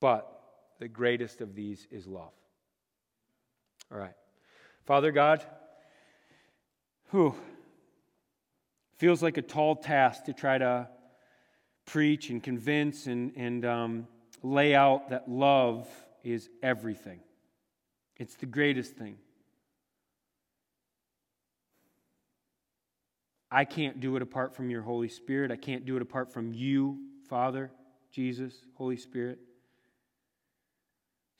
But 0.00 0.26
the 0.78 0.88
greatest 0.88 1.40
of 1.40 1.54
these 1.54 1.86
is 1.90 2.06
love. 2.06 2.32
All 3.92 3.98
right. 3.98 4.14
Father 4.86 5.12
God, 5.12 5.44
who 7.08 7.34
feels 8.98 9.22
like 9.22 9.36
a 9.36 9.42
tall 9.42 9.76
task 9.76 10.24
to 10.24 10.32
try 10.32 10.58
to 10.58 10.88
preach 11.86 12.30
and 12.30 12.42
convince 12.42 13.06
and, 13.06 13.32
and 13.36 13.64
um, 13.64 14.08
lay 14.42 14.74
out 14.74 15.10
that 15.10 15.28
love 15.28 15.88
is 16.22 16.48
everything. 16.62 17.20
It's 18.16 18.36
the 18.36 18.46
greatest 18.46 18.96
thing. 18.96 19.16
I 23.50 23.64
can't 23.64 23.98
do 23.98 24.14
it 24.16 24.22
apart 24.22 24.54
from 24.54 24.70
your 24.70 24.82
Holy 24.82 25.08
Spirit. 25.08 25.50
I 25.50 25.56
can't 25.56 25.84
do 25.84 25.96
it 25.96 26.02
apart 26.02 26.32
from 26.32 26.52
you 26.52 26.98
Father, 27.28 27.70
Jesus, 28.12 28.54
Holy 28.74 28.96
Spirit. 28.96 29.38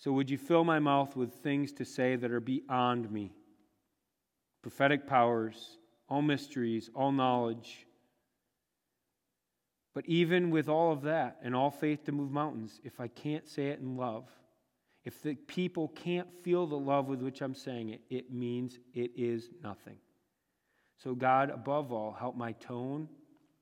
So 0.01 0.13
would 0.13 0.31
you 0.31 0.39
fill 0.39 0.65
my 0.65 0.79
mouth 0.79 1.15
with 1.15 1.35
things 1.35 1.73
to 1.73 1.85
say 1.85 2.17
that 2.17 2.33
are 2.33 2.41
beyond 2.41 3.11
me? 3.13 3.33
Prophetic 4.63 5.07
powers, 5.07 5.77
all 6.09 6.23
mysteries, 6.23 6.89
all 6.95 7.13
knowledge. 7.13 7.87
But 9.95 10.07
even 10.07 10.51
with 10.51 10.71
all 10.71 10.91
of 10.91 11.03
that 11.03 11.37
and 11.43 11.55
all 11.55 11.71
faith 11.71 12.05
to 12.05 12.13
move 12.13 12.31
mountains, 12.31 12.81
if 12.83 12.99
I 12.99 13.09
can't 13.09 13.47
say 13.47 13.69
it 13.69 13.81
in 13.81 13.99
love, 13.99 14.25
if 15.05 15.23
the 15.23 15.35
people 15.35 15.89
can't 15.89 16.29
feel 16.43 16.67
the 16.67 16.79
love 16.79 17.07
with 17.07 17.21
which 17.21 17.43
I'm 17.43 17.55
saying 17.55 17.91
it, 17.91 18.01
it 18.09 18.33
means 18.33 18.79
it 18.95 19.11
is 19.17 19.51
nothing. 19.63 19.97
So, 20.97 21.15
God, 21.15 21.51
above 21.51 21.93
all, 21.93 22.13
help 22.13 22.37
my 22.37 22.53
tone 22.53 23.09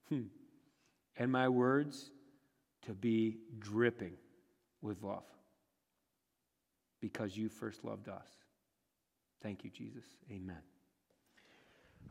hmm, 0.09 0.22
and 1.16 1.33
my 1.33 1.48
words 1.48 2.11
to 2.83 2.92
be 2.92 3.38
dripping 3.59 4.14
with 4.83 5.03
love 5.03 5.24
because 7.01 7.37
you 7.37 7.49
first 7.49 7.85
loved 7.85 8.09
us. 8.09 8.27
Thank 9.43 9.65
you, 9.65 9.71
Jesus. 9.71 10.05
Amen. 10.31 10.59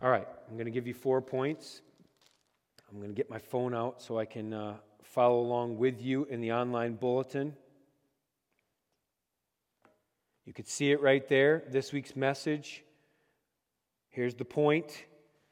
All 0.01 0.09
right, 0.09 0.27
I'm 0.47 0.55
going 0.55 0.65
to 0.65 0.71
give 0.71 0.87
you 0.87 0.93
four 0.93 1.21
points. 1.21 1.81
I'm 2.89 2.97
going 2.97 3.09
to 3.09 3.15
get 3.15 3.29
my 3.29 3.39
phone 3.39 3.73
out 3.73 4.01
so 4.01 4.17
I 4.17 4.25
can 4.25 4.53
uh, 4.53 4.75
follow 5.03 5.39
along 5.39 5.77
with 5.77 6.01
you 6.01 6.25
in 6.25 6.39
the 6.39 6.53
online 6.53 6.95
bulletin. 6.95 7.55
You 10.45 10.53
could 10.53 10.67
see 10.67 10.91
it 10.91 11.01
right 11.01 11.27
there, 11.27 11.63
this 11.69 11.91
week's 11.91 12.15
message. 12.15 12.83
Here's 14.09 14.35
the 14.35 14.45
point 14.45 15.03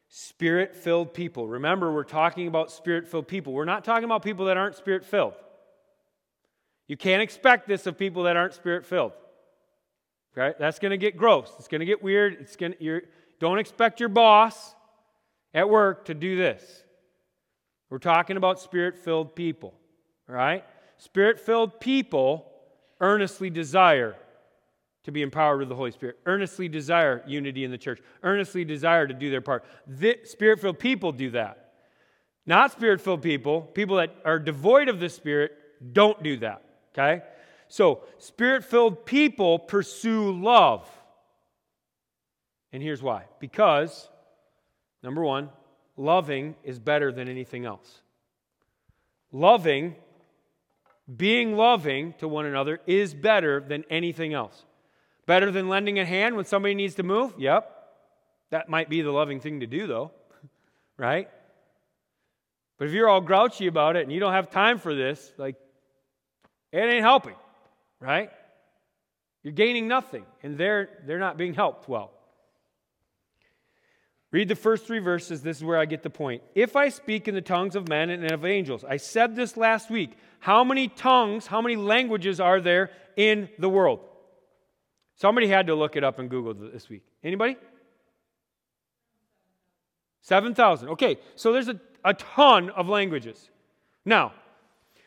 Spirit 0.08 0.76
filled 0.76 1.14
people. 1.14 1.48
Remember, 1.48 1.92
we're 1.92 2.04
talking 2.04 2.48
about 2.48 2.72
spirit 2.72 3.08
filled 3.08 3.28
people. 3.28 3.52
We're 3.52 3.66
not 3.66 3.84
talking 3.84 4.06
about 4.06 4.24
people 4.24 4.46
that 4.46 4.56
aren't 4.56 4.76
spirit 4.76 5.04
filled. 5.04 5.34
You 6.88 6.96
can't 6.96 7.22
expect 7.22 7.68
this 7.68 7.88
of 7.88 7.98
people 7.98 8.24
that 8.24 8.38
aren't 8.38 8.54
spirit 8.54 8.86
filled. 8.86 9.14
Okay? 10.38 10.56
That's 10.60 10.80
going 10.80 10.92
to 10.92 10.98
get 10.98 11.18
gross. 11.18 11.52
It's 11.58 11.68
going 11.68 11.80
to 11.80 11.86
get 11.86 12.04
weird. 12.04 12.38
It's 12.40 12.56
going 12.56 12.74
to, 12.80 13.02
don't 13.40 13.60
expect 13.60 14.00
your 14.00 14.10
boss 14.10 14.76
at 15.54 15.70
work 15.70 16.06
to 16.06 16.14
do 16.14 16.36
this. 16.36 16.84
We're 17.90 18.00
talking 18.00 18.36
about 18.38 18.60
spirit 18.60 18.98
filled 18.98 19.36
people. 19.36 19.74
right? 20.28 20.64
Spirit 20.98 21.40
filled 21.40 21.80
people 21.80 22.52
earnestly 23.00 23.50
desire 23.50 24.16
to 25.04 25.12
be 25.12 25.22
empowered 25.22 25.60
with 25.60 25.70
the 25.70 25.76
Holy 25.76 25.92
Spirit, 25.92 26.18
earnestly 26.26 26.68
desire 26.68 27.24
unity 27.28 27.64
in 27.64 27.70
the 27.70 27.78
church, 27.78 28.02
earnestly 28.24 28.66
desire 28.66 29.06
to 29.06 29.14
do 29.14 29.30
their 29.30 29.42
part. 29.42 29.64
Spirit 30.24 30.60
filled 30.60 30.80
people 30.80 31.12
do 31.12 31.30
that. 31.32 31.74
Not 32.48 32.72
spirit 32.72 33.02
filled 33.02 33.22
people, 33.22 33.62
people 33.62 33.98
that 33.98 34.16
are 34.24 34.40
devoid 34.40 34.88
of 34.88 35.00
the 35.00 35.10
Spirit, 35.10 35.52
don't 35.94 36.22
do 36.22 36.38
that. 36.38 36.64
Okay? 36.94 37.24
So, 37.76 38.04
spirit 38.20 38.64
filled 38.64 39.06
people 39.06 39.60
pursue 39.60 40.32
love. 40.32 40.90
And 42.72 42.82
here's 42.82 43.04
why 43.04 43.26
because, 43.42 44.08
number 45.04 45.22
one, 45.22 45.50
loving 45.98 46.56
is 46.64 46.80
better 46.80 47.12
than 47.12 47.28
anything 47.28 47.66
else. 47.66 48.02
Loving, 49.34 49.96
being 51.14 51.58
loving 51.58 52.14
to 52.20 52.30
one 52.30 52.46
another, 52.46 52.80
is 52.88 53.14
better 53.14 53.60
than 53.60 53.84
anything 53.90 54.34
else. 54.34 54.64
Better 55.26 55.52
than 55.52 55.68
lending 55.68 56.00
a 56.00 56.06
hand 56.06 56.38
when 56.38 56.46
somebody 56.46 56.76
needs 56.76 56.96
to 56.96 57.04
move? 57.04 57.34
Yep. 57.38 57.70
That 58.52 58.70
might 58.70 58.90
be 58.90 59.02
the 59.02 59.12
loving 59.12 59.42
thing 59.42 59.60
to 59.60 59.68
do, 59.68 59.86
though, 59.86 60.12
right? 60.98 61.28
But 62.78 62.88
if 62.88 62.94
you're 62.94 63.10
all 63.10 63.20
grouchy 63.20 63.68
about 63.68 63.98
it 63.98 64.04
and 64.04 64.14
you 64.14 64.22
don't 64.22 64.32
have 64.32 64.50
time 64.50 64.80
for 64.80 64.96
this, 64.96 65.34
like, 65.38 65.58
it 66.72 66.80
ain't 66.80 67.04
helping, 67.04 67.36
right? 68.06 68.30
You're 69.44 69.54
gaining 69.54 69.88
nothing, 69.88 70.26
and 70.44 70.58
they're, 70.58 70.90
they're 71.06 71.20
not 71.20 71.38
being 71.38 71.54
helped 71.54 71.90
well. 71.90 72.12
Read 74.32 74.48
the 74.48 74.56
first 74.56 74.86
three 74.86 75.00
verses. 75.00 75.42
This 75.42 75.58
is 75.58 75.64
where 75.64 75.78
I 75.78 75.86
get 75.86 76.04
the 76.04 76.10
point. 76.10 76.44
If 76.56 76.76
I 76.76 76.90
speak 76.90 77.28
in 77.28 77.36
the 77.36 77.42
tongues 77.42 77.76
of 77.76 77.88
men 77.88 78.10
and 78.10 78.30
of 78.32 78.44
angels, 78.44 78.84
I 78.84 78.98
said 78.98 79.36
this 79.36 79.56
last 79.56 79.90
week. 79.90 80.18
How 80.40 80.64
many 80.64 80.88
tongues, 80.88 81.48
how 81.48 81.62
many 81.62 81.76
languages 81.76 82.40
are 82.40 82.60
there 82.60 82.92
in 83.16 83.50
the 83.60 83.70
world? 83.70 84.02
Somebody 85.16 85.48
had 85.48 85.68
to 85.68 85.76
look 85.76 85.96
it 85.96 86.04
up 86.04 86.20
and 86.20 86.30
Google 86.30 86.54
this 86.54 86.90
week. 86.90 87.04
Anybody? 87.24 87.56
7,000. 90.22 90.90
Okay, 90.90 91.18
so 91.36 91.54
there's 91.54 91.70
a, 91.70 91.80
a 92.04 92.14
ton 92.14 92.72
of 92.72 92.90
languages. 92.90 93.50
Now, 94.04 94.34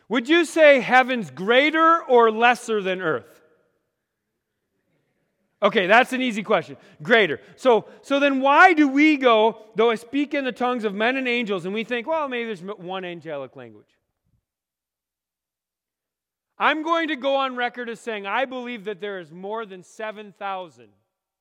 would 0.08 0.28
you 0.28 0.44
say 0.44 0.80
heaven's 0.80 1.30
greater 1.30 2.02
or 2.04 2.30
lesser 2.30 2.82
than 2.82 3.00
earth? 3.00 3.38
Okay, 5.60 5.88
that's 5.88 6.12
an 6.12 6.22
easy 6.22 6.42
question. 6.42 6.76
Greater. 7.02 7.40
So, 7.56 7.86
so 8.02 8.20
then 8.20 8.40
why 8.40 8.74
do 8.74 8.86
we 8.86 9.16
go, 9.16 9.58
though 9.74 9.90
I 9.90 9.96
speak 9.96 10.32
in 10.32 10.44
the 10.44 10.52
tongues 10.52 10.84
of 10.84 10.94
men 10.94 11.16
and 11.16 11.26
angels, 11.26 11.64
and 11.64 11.74
we 11.74 11.82
think, 11.82 12.06
well, 12.06 12.28
maybe 12.28 12.46
there's 12.46 12.62
one 12.62 13.04
angelic 13.04 13.56
language? 13.56 13.98
I'm 16.58 16.82
going 16.82 17.08
to 17.08 17.16
go 17.16 17.36
on 17.36 17.56
record 17.56 17.88
as 17.88 18.00
saying 18.00 18.26
I 18.26 18.44
believe 18.44 18.84
that 18.84 19.00
there 19.00 19.18
is 19.18 19.32
more 19.32 19.66
than 19.66 19.82
7,000, 19.82 20.88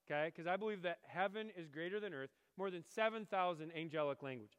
okay? 0.05 0.31
Because 0.33 0.47
I 0.47 0.57
believe 0.57 0.83
that 0.83 0.97
heaven 1.07 1.49
is 1.55 1.67
greater 1.67 1.99
than 1.99 2.13
earth, 2.13 2.29
more 2.57 2.69
than 2.69 2.83
7,000 2.83 3.71
angelic 3.75 4.21
languages. 4.21 4.57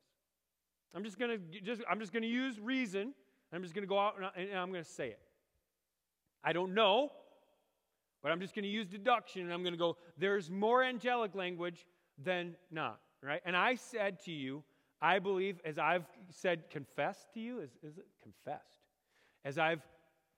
I'm 0.94 1.04
just 1.04 1.18
going 1.18 1.30
to 1.30 1.60
just 1.60 1.82
I'm 1.88 2.00
just 2.00 2.12
going 2.12 2.22
to 2.22 2.28
use 2.28 2.58
reason. 2.58 3.12
I'm 3.52 3.62
just 3.62 3.74
going 3.74 3.82
to 3.82 3.88
go 3.88 3.98
out 3.98 4.14
and 4.36 4.56
I'm 4.56 4.70
going 4.70 4.84
to 4.84 4.90
say 4.90 5.08
it. 5.08 5.20
I 6.44 6.52
don't 6.52 6.74
know, 6.74 7.10
but 8.22 8.30
I'm 8.30 8.40
just 8.40 8.54
going 8.54 8.64
to 8.64 8.68
use 8.68 8.86
deduction 8.86 9.42
and 9.42 9.52
I'm 9.52 9.62
going 9.62 9.72
to 9.72 9.78
go 9.78 9.96
there's 10.16 10.50
more 10.50 10.82
angelic 10.82 11.34
language 11.34 11.86
than 12.22 12.56
not, 12.70 13.00
right? 13.22 13.40
And 13.44 13.56
I 13.56 13.74
said 13.76 14.20
to 14.24 14.32
you, 14.32 14.62
I 15.00 15.18
believe 15.18 15.60
as 15.64 15.78
I've 15.78 16.06
said 16.30 16.70
confessed 16.70 17.32
to 17.34 17.40
you, 17.40 17.60
is, 17.60 17.70
is 17.82 17.98
it 17.98 18.06
confessed? 18.22 18.80
As 19.44 19.58
I've 19.58 19.82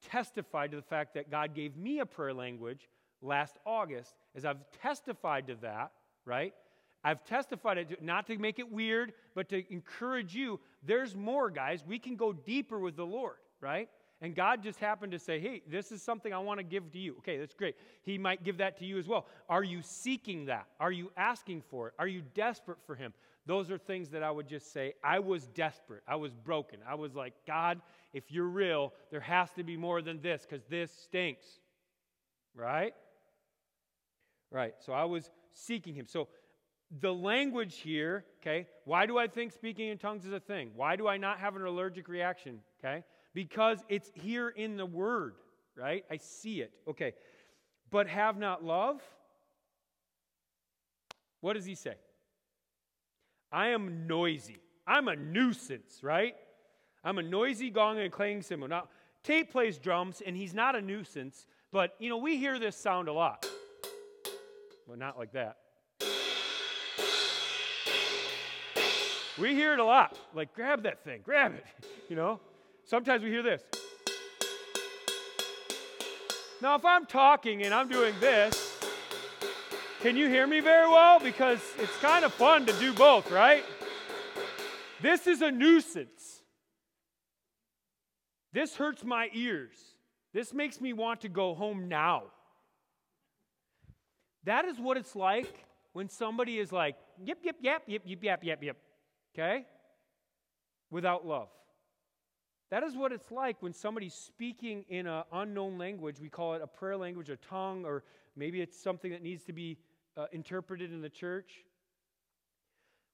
testified 0.09 0.71
to 0.71 0.77
the 0.77 0.83
fact 0.83 1.15
that 1.15 1.31
God 1.31 1.55
gave 1.55 1.77
me 1.77 2.01
a 2.01 2.07
prayer 2.07 2.35
language 2.35 2.89
last 3.23 3.59
August, 3.67 4.15
as 4.35 4.45
I've 4.45 4.59
testified 4.83 5.47
to 5.49 5.57
that, 5.63 5.93
right? 6.25 6.55
I've 7.03 7.25
testified 7.25 7.89
to 7.89 8.05
not 8.05 8.27
to 8.27 8.37
make 8.39 8.59
it 8.59 8.71
weird, 8.71 9.13
but 9.35 9.49
to 9.51 9.73
encourage 9.73 10.35
you. 10.35 10.61
There's 10.83 11.15
more, 11.17 11.51
guys. 11.51 11.85
We 11.87 11.99
can 11.99 12.17
go 12.17 12.33
deeper 12.33 12.79
with 12.79 12.97
the 12.97 13.07
Lord, 13.07 13.37
right? 13.61 13.89
And 14.23 14.35
God 14.35 14.63
just 14.63 14.79
happened 14.79 15.13
to 15.13 15.19
say, 15.19 15.41
hey, 15.41 15.63
this 15.67 15.91
is 15.93 16.03
something 16.03 16.33
I 16.33 16.39
want 16.39 16.59
to 16.59 16.65
give 16.65 16.93
to 16.93 16.99
you. 16.99 17.17
Okay, 17.19 17.39
that's 17.39 17.55
great. 17.55 17.77
He 18.03 18.19
might 18.19 18.45
give 18.45 18.59
that 18.59 18.79
to 18.79 18.85
you 18.85 18.99
as 18.99 19.09
well. 19.09 19.27
Are 19.49 19.65
you 19.65 19.81
seeking 19.83 20.47
that? 20.47 20.67
Are 20.79 20.93
you 20.93 21.11
asking 21.17 21.63
for 21.71 21.89
it? 21.89 21.95
Are 21.99 22.07
you 22.07 22.23
desperate 22.35 22.79
for 22.87 22.95
Him? 22.95 23.15
Those 23.47 23.71
are 23.71 23.79
things 23.79 24.11
that 24.11 24.23
I 24.23 24.31
would 24.31 24.47
just 24.47 24.73
say, 24.73 24.93
I 25.03 25.21
was 25.21 25.47
desperate. 25.47 26.03
I 26.07 26.17
was 26.17 26.35
broken. 26.35 26.81
I 26.87 26.97
was 26.97 27.15
like, 27.15 27.33
God, 27.47 27.81
if 28.13 28.31
you're 28.31 28.45
real, 28.45 28.93
there 29.11 29.21
has 29.21 29.51
to 29.53 29.65
be 29.65 29.79
more 29.79 30.03
than 30.03 30.21
this 30.21 30.47
because 30.49 30.65
this 30.67 30.93
stinks. 30.93 31.47
Right? 32.55 32.95
Right. 34.51 34.75
So 34.81 34.93
I 34.93 35.05
was 35.05 35.31
seeking 35.55 35.95
him. 35.95 36.07
So 36.07 36.29
the 37.01 37.13
language 37.13 37.77
here, 37.77 38.25
okay, 38.41 38.67
why 38.85 39.07
do 39.07 39.19
I 39.19 39.29
think 39.29 39.53
speaking 39.53 39.89
in 39.89 39.99
tongues 39.99 40.27
is 40.27 40.33
a 40.33 40.41
thing? 40.41 40.71
Why 40.75 40.97
do 40.97 41.07
I 41.07 41.17
not 41.17 41.39
have 41.39 41.55
an 41.55 41.63
allergic 41.63 42.09
reaction? 42.09 42.61
Okay? 42.81 43.05
Because 43.33 43.85
it's 43.89 44.11
here 44.15 44.49
in 44.49 44.77
the 44.77 44.87
word, 44.87 45.35
right? 45.77 46.05
I 46.11 46.17
see 46.17 46.63
it. 46.63 46.73
Okay. 46.89 47.13
But 47.91 48.09
have 48.09 48.39
not 48.39 48.65
love? 48.65 49.01
What 51.41 51.55
does 51.55 51.65
he 51.65 51.75
say? 51.75 51.95
I 53.53 53.69
am 53.69 54.07
noisy. 54.07 54.59
I'm 54.87 55.09
a 55.09 55.17
nuisance, 55.17 56.01
right? 56.03 56.35
I'm 57.05 57.19
a 57.19 57.23
noisy 57.23 57.71
gong 57.71 57.99
and 57.99 58.07
a 58.07 58.11
clanging 58.11 58.43
cymbal. 58.43 58.69
Now, 58.69 58.89
Tate 59.23 59.51
plays 59.51 59.79
drums, 59.79 60.23
and 60.25 60.37
he's 60.37 60.55
not 60.55 60.77
a 60.77 60.81
nuisance, 60.81 61.47
but 61.73 61.95
you 61.99 62.09
know 62.09 62.17
we 62.17 62.37
hear 62.37 62.59
this 62.59 62.77
sound 62.77 63.09
a 63.09 63.13
lot. 63.13 63.47
Well, 64.87 64.97
not 64.97 65.19
like 65.19 65.33
that. 65.33 65.57
We 69.41 69.55
hear 69.55 69.73
it 69.73 69.79
a 69.79 69.85
lot. 69.85 70.19
Like, 70.35 70.55
grab 70.55 70.83
that 70.83 71.03
thing, 71.03 71.23
grab 71.25 71.55
it. 71.55 71.65
You 72.11 72.17
know. 72.17 72.41
Sometimes 72.87 73.23
we 73.23 73.31
hear 73.31 73.45
this. 73.45 73.63
Now, 76.61 76.75
if 76.75 76.85
I'm 76.85 77.07
talking 77.07 77.63
and 77.63 77.73
I'm 77.73 77.89
doing 77.89 78.15
this, 78.19 78.81
can 80.01 80.17
you 80.17 80.29
hear 80.29 80.45
me 80.45 80.59
very 80.59 80.89
well? 80.89 81.21
Because 81.21 81.61
it's 81.79 81.97
kind 81.99 82.25
of 82.25 82.35
fun 82.35 82.67
to 82.67 82.73
do 82.81 82.93
both, 82.93 83.31
right? 83.31 83.63
This 85.01 85.29
is 85.29 85.41
a 85.41 85.53
nuisance. 85.53 86.43
This 88.53 88.75
hurts 88.75 89.05
my 89.05 89.31
ears. 89.33 89.77
This 90.35 90.53
makes 90.53 90.81
me 90.81 90.93
want 90.93 91.21
to 91.21 91.29
go 91.29 91.55
home 91.55 91.87
now. 91.87 92.25
That 94.43 94.65
is 94.65 94.81
what 94.81 94.97
it's 94.97 95.15
like 95.15 95.65
when 95.93 96.09
somebody 96.09 96.59
is 96.59 96.73
like, 96.73 96.97
yip, 97.23 97.39
yip, 97.45 97.59
yap, 97.61 97.85
yip, 97.87 98.03
yip, 98.05 98.25
yap, 98.25 98.43
yap, 98.43 98.63
yip. 98.65 98.77
Okay? 99.35 99.67
Without 100.91 101.27
love. 101.27 101.49
That 102.71 102.85
is 102.85 102.97
what 102.97 103.13
it's 103.13 103.31
like 103.33 103.63
when 103.63 103.73
somebody's 103.73 104.15
speaking 104.15 104.85
in 104.89 105.07
an 105.07 105.25
unknown 105.33 105.77
language. 105.77 106.21
We 106.21 106.29
call 106.29 106.55
it 106.55 106.63
a 106.63 106.67
prayer 106.67 106.97
language, 106.97 107.29
a 107.29 107.37
tongue, 107.37 107.85
or 107.85 108.05
maybe 108.37 108.61
it's 108.61 108.81
something 108.81 109.11
that 109.11 109.23
needs 109.23 109.43
to 109.45 109.53
be 109.53 109.79
uh, 110.17 110.27
interpreted 110.33 110.93
in 110.93 111.01
the 111.01 111.09
church. 111.09 111.65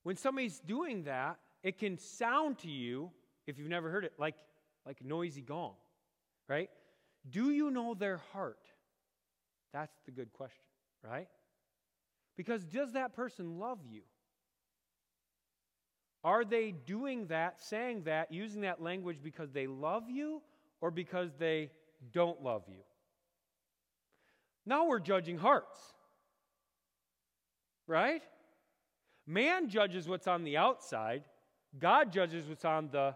When 0.03 0.17
somebody's 0.17 0.61
doing 0.61 1.05
that, 1.05 1.39
it 1.63 1.79
can 1.79 1.99
sound 1.99 2.59
to 2.59 2.69
you, 2.69 3.11
if 3.47 3.59
you've 3.59 3.69
never 3.69 3.91
heard 3.91 4.05
it, 4.05 4.13
like, 4.19 4.37
like 4.85 5.03
noisy 5.03 5.41
gong, 5.41 5.75
right? 6.49 6.71
Do 7.29 7.51
you 7.51 7.71
know 7.71 7.95
their 7.95 8.19
heart? 8.33 8.61
That's 9.73 9.97
the 10.05 10.13
good 10.13 10.33
question, 10.33 10.65
right? 11.03 11.29
Because 12.37 12.65
does 12.65 12.93
that 12.93 13.17
person 13.17 13.59
love 13.59 13.79
you? 13.89 14.03
Are 16.27 16.45
they 16.45 16.73
doing 16.73 17.29
that, 17.29 17.63
saying 17.63 18.03
that, 18.07 18.33
using 18.33 18.63
that 18.63 18.83
language 18.83 19.19
because 19.23 19.53
they 19.53 19.69
love 19.69 20.11
you 20.11 20.43
or 20.81 20.91
because 20.91 21.31
they 21.39 21.71
don't 22.13 22.43
love 22.43 22.65
you? 22.67 22.81
Now 24.67 24.87
we're 24.87 24.99
judging 24.99 25.39
hearts. 25.39 25.79
Right? 27.87 28.25
Man 29.25 29.69
judges 29.69 30.09
what's 30.09 30.27
on 30.27 30.43
the 30.43 30.57
outside, 30.57 31.23
God 31.79 32.13
judges 32.13 32.49
what's 32.49 32.65
on 32.65 32.89
the 32.91 33.15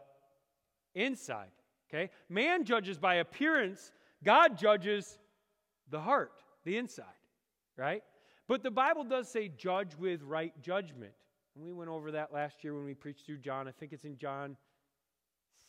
inside. 0.94 1.50
Okay? 1.88 2.10
Man 2.28 2.64
judges 2.64 2.96
by 2.96 3.16
appearance, 3.16 3.90
God 4.22 4.56
judges 4.56 5.18
the 5.88 5.98
heart, 5.98 6.44
the 6.64 6.76
inside. 6.76 7.06
Right? 7.76 8.04
But 8.46 8.62
the 8.62 8.70
Bible 8.70 9.02
does 9.02 9.28
say 9.28 9.48
judge 9.48 9.96
with 9.98 10.22
right 10.22 10.52
judgment. 10.62 11.10
And 11.60 11.68
we 11.68 11.74
went 11.74 11.90
over 11.90 12.10
that 12.12 12.32
last 12.32 12.64
year 12.64 12.74
when 12.74 12.86
we 12.86 12.94
preached 12.94 13.26
through 13.26 13.36
John. 13.36 13.68
I 13.68 13.70
think 13.70 13.92
it's 13.92 14.04
in 14.04 14.16
John 14.16 14.56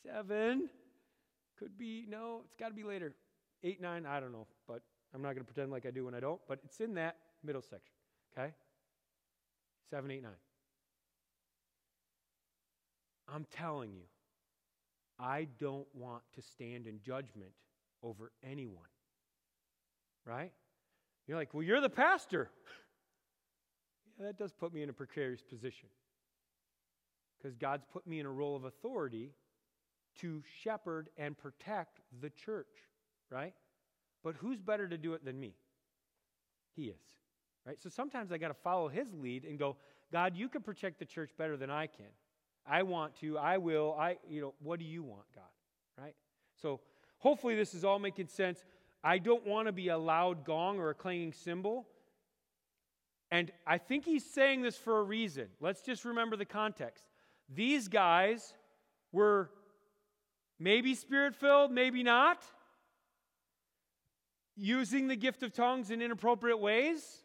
7. 0.03 0.69
Could 1.59 1.77
be, 1.77 2.05
no, 2.07 2.43
it's 2.45 2.55
got 2.55 2.69
to 2.69 2.73
be 2.73 2.83
later. 2.83 3.13
8, 3.61 3.81
9, 3.81 4.05
I 4.05 4.21
don't 4.21 4.31
know. 4.31 4.47
But 4.69 4.83
I'm 5.13 5.21
not 5.21 5.35
going 5.35 5.45
to 5.45 5.53
pretend 5.53 5.69
like 5.69 5.85
I 5.85 5.91
do 5.91 6.05
when 6.05 6.15
I 6.15 6.21
don't. 6.21 6.39
But 6.47 6.59
it's 6.63 6.79
in 6.79 6.93
that 6.93 7.17
middle 7.43 7.61
section. 7.61 7.93
Okay? 8.37 8.53
7, 9.89 10.09
8, 10.09 10.23
9. 10.23 10.31
I'm 13.27 13.45
telling 13.51 13.91
you, 13.91 14.03
I 15.19 15.49
don't 15.59 15.87
want 15.93 16.23
to 16.35 16.41
stand 16.41 16.87
in 16.87 17.01
judgment 17.05 17.51
over 18.01 18.31
anyone. 18.49 18.87
Right? 20.25 20.53
You're 21.27 21.35
like, 21.35 21.53
well, 21.53 21.63
you're 21.63 21.81
the 21.81 21.89
pastor. 21.89 22.49
yeah, 24.19 24.27
that 24.27 24.37
does 24.37 24.51
put 24.51 24.73
me 24.73 24.83
in 24.83 24.89
a 24.89 24.93
precarious 24.93 25.41
position. 25.41 25.89
Because 27.37 27.55
God's 27.55 27.85
put 27.91 28.05
me 28.05 28.19
in 28.19 28.25
a 28.25 28.31
role 28.31 28.55
of 28.55 28.65
authority 28.65 29.31
to 30.19 30.43
shepherd 30.61 31.09
and 31.17 31.37
protect 31.37 31.99
the 32.21 32.29
church, 32.29 32.89
right? 33.29 33.53
But 34.23 34.35
who's 34.35 34.61
better 34.61 34.87
to 34.87 34.97
do 34.97 35.13
it 35.13 35.25
than 35.25 35.39
me? 35.39 35.55
He 36.75 36.83
is, 36.83 37.01
right? 37.65 37.81
So 37.81 37.89
sometimes 37.89 38.31
I 38.31 38.37
got 38.37 38.49
to 38.49 38.53
follow 38.53 38.87
his 38.87 39.13
lead 39.13 39.45
and 39.45 39.57
go, 39.57 39.77
God, 40.11 40.35
you 40.35 40.49
can 40.49 40.61
protect 40.61 40.99
the 40.99 41.05
church 41.05 41.31
better 41.37 41.57
than 41.57 41.69
I 41.69 41.87
can. 41.87 42.05
I 42.65 42.83
want 42.83 43.15
to, 43.21 43.37
I 43.37 43.57
will, 43.57 43.95
I, 43.97 44.17
you 44.29 44.41
know, 44.41 44.53
what 44.61 44.79
do 44.79 44.85
you 44.85 45.01
want, 45.01 45.25
God, 45.33 45.43
right? 45.97 46.15
So 46.61 46.79
hopefully 47.17 47.55
this 47.55 47.73
is 47.73 47.83
all 47.83 47.97
making 47.97 48.27
sense. 48.27 48.63
I 49.03 49.17
don't 49.17 49.45
want 49.47 49.67
to 49.67 49.71
be 49.71 49.87
a 49.87 49.97
loud 49.97 50.45
gong 50.45 50.77
or 50.79 50.91
a 50.91 50.93
clanging 50.93 51.33
cymbal. 51.33 51.87
And 53.31 53.49
I 53.65 53.77
think 53.77 54.03
he's 54.03 54.25
saying 54.25 54.61
this 54.61 54.77
for 54.77 54.99
a 54.99 55.03
reason. 55.03 55.47
Let's 55.61 55.81
just 55.81 56.03
remember 56.03 56.35
the 56.35 56.45
context. 56.45 57.05
These 57.53 57.87
guys 57.87 58.53
were 59.13 59.49
maybe 60.59 60.95
spirit 60.95 61.33
filled, 61.35 61.71
maybe 61.71 62.03
not, 62.03 62.43
using 64.57 65.07
the 65.07 65.15
gift 65.15 65.43
of 65.43 65.53
tongues 65.53 65.91
in 65.91 66.01
inappropriate 66.01 66.59
ways. 66.59 67.19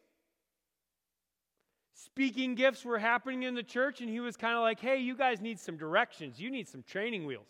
Speaking 1.92 2.54
gifts 2.54 2.84
were 2.84 2.98
happening 2.98 3.42
in 3.42 3.54
the 3.54 3.62
church, 3.62 4.00
and 4.00 4.08
he 4.08 4.20
was 4.20 4.36
kind 4.36 4.54
of 4.54 4.60
like, 4.60 4.80
hey, 4.80 4.98
you 4.98 5.16
guys 5.16 5.40
need 5.40 5.58
some 5.58 5.76
directions. 5.76 6.38
You 6.38 6.50
need 6.50 6.68
some 6.68 6.82
training 6.82 7.26
wheels. 7.26 7.46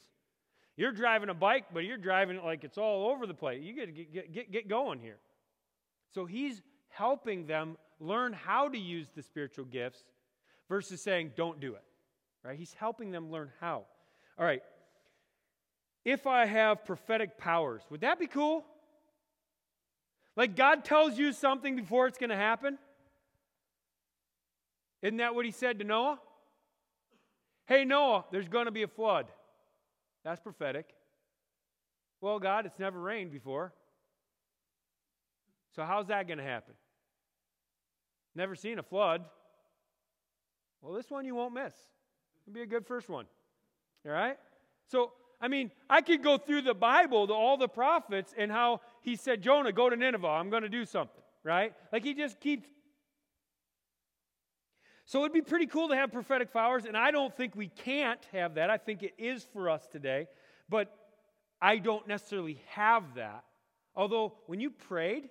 You're 0.76 0.92
driving 0.92 1.28
a 1.28 1.34
bike, 1.34 1.66
but 1.72 1.84
you're 1.84 1.98
driving 1.98 2.36
it 2.36 2.44
like 2.44 2.64
it's 2.64 2.78
all 2.78 3.10
over 3.10 3.26
the 3.26 3.34
place. 3.34 3.62
You 3.62 3.76
got 3.76 3.86
to 3.86 3.92
get, 3.92 4.32
get, 4.32 4.52
get 4.52 4.68
going 4.68 4.98
here. 4.98 5.18
So 6.14 6.26
he's 6.26 6.62
helping 6.88 7.46
them 7.46 7.76
learn 8.00 8.32
how 8.32 8.68
to 8.68 8.78
use 8.78 9.09
the 9.14 9.22
spiritual 9.22 9.64
gifts 9.64 10.04
versus 10.68 11.00
saying, 11.00 11.32
don't 11.37 11.61
do 11.61 11.74
it. 11.74 11.82
Right? 12.44 12.59
He's 12.59 12.74
helping 12.74 13.11
them 13.11 13.30
learn 13.30 13.50
how. 13.61 13.85
All 14.38 14.44
right. 14.44 14.62
If 16.04 16.26
I 16.26 16.46
have 16.46 16.85
prophetic 16.85 17.38
powers, 17.38 17.82
would 17.90 18.02
that 18.02 18.18
be 18.18 18.26
cool? 18.26 18.64
Like 20.37 20.54
God 20.54 20.85
tells 20.85 21.18
you 21.18 21.32
something 21.32 21.74
before 21.76 22.06
it's 22.06 22.18
going 22.18 22.30
to 22.30 22.37
happen? 22.37 22.78
Isn't 25.02 25.18
that 25.18 25.35
what 25.35 25.44
he 25.44 25.50
said 25.50 25.78
to 25.78 25.85
Noah? 25.85 26.20
Hey, 27.66 27.85
Noah, 27.85 28.24
there's 28.30 28.48
going 28.48 28.66
to 28.66 28.70
be 28.70 28.82
a 28.82 28.88
flood. 28.88 29.26
That's 30.24 30.40
prophetic. 30.40 30.87
Well, 32.20 32.38
God, 32.38 32.66
it's 32.66 32.78
never 32.78 33.00
rained 33.00 33.32
before. 33.32 33.72
So, 35.74 35.85
how's 35.85 36.06
that 36.06 36.26
going 36.26 36.38
to 36.38 36.44
happen? 36.44 36.74
Never 38.37 38.55
seen 38.55 38.79
a 38.79 38.83
flood. 38.83 39.25
Well, 40.83 40.92
this 40.92 41.11
one 41.11 41.25
you 41.25 41.35
won't 41.35 41.55
miss. 41.55 41.72
It'll 42.44 42.55
be 42.55 42.61
a 42.61 42.66
good 42.66 42.87
first 42.87 43.09
one. 43.09 43.25
All 44.05 44.12
right? 44.12 44.37
So, 44.88 45.12
I 45.40 45.49
mean, 45.49 45.70
I 45.88 46.03
could 46.03 46.22
go 46.22 46.37
through 46.37 46.62
the 46.62 46.75
Bible 46.75 47.27
to 47.27 47.33
all 47.33 47.57
the 47.57 47.66
prophets 47.66 48.35
and 48.37 48.53
how 48.53 48.83
he 49.01 49.16
said, 49.16 49.42
Jonah, 49.42 49.72
go 49.72 49.88
to 49.88 49.96
Nineveh. 49.96 50.29
I'm 50.29 50.51
going 50.51 50.62
to 50.62 50.68
do 50.68 50.85
something, 50.85 51.22
right? 51.42 51.72
Like 51.92 52.05
he 52.05 52.12
just 52.12 52.38
keeps. 52.38 52.68
So 55.07 55.20
it'd 55.20 55.33
be 55.33 55.40
pretty 55.40 55.66
cool 55.66 55.88
to 55.88 55.96
have 55.96 56.12
prophetic 56.12 56.53
powers, 56.53 56.85
and 56.85 56.96
I 56.96 57.12
don't 57.12 57.35
think 57.35 57.57
we 57.57 57.68
can't 57.68 58.20
have 58.33 58.57
that. 58.57 58.70
I 58.70 58.77
think 58.77 59.03
it 59.03 59.14
is 59.18 59.46
for 59.53 59.70
us 59.70 59.87
today, 59.90 60.27
but 60.68 60.92
I 61.62 61.79
don't 61.79 62.07
necessarily 62.07 62.61
have 62.70 63.14
that. 63.14 63.44
Although, 63.94 64.35
when 64.46 64.61
you 64.61 64.70
prayed, 64.70 65.29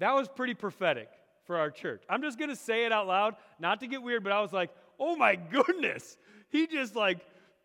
that 0.00 0.14
was 0.14 0.28
pretty 0.28 0.54
prophetic 0.54 1.08
for 1.44 1.56
our 1.56 1.70
church. 1.70 2.02
I'm 2.08 2.22
just 2.22 2.38
going 2.38 2.50
to 2.50 2.56
say 2.56 2.84
it 2.84 2.92
out 2.92 3.06
loud, 3.06 3.36
not 3.58 3.80
to 3.80 3.86
get 3.86 4.02
weird, 4.02 4.22
but 4.24 4.32
I 4.32 4.40
was 4.40 4.52
like, 4.52 4.70
oh 4.98 5.16
my 5.16 5.36
goodness. 5.36 6.16
He 6.48 6.66
just 6.66 6.96
like 6.96 7.18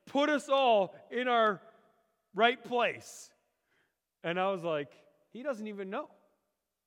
put 0.05 0.29
us 0.29 0.47
all 0.49 0.95
in 1.11 1.27
our 1.27 1.61
right 2.33 2.63
place. 2.63 3.31
And 4.23 4.39
I 4.39 4.51
was 4.51 4.63
like, 4.63 4.91
he 5.33 5.43
doesn't 5.43 5.67
even 5.67 5.89
know 5.89 6.09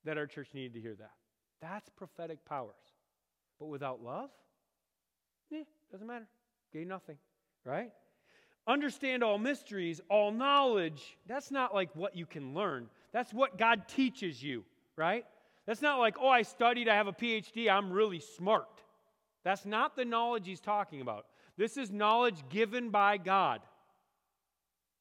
that 0.05 0.19
our 0.19 0.27
church 0.27 0.49
needed 0.55 0.75
to 0.75 0.81
hear 0.81 0.95
that. 0.99 1.13
That's 1.61 1.89
prophetic 1.91 2.45
powers. 2.45 2.75
But 3.59 3.67
without 3.67 4.03
love, 4.03 4.31
eh, 5.53 5.65
doesn't 5.91 6.07
matter. 6.07 6.29
Gain 6.73 6.89
nothing, 6.89 7.17
right? 7.65 7.91
Understand 8.67 9.25
all 9.25 9.39
mysteries, 9.39 10.01
all 10.11 10.31
knowledge. 10.31 11.17
That's 11.27 11.51
not 11.51 11.75
like 11.75 11.95
what 11.97 12.17
you 12.17 12.27
can 12.27 12.55
learn. 12.55 12.89
That's 13.13 13.33
what 13.33 13.57
God 13.57 13.89
teaches 13.89 14.43
you, 14.43 14.65
right? 14.97 15.25
That's 15.69 15.83
not 15.83 15.99
like, 15.99 16.17
oh, 16.19 16.29
I 16.29 16.41
studied, 16.41 16.89
I 16.89 16.95
have 16.95 17.09
a 17.09 17.13
PhD, 17.13 17.71
I'm 17.71 17.93
really 17.93 18.21
smart. 18.21 18.83
That's 19.45 19.67
not 19.67 19.97
the 19.97 20.05
knowledge 20.07 20.47
he's 20.47 20.61
talking 20.61 21.03
about. 21.03 21.27
This 21.59 21.77
is 21.77 21.91
knowledge 21.91 22.43
given 22.49 22.89
by 22.89 23.19
God. 23.19 23.61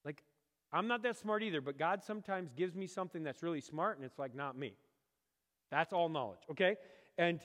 Like, 0.03 0.21
I'm 0.73 0.89
not 0.89 1.03
that 1.03 1.15
smart 1.15 1.41
either, 1.41 1.61
but 1.61 1.79
God 1.79 2.03
sometimes 2.03 2.51
gives 2.51 2.75
me 2.75 2.85
something 2.85 3.23
that's 3.23 3.41
really 3.41 3.61
smart, 3.61 3.95
and 3.95 4.05
it's 4.05 4.19
like, 4.19 4.35
not 4.35 4.57
me. 4.57 4.73
That's 5.71 5.93
all 5.93 6.09
knowledge, 6.09 6.41
okay? 6.51 6.75
And 7.17 7.39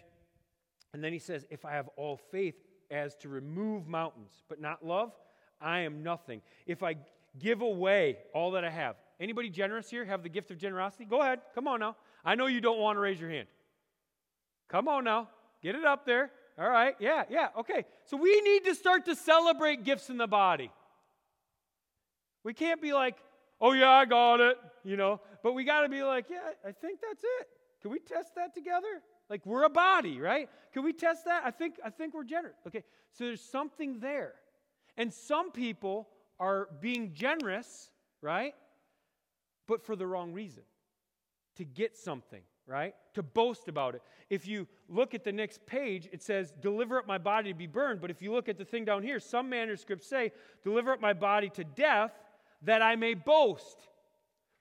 and 0.92 1.02
then 1.02 1.12
he 1.12 1.18
says, 1.18 1.46
If 1.48 1.64
I 1.64 1.70
have 1.72 1.88
all 1.96 2.16
faith 2.16 2.56
as 2.90 3.14
to 3.18 3.28
remove 3.28 3.86
mountains, 3.86 4.42
but 4.48 4.60
not 4.60 4.84
love, 4.84 5.12
I 5.60 5.80
am 5.80 6.02
nothing. 6.02 6.42
If 6.66 6.82
I 6.82 6.96
give 7.38 7.62
away 7.62 8.18
all 8.34 8.50
that 8.50 8.64
I 8.64 8.70
have, 8.70 8.96
anybody 9.20 9.48
generous 9.48 9.88
here 9.88 10.04
have 10.04 10.22
the 10.22 10.28
gift 10.28 10.50
of 10.50 10.58
generosity? 10.58 11.04
Go 11.04 11.22
ahead. 11.22 11.40
Come 11.54 11.68
on 11.68 11.80
now. 11.80 11.96
I 12.24 12.34
know 12.34 12.46
you 12.46 12.60
don't 12.60 12.78
want 12.78 12.96
to 12.96 13.00
raise 13.00 13.20
your 13.20 13.30
hand. 13.30 13.48
Come 14.68 14.88
on 14.88 15.04
now. 15.04 15.28
Get 15.62 15.74
it 15.74 15.84
up 15.84 16.06
there. 16.06 16.30
All 16.58 16.68
right. 16.68 16.94
Yeah, 16.98 17.24
yeah. 17.30 17.48
Okay. 17.58 17.84
So 18.04 18.16
we 18.16 18.40
need 18.40 18.64
to 18.64 18.74
start 18.74 19.04
to 19.06 19.14
celebrate 19.16 19.84
gifts 19.84 20.10
in 20.10 20.16
the 20.16 20.26
body. 20.26 20.70
We 22.44 22.54
can't 22.54 22.80
be 22.80 22.92
like, 22.92 23.16
oh, 23.60 23.72
yeah, 23.72 23.90
I 23.90 24.04
got 24.04 24.40
it, 24.40 24.58
you 24.84 24.96
know, 24.96 25.20
but 25.42 25.52
we 25.52 25.64
got 25.64 25.82
to 25.82 25.88
be 25.88 26.02
like, 26.02 26.26
yeah, 26.28 26.50
I 26.66 26.72
think 26.72 27.00
that's 27.00 27.22
it. 27.22 27.48
Can 27.80 27.90
we 27.90 27.98
test 27.98 28.34
that 28.36 28.54
together? 28.54 29.02
Like 29.28 29.46
we're 29.46 29.64
a 29.64 29.70
body, 29.70 30.20
right? 30.20 30.48
Can 30.72 30.84
we 30.84 30.92
test 30.92 31.24
that? 31.24 31.42
I 31.44 31.50
think 31.50 31.76
I 31.84 31.90
think 31.90 32.14
we're 32.14 32.24
generous. 32.24 32.56
Okay. 32.66 32.84
So 33.12 33.24
there's 33.24 33.40
something 33.40 33.98
there. 33.98 34.34
And 34.96 35.12
some 35.12 35.50
people 35.50 36.08
are 36.38 36.68
being 36.80 37.14
generous, 37.14 37.90
right? 38.20 38.54
But 39.66 39.84
for 39.84 39.96
the 39.96 40.06
wrong 40.06 40.32
reason. 40.32 40.64
To 41.56 41.64
get 41.64 41.96
something. 41.96 42.42
right? 42.66 42.94
To 43.14 43.22
boast 43.22 43.68
about 43.68 43.94
it. 43.94 44.02
If 44.30 44.46
you 44.46 44.66
look 44.88 45.14
at 45.14 45.24
the 45.24 45.32
next 45.32 45.66
page, 45.66 46.08
it 46.12 46.22
says, 46.22 46.52
Deliver 46.60 46.98
up 46.98 47.06
my 47.06 47.18
body 47.18 47.52
to 47.52 47.58
be 47.58 47.66
burned. 47.66 48.00
But 48.00 48.10
if 48.10 48.22
you 48.22 48.32
look 48.32 48.48
at 48.48 48.56
the 48.56 48.64
thing 48.64 48.84
down 48.84 49.02
here, 49.02 49.20
some 49.20 49.48
manuscripts 49.50 50.06
say, 50.06 50.32
Deliver 50.64 50.92
up 50.92 51.00
my 51.00 51.12
body 51.12 51.50
to 51.50 51.64
death 51.64 52.12
that 52.62 52.80
I 52.82 52.96
may 52.96 53.14
boast. 53.14 53.76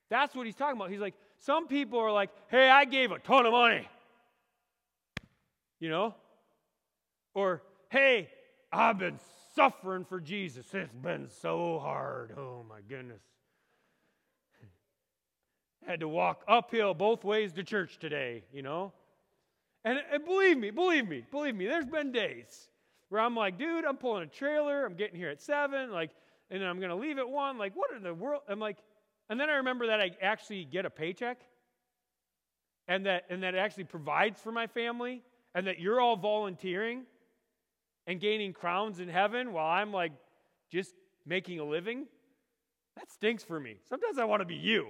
That's 0.09 0.35
what 0.35 0.45
he's 0.45 0.55
talking 0.55 0.75
about. 0.75 0.89
He's 0.89 0.99
like, 0.99 1.15
Some 1.39 1.67
people 1.67 1.99
are 1.99 2.11
like, 2.11 2.29
Hey, 2.49 2.69
I 2.69 2.85
gave 2.85 3.11
a 3.11 3.19
ton 3.19 3.45
of 3.45 3.51
money. 3.53 3.87
You 5.79 5.89
know? 5.89 6.15
Or, 7.33 7.61
Hey, 7.89 8.29
I've 8.71 8.97
been 8.97 9.19
suffering 9.55 10.05
for 10.05 10.19
Jesus. 10.19 10.65
It's 10.73 10.93
been 10.93 11.29
so 11.29 11.79
hard. 11.79 12.33
Oh, 12.37 12.65
my 12.67 12.79
goodness. 12.87 13.21
Had 15.85 15.99
to 16.01 16.07
walk 16.07 16.43
uphill 16.47 16.93
both 16.93 17.23
ways 17.23 17.53
to 17.53 17.63
church 17.63 17.97
today, 17.97 18.43
you 18.53 18.61
know? 18.61 18.93
And, 19.83 19.99
and 20.11 20.23
believe 20.23 20.57
me, 20.57 20.69
believe 20.69 21.07
me, 21.07 21.25
believe 21.31 21.55
me, 21.55 21.65
there's 21.65 21.87
been 21.87 22.11
days 22.11 22.69
where 23.09 23.19
I'm 23.19 23.35
like, 23.35 23.57
dude, 23.57 23.83
I'm 23.83 23.97
pulling 23.97 24.23
a 24.23 24.27
trailer, 24.27 24.85
I'm 24.85 24.93
getting 24.93 25.17
here 25.17 25.29
at 25.29 25.41
seven, 25.41 25.91
like, 25.91 26.11
and 26.49 26.61
then 26.61 26.69
I'm 26.69 26.79
gonna 26.79 26.95
leave 26.95 27.17
at 27.17 27.27
one. 27.27 27.57
Like, 27.57 27.75
what 27.75 27.89
in 27.95 28.03
the 28.03 28.13
world? 28.13 28.41
I'm 28.47 28.59
like, 28.59 28.77
and 29.29 29.39
then 29.39 29.49
I 29.49 29.53
remember 29.53 29.87
that 29.87 29.99
I 29.99 30.11
actually 30.21 30.65
get 30.65 30.85
a 30.85 30.89
paycheck 30.89 31.39
and 32.87 33.05
that 33.05 33.23
and 33.29 33.43
that 33.43 33.55
actually 33.55 33.85
provides 33.85 34.41
for 34.41 34.51
my 34.51 34.67
family, 34.67 35.21
and 35.55 35.67
that 35.67 35.79
you're 35.79 36.01
all 36.01 36.17
volunteering 36.17 37.03
and 38.05 38.19
gaining 38.19 38.53
crowns 38.53 38.99
in 38.99 39.07
heaven 39.07 39.53
while 39.53 39.67
I'm 39.67 39.93
like 39.93 40.11
just 40.69 40.93
making 41.25 41.59
a 41.59 41.63
living. 41.63 42.07
That 42.97 43.09
stinks 43.09 43.43
for 43.43 43.59
me. 43.59 43.77
Sometimes 43.87 44.17
I 44.17 44.25
want 44.25 44.41
to 44.41 44.45
be 44.45 44.55
you. 44.55 44.87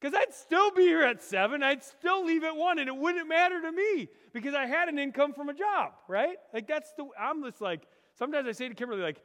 Because 0.00 0.14
I'd 0.14 0.34
still 0.34 0.70
be 0.72 0.82
here 0.82 1.02
at 1.02 1.22
seven, 1.22 1.62
I'd 1.62 1.82
still 1.82 2.24
leave 2.24 2.44
at 2.44 2.54
one, 2.54 2.78
and 2.78 2.88
it 2.88 2.96
wouldn't 2.96 3.28
matter 3.28 3.60
to 3.62 3.72
me 3.72 4.08
because 4.32 4.54
I 4.54 4.66
had 4.66 4.88
an 4.88 4.98
income 4.98 5.32
from 5.32 5.48
a 5.48 5.54
job, 5.54 5.92
right? 6.06 6.36
Like 6.52 6.66
that's 6.66 6.92
the 6.96 7.06
I'm 7.18 7.42
just 7.42 7.60
like 7.60 7.86
sometimes 8.18 8.46
I 8.46 8.52
say 8.52 8.68
to 8.68 8.74
Kimberly, 8.74 9.02
like, 9.02 9.22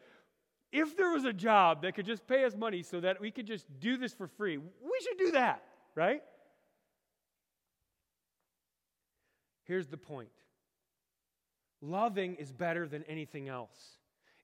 if 0.72 0.96
there 0.96 1.12
was 1.12 1.26
a 1.26 1.34
job 1.34 1.82
that 1.82 1.96
could 1.96 2.06
just 2.06 2.26
pay 2.28 2.46
us 2.46 2.56
money 2.56 2.84
so 2.84 3.02
that 3.02 3.20
we 3.20 3.32
could 3.32 3.46
just 3.46 3.66
do 3.80 3.98
this 3.98 4.14
for 4.14 4.28
free, 4.28 4.58
we 4.58 5.00
should 5.04 5.18
do 5.18 5.32
that, 5.32 5.64
right? 5.96 6.22
Here's 9.66 9.88
the 9.88 9.98
point. 9.98 10.30
Loving 11.82 12.36
is 12.36 12.52
better 12.52 12.88
than 12.88 13.04
anything 13.04 13.50
else. 13.50 13.98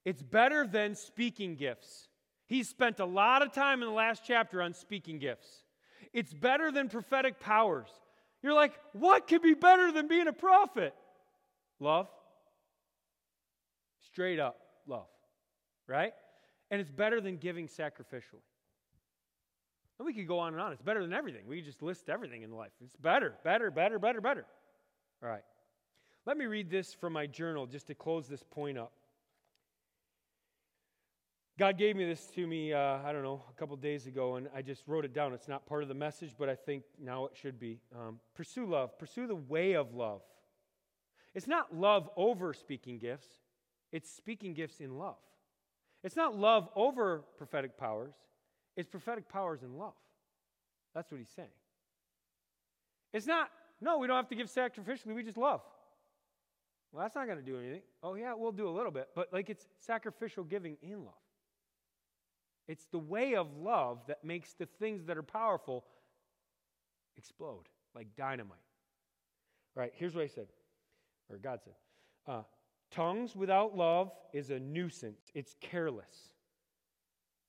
It's 0.04 0.22
better 0.22 0.66
than 0.66 0.94
speaking 0.94 1.54
gifts. 1.54 2.08
He 2.46 2.62
spent 2.62 3.00
a 3.00 3.04
lot 3.04 3.42
of 3.42 3.52
time 3.52 3.82
in 3.82 3.88
the 3.88 3.94
last 3.94 4.22
chapter 4.26 4.62
on 4.62 4.74
speaking 4.74 5.18
gifts. 5.18 5.48
It's 6.12 6.32
better 6.32 6.70
than 6.70 6.88
prophetic 6.88 7.40
powers. 7.40 7.88
You're 8.42 8.54
like, 8.54 8.72
what 8.92 9.26
could 9.26 9.42
be 9.42 9.54
better 9.54 9.92
than 9.92 10.08
being 10.08 10.28
a 10.28 10.32
prophet? 10.32 10.94
Love. 11.80 12.08
Straight 14.00 14.38
up 14.38 14.58
love. 14.88 15.06
Right? 15.86 16.12
And 16.70 16.80
it's 16.80 16.90
better 16.90 17.20
than 17.20 17.36
giving 17.36 17.68
sacrificially. 17.68 18.44
And 19.98 20.06
we 20.06 20.12
could 20.12 20.28
go 20.28 20.38
on 20.38 20.52
and 20.52 20.62
on. 20.62 20.72
It's 20.72 20.82
better 20.82 21.02
than 21.02 21.12
everything. 21.12 21.42
We 21.46 21.60
just 21.60 21.82
list 21.82 22.08
everything 22.08 22.42
in 22.42 22.52
life. 22.52 22.70
It's 22.84 22.96
better, 22.96 23.34
better, 23.42 23.70
better, 23.70 23.98
better, 23.98 24.20
better. 24.20 24.46
All 25.22 25.28
right. 25.28 25.42
Let 26.26 26.36
me 26.36 26.46
read 26.46 26.70
this 26.70 26.94
from 26.94 27.12
my 27.14 27.26
journal 27.26 27.66
just 27.66 27.88
to 27.88 27.94
close 27.94 28.28
this 28.28 28.42
point 28.42 28.78
up. 28.78 28.92
God 31.58 31.76
gave 31.76 31.96
me 31.96 32.04
this 32.04 32.26
to 32.36 32.46
me, 32.46 32.72
uh, 32.72 32.98
I 33.04 33.12
don't 33.12 33.24
know, 33.24 33.42
a 33.50 33.52
couple 33.58 33.74
days 33.76 34.06
ago, 34.06 34.36
and 34.36 34.48
I 34.54 34.62
just 34.62 34.84
wrote 34.86 35.04
it 35.04 35.12
down. 35.12 35.32
It's 35.32 35.48
not 35.48 35.66
part 35.66 35.82
of 35.82 35.88
the 35.88 35.94
message, 35.94 36.36
but 36.38 36.48
I 36.48 36.54
think 36.54 36.84
now 37.02 37.24
it 37.26 37.32
should 37.34 37.58
be. 37.58 37.80
Um, 37.92 38.20
pursue 38.36 38.64
love, 38.64 38.96
pursue 38.96 39.26
the 39.26 39.34
way 39.34 39.72
of 39.72 39.92
love. 39.92 40.22
It's 41.34 41.48
not 41.48 41.74
love 41.74 42.08
over 42.16 42.54
speaking 42.54 42.98
gifts, 42.98 43.26
it's 43.90 44.08
speaking 44.08 44.54
gifts 44.54 44.78
in 44.78 44.98
love. 44.98 45.16
It's 46.04 46.14
not 46.14 46.36
love 46.36 46.68
over 46.76 47.24
prophetic 47.38 47.76
powers, 47.76 48.14
it's 48.76 48.88
prophetic 48.88 49.28
powers 49.28 49.64
in 49.64 49.76
love. 49.76 49.94
That's 50.94 51.10
what 51.10 51.18
he's 51.18 51.28
saying. 51.34 51.48
It's 53.12 53.26
not, 53.26 53.50
no, 53.80 53.98
we 53.98 54.06
don't 54.06 54.16
have 54.16 54.28
to 54.28 54.36
give 54.36 54.46
sacrificially, 54.46 55.12
we 55.12 55.24
just 55.24 55.36
love. 55.36 55.62
Well, 56.92 57.02
that's 57.02 57.16
not 57.16 57.26
going 57.26 57.38
to 57.38 57.44
do 57.44 57.58
anything. 57.58 57.82
Oh, 58.00 58.14
yeah, 58.14 58.32
we'll 58.36 58.52
do 58.52 58.68
a 58.68 58.70
little 58.70 58.92
bit, 58.92 59.08
but 59.16 59.32
like 59.32 59.50
it's 59.50 59.66
sacrificial 59.80 60.44
giving 60.44 60.76
in 60.82 61.04
love. 61.04 61.14
It's 62.68 62.84
the 62.92 62.98
way 62.98 63.34
of 63.34 63.48
love 63.56 64.00
that 64.06 64.22
makes 64.22 64.52
the 64.52 64.66
things 64.78 65.06
that 65.06 65.16
are 65.16 65.22
powerful 65.22 65.84
explode 67.16 67.64
like 67.94 68.06
dynamite. 68.16 68.58
All 69.76 69.82
right, 69.82 69.92
here's 69.94 70.14
what 70.14 70.24
I 70.24 70.28
said, 70.28 70.48
or 71.30 71.38
God 71.38 71.60
said. 71.64 71.74
Uh, 72.26 72.42
tongues 72.90 73.34
without 73.34 73.76
love 73.76 74.12
is 74.32 74.50
a 74.50 74.60
nuisance, 74.60 75.30
it's 75.34 75.56
careless. 75.60 76.32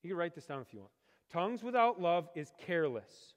You 0.01 0.09
can 0.09 0.17
write 0.17 0.33
this 0.33 0.45
down 0.45 0.61
if 0.61 0.73
you 0.73 0.79
want. 0.79 0.91
Tongues 1.31 1.63
without 1.63 2.01
love 2.01 2.29
is 2.33 2.53
careless. 2.65 3.33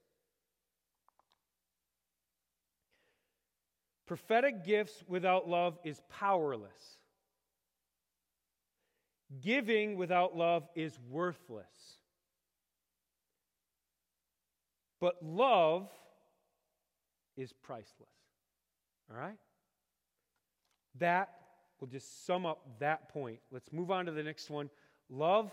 Prophetic 4.06 4.64
gifts 4.64 5.02
without 5.08 5.48
love 5.48 5.78
is 5.84 6.00
powerless. 6.08 6.98
Giving 9.40 9.96
without 9.96 10.36
love 10.36 10.68
is 10.74 10.98
worthless. 11.08 11.98
But 15.00 15.16
love 15.22 15.88
is 17.36 17.52
priceless. 17.52 18.08
All 19.10 19.18
right? 19.18 19.38
That 20.98 21.30
will 21.80 21.88
just 21.88 22.26
sum 22.26 22.46
up 22.46 22.60
that 22.78 23.08
point. 23.08 23.40
Let's 23.50 23.72
move 23.72 23.90
on 23.90 24.06
to 24.06 24.12
the 24.12 24.22
next 24.22 24.50
one. 24.50 24.70
Love 25.08 25.50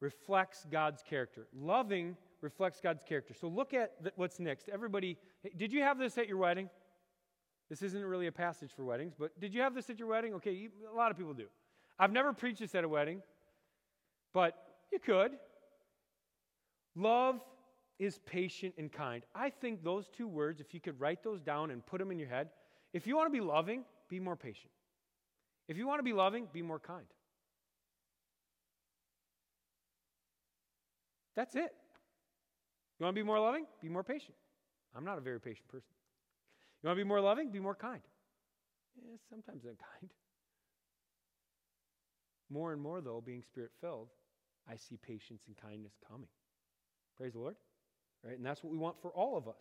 reflects 0.00 0.66
God's 0.70 1.02
character. 1.02 1.46
Loving 1.54 2.16
reflects 2.40 2.80
God's 2.80 3.02
character. 3.02 3.34
So 3.34 3.48
look 3.48 3.74
at 3.74 3.92
what's 4.16 4.38
next. 4.38 4.68
Everybody, 4.68 5.16
did 5.56 5.72
you 5.72 5.82
have 5.82 5.98
this 5.98 6.18
at 6.18 6.28
your 6.28 6.36
wedding? 6.36 6.68
This 7.70 7.82
isn't 7.82 8.04
really 8.04 8.26
a 8.26 8.32
passage 8.32 8.70
for 8.74 8.84
weddings, 8.84 9.14
but 9.18 9.38
did 9.40 9.54
you 9.54 9.60
have 9.60 9.74
this 9.74 9.90
at 9.90 9.98
your 9.98 10.08
wedding? 10.08 10.34
Okay, 10.34 10.68
a 10.90 10.96
lot 10.96 11.10
of 11.10 11.18
people 11.18 11.34
do. 11.34 11.46
I've 11.98 12.12
never 12.12 12.32
preached 12.32 12.60
this 12.60 12.74
at 12.74 12.84
a 12.84 12.88
wedding, 12.88 13.22
but 14.32 14.54
you 14.92 14.98
could. 14.98 15.32
Love 16.94 17.40
is 17.98 18.20
patient 18.26 18.74
and 18.78 18.92
kind. 18.92 19.24
I 19.34 19.50
think 19.50 19.82
those 19.82 20.08
two 20.08 20.28
words, 20.28 20.60
if 20.60 20.72
you 20.72 20.80
could 20.80 20.98
write 21.00 21.22
those 21.22 21.40
down 21.40 21.70
and 21.70 21.84
put 21.84 21.98
them 21.98 22.10
in 22.10 22.18
your 22.18 22.28
head, 22.28 22.50
if 22.92 23.06
you 23.06 23.16
want 23.16 23.26
to 23.26 23.32
be 23.32 23.44
loving, 23.44 23.84
be 24.08 24.20
more 24.20 24.36
patient. 24.36 24.70
If 25.68 25.76
you 25.76 25.86
want 25.86 25.98
to 25.98 26.02
be 26.04 26.12
loving, 26.12 26.46
be 26.52 26.62
more 26.62 26.78
kind. 26.78 27.06
That's 31.36 31.54
it. 31.54 31.72
You 32.98 33.04
want 33.04 33.14
to 33.14 33.20
be 33.20 33.24
more 33.24 33.38
loving? 33.38 33.66
Be 33.80 33.88
more 33.88 34.02
patient. 34.02 34.34
I'm 34.96 35.04
not 35.04 35.18
a 35.18 35.20
very 35.20 35.40
patient 35.40 35.68
person. 35.68 35.92
You 36.82 36.88
want 36.88 36.98
to 36.98 37.04
be 37.04 37.08
more 37.08 37.20
loving? 37.20 37.50
Be 37.50 37.60
more 37.60 37.74
kind. 37.74 38.00
Yeah, 38.96 39.16
sometimes 39.30 39.62
I'm 39.64 39.76
kind. 39.76 40.10
More 42.50 42.72
and 42.72 42.80
more, 42.80 43.00
though, 43.00 43.22
being 43.24 43.42
spirit 43.42 43.70
filled, 43.80 44.08
I 44.68 44.76
see 44.76 44.96
patience 44.96 45.42
and 45.46 45.56
kindness 45.56 45.94
coming. 46.08 46.28
Praise 47.16 47.32
the 47.32 47.40
Lord. 47.40 47.56
Right? 48.24 48.36
And 48.36 48.44
that's 48.44 48.62
what 48.62 48.72
we 48.72 48.78
want 48.78 49.00
for 49.00 49.10
all 49.10 49.36
of 49.36 49.48
us. 49.48 49.60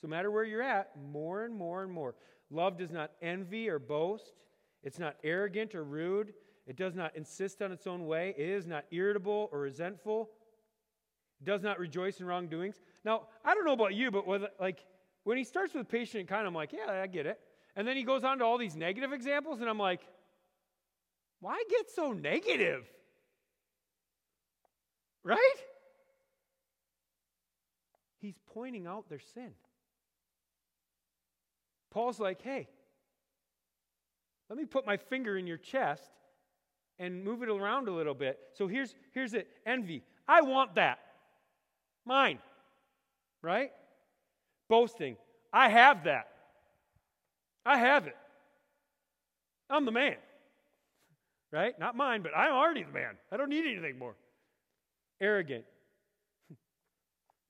So, 0.00 0.08
no 0.08 0.10
matter 0.10 0.30
where 0.30 0.44
you're 0.44 0.62
at, 0.62 0.90
more 1.10 1.44
and 1.44 1.54
more 1.54 1.82
and 1.82 1.92
more. 1.92 2.14
Love 2.50 2.76
does 2.76 2.90
not 2.90 3.12
envy 3.22 3.68
or 3.68 3.78
boast, 3.78 4.32
it's 4.82 4.98
not 4.98 5.16
arrogant 5.24 5.74
or 5.74 5.84
rude, 5.84 6.34
it 6.66 6.76
does 6.76 6.94
not 6.94 7.16
insist 7.16 7.62
on 7.62 7.72
its 7.72 7.86
own 7.86 8.06
way, 8.06 8.34
it 8.36 8.48
is 8.48 8.66
not 8.66 8.84
irritable 8.90 9.48
or 9.52 9.60
resentful, 9.60 10.30
it 11.40 11.46
does 11.46 11.62
not 11.62 11.78
rejoice 11.78 12.20
in 12.20 12.26
wrongdoings. 12.26 12.80
Now, 13.04 13.22
I 13.44 13.54
don't 13.54 13.64
know 13.64 13.72
about 13.72 13.94
you, 13.94 14.10
but 14.10 14.26
with, 14.26 14.42
like 14.60 14.84
when 15.24 15.38
he 15.38 15.44
starts 15.44 15.72
with 15.72 15.88
patient 15.88 16.20
and 16.20 16.28
kind, 16.28 16.46
I'm 16.46 16.54
like, 16.54 16.72
yeah, 16.72 16.90
I 16.90 17.06
get 17.06 17.26
it. 17.26 17.38
And 17.74 17.88
then 17.88 17.96
he 17.96 18.02
goes 18.02 18.22
on 18.22 18.38
to 18.38 18.44
all 18.44 18.58
these 18.58 18.76
negative 18.76 19.12
examples, 19.12 19.60
and 19.60 19.70
I'm 19.70 19.78
like, 19.78 20.02
why 21.42 21.60
get 21.68 21.90
so 21.90 22.12
negative? 22.12 22.84
Right? 25.24 25.56
He's 28.20 28.38
pointing 28.54 28.86
out 28.86 29.08
their 29.08 29.20
sin. 29.34 29.50
Paul's 31.90 32.20
like, 32.20 32.40
hey, 32.42 32.68
let 34.48 34.56
me 34.56 34.64
put 34.64 34.86
my 34.86 34.96
finger 34.96 35.36
in 35.36 35.48
your 35.48 35.56
chest 35.56 36.12
and 37.00 37.24
move 37.24 37.42
it 37.42 37.48
around 37.48 37.88
a 37.88 37.92
little 37.92 38.14
bit. 38.14 38.38
So 38.54 38.68
here's, 38.68 38.94
here's 39.10 39.34
it 39.34 39.48
envy. 39.66 40.04
I 40.28 40.42
want 40.42 40.76
that. 40.76 41.00
Mine. 42.06 42.38
Right? 43.42 43.72
Boasting. 44.68 45.16
I 45.52 45.68
have 45.70 46.04
that. 46.04 46.28
I 47.66 47.78
have 47.78 48.06
it. 48.06 48.16
I'm 49.68 49.84
the 49.84 49.90
man 49.90 50.14
right? 51.52 51.78
Not 51.78 51.94
mine, 51.94 52.22
but 52.22 52.32
I'm 52.36 52.52
already 52.52 52.82
the 52.82 52.92
man. 52.92 53.16
I 53.30 53.36
don't 53.36 53.50
need 53.50 53.66
anything 53.66 53.98
more. 53.98 54.16
Arrogant. 55.20 55.64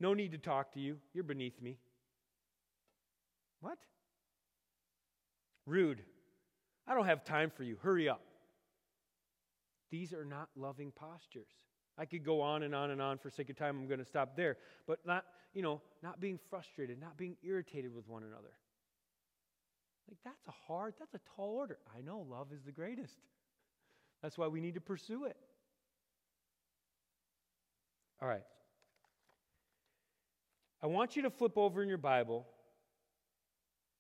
No 0.01 0.15
need 0.15 0.33
to 0.33 0.39
talk 0.39 0.75
to 0.75 0.81
you. 0.81 0.97
You're 1.15 1.23
beneath 1.23 1.63
me. 1.63 1.79
What? 3.61 3.79
Rude. 5.65 6.03
I 6.89 6.95
don't 6.95 7.07
have 7.07 7.25
time 7.25 7.53
for 7.57 7.63
you. 7.63 7.77
Hurry 7.81 8.09
up. 8.09 8.21
These 9.93 10.13
are 10.13 10.25
not 10.25 10.49
loving 10.57 10.91
postures. 10.91 11.47
I 11.97 12.07
could 12.07 12.25
go 12.25 12.41
on 12.41 12.65
and 12.65 12.75
on 12.75 12.91
and 12.91 13.01
on 13.01 13.19
for 13.19 13.31
sake 13.31 13.49
of 13.51 13.57
time. 13.57 13.79
I'm 13.79 13.87
going 13.87 14.01
to 14.01 14.05
stop 14.05 14.35
there. 14.35 14.57
But 14.89 14.99
not, 15.07 15.25
you 15.55 15.63
know, 15.63 15.81
not 16.03 16.19
being 16.19 16.41
frustrated, 16.51 17.01
not 17.01 17.17
being 17.17 17.37
irritated 17.45 17.95
with 17.95 18.09
one 18.09 18.25
another. 18.25 18.51
Like, 20.09 20.19
that's 20.25 20.49
a 20.49 20.67
hard, 20.67 20.95
that's 20.99 21.15
a 21.15 21.21
tall 21.37 21.51
order. 21.51 21.79
I 21.97 22.01
know 22.01 22.27
love 22.29 22.49
is 22.53 22.63
the 22.65 22.73
greatest. 22.73 23.15
That's 24.23 24.39
why 24.39 24.47
we 24.47 24.61
need 24.61 24.75
to 24.75 24.81
pursue 24.81 25.25
it. 25.25 25.37
All 28.21 28.29
right. 28.29 28.45
I 30.83 30.87
want 30.87 31.17
you 31.17 31.23
to 31.23 31.31
flip 31.31 31.59
over 31.59 31.83
in 31.83 31.89
your 31.89 31.99
Bible 31.99 32.47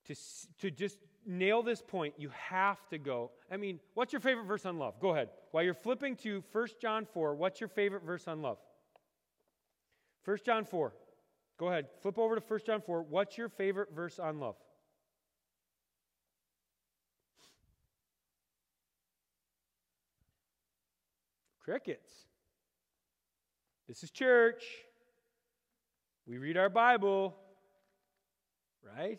to, 0.06 0.14
to 0.60 0.70
just 0.70 0.98
nail 1.26 1.62
this 1.62 1.82
point. 1.82 2.14
You 2.18 2.30
have 2.48 2.78
to 2.88 2.98
go. 2.98 3.30
I 3.50 3.56
mean, 3.56 3.80
what's 3.94 4.12
your 4.12 4.20
favorite 4.20 4.46
verse 4.46 4.66
on 4.66 4.78
love? 4.78 5.00
Go 5.00 5.10
ahead. 5.10 5.28
While 5.50 5.64
you're 5.64 5.74
flipping 5.74 6.16
to 6.16 6.42
1 6.52 6.68
John 6.80 7.06
4, 7.12 7.34
what's 7.34 7.60
your 7.60 7.68
favorite 7.68 8.04
verse 8.04 8.26
on 8.26 8.42
love? 8.42 8.58
1 10.24 10.38
John 10.44 10.64
4. 10.64 10.92
Go 11.58 11.68
ahead. 11.68 11.86
Flip 12.00 12.18
over 12.18 12.36
to 12.36 12.42
1 12.46 12.60
John 12.66 12.80
4. 12.80 13.02
What's 13.02 13.38
your 13.38 13.48
favorite 13.48 13.90
verse 13.94 14.18
on 14.18 14.40
love? 14.40 14.56
Crickets. 21.72 22.12
This 23.88 24.02
is 24.02 24.10
church. 24.10 24.62
We 26.26 26.36
read 26.36 26.58
our 26.58 26.68
Bible, 26.68 27.34
right? 28.94 29.18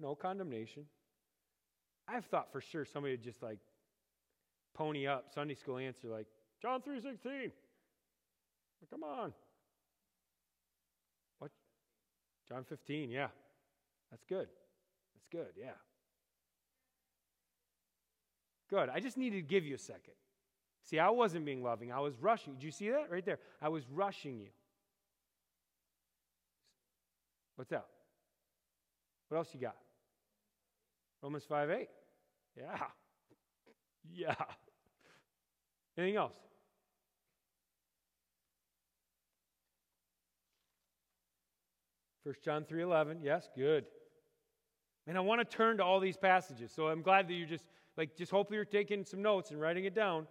No 0.00 0.16
condemnation. 0.16 0.86
I've 2.08 2.24
thought 2.24 2.50
for 2.50 2.60
sure 2.60 2.84
somebody 2.84 3.12
would 3.12 3.22
just 3.22 3.44
like 3.44 3.60
pony 4.74 5.06
up 5.06 5.26
Sunday 5.32 5.54
school 5.54 5.78
answer 5.78 6.08
like 6.08 6.26
John 6.60 6.82
3:16. 6.82 7.52
Come 8.90 9.04
on. 9.04 9.32
What? 11.38 11.52
John 12.48 12.64
15, 12.64 13.08
yeah. 13.08 13.28
That's 14.10 14.24
good. 14.24 14.48
That's 15.14 15.28
good, 15.30 15.52
yeah. 15.56 15.74
Good. 18.72 18.88
I 18.88 19.00
just 19.00 19.18
needed 19.18 19.36
to 19.36 19.42
give 19.42 19.66
you 19.66 19.74
a 19.74 19.78
second. 19.78 20.14
See, 20.82 20.98
I 20.98 21.10
wasn't 21.10 21.44
being 21.44 21.62
loving. 21.62 21.92
I 21.92 22.00
was 22.00 22.14
rushing. 22.18 22.54
Did 22.54 22.62
you 22.62 22.70
see 22.70 22.88
that 22.88 23.10
right 23.10 23.24
there? 23.24 23.38
I 23.60 23.68
was 23.68 23.84
rushing 23.92 24.40
you. 24.40 24.48
What's 27.56 27.68
that? 27.68 27.84
What 29.28 29.36
else 29.36 29.50
you 29.52 29.60
got? 29.60 29.76
Romans 31.22 31.44
5 31.44 31.70
8. 31.70 31.88
Yeah. 32.56 32.64
Yeah. 34.12 34.34
Anything 35.96 36.16
else? 36.16 36.34
First 42.24 42.42
John 42.42 42.64
3:11. 42.64 43.18
Yes, 43.22 43.48
good. 43.56 43.84
And 45.06 45.16
I 45.16 45.20
want 45.20 45.40
to 45.40 45.56
turn 45.56 45.76
to 45.76 45.84
all 45.84 46.00
these 46.00 46.16
passages. 46.16 46.72
So 46.74 46.88
I'm 46.88 47.00
glad 47.00 47.28
that 47.28 47.34
you 47.34 47.46
just 47.46 47.64
like 47.96 48.16
just 48.16 48.30
hopefully 48.30 48.56
you're 48.56 48.64
taking 48.64 49.04
some 49.04 49.22
notes 49.22 49.50
and 49.50 49.60
writing 49.60 49.84
it 49.84 49.94
down. 49.94 50.26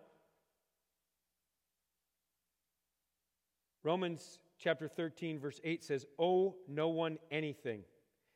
Romans 3.83 4.39
chapter 4.57 4.87
13 4.87 5.39
verse 5.39 5.59
8 5.63 5.83
says, 5.83 6.05
"Owe 6.19 6.55
no 6.67 6.89
one 6.89 7.17
anything 7.31 7.83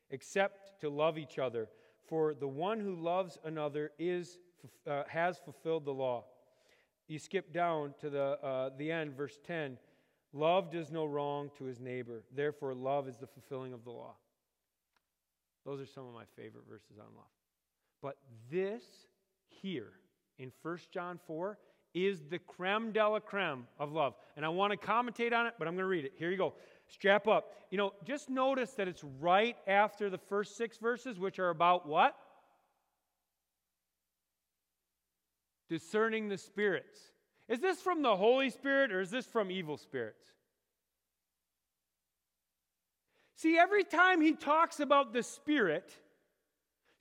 except 0.10 0.80
to 0.82 0.90
love 0.90 1.18
each 1.18 1.40
other, 1.40 1.70
for 2.08 2.34
the 2.34 2.48
one 2.48 2.80
who 2.80 2.96
loves 2.96 3.38
another 3.44 3.92
is 4.00 4.40
uh, 4.88 5.04
has 5.08 5.38
fulfilled 5.40 5.86
the 5.86 5.94
law." 5.94 6.26
You 7.08 7.20
skip 7.20 7.54
down 7.54 7.94
to 8.00 8.10
the 8.10 8.40
uh, 8.44 8.70
the 8.78 8.92
end 8.92 9.14
verse 9.16 9.40
10. 9.44 9.78
Love 10.34 10.72
does 10.72 10.92
no 10.92 11.06
wrong 11.06 11.50
to 11.58 11.64
his 11.64 11.80
neighbor. 11.80 12.24
Therefore 12.34 12.74
love 12.74 13.08
is 13.08 13.18
the 13.18 13.28
fulfilling 13.28 13.74
of 13.74 13.84
the 13.84 13.92
law. 13.92 14.16
Those 15.66 15.80
are 15.80 15.86
some 15.86 16.06
of 16.06 16.14
my 16.14 16.26
favorite 16.36 16.66
verses 16.70 16.98
on 17.00 17.06
love. 17.16 17.26
But 18.02 18.18
this 18.52 18.84
here 19.50 19.92
in 20.38 20.52
1 20.62 20.78
John 20.92 21.20
4 21.28 21.58
is 21.94 22.24
the 22.30 22.40
creme 22.40 22.92
de 22.92 23.08
la 23.08 23.20
creme 23.20 23.66
of 23.80 23.94
love. 23.94 24.16
And 24.36 24.46
I 24.46 24.50
want 24.50 24.72
to 24.74 24.78
commentate 24.78 25.34
on 25.34 25.48
it, 25.48 25.54
but 25.58 25.68
I'm 25.68 25.76
going 25.76 25.84
to 25.84 25.88
read 25.88 26.06
it. 26.06 26.14
Here 26.18 26.30
you 26.30 26.38
go. 26.38 26.54
Strap 26.88 27.28
up. 27.28 27.54
You 27.72 27.78
know, 27.78 27.94
just 28.04 28.30
notice 28.30 28.72
that 28.72 28.88
it's 28.88 29.04
right 29.22 29.56
after 29.66 30.10
the 30.10 30.18
first 30.18 30.58
six 30.58 30.78
verses, 30.78 31.18
which 31.18 31.40
are 31.40 31.50
about 31.50 31.88
what? 31.88 32.16
Discerning 35.70 36.28
the 36.28 36.38
spirits. 36.38 37.00
Is 37.48 37.60
this 37.60 37.82
from 37.82 38.02
the 38.02 38.16
Holy 38.16 38.50
Spirit 38.50 38.92
or 38.92 39.00
is 39.00 39.10
this 39.10 39.26
from 39.26 39.50
evil 39.50 39.78
spirits? 39.78 40.28
See, 43.36 43.58
every 43.58 43.84
time 43.84 44.22
he 44.22 44.34
talks 44.34 44.80
about 44.80 45.14
the 45.14 45.24
Spirit, 45.24 45.94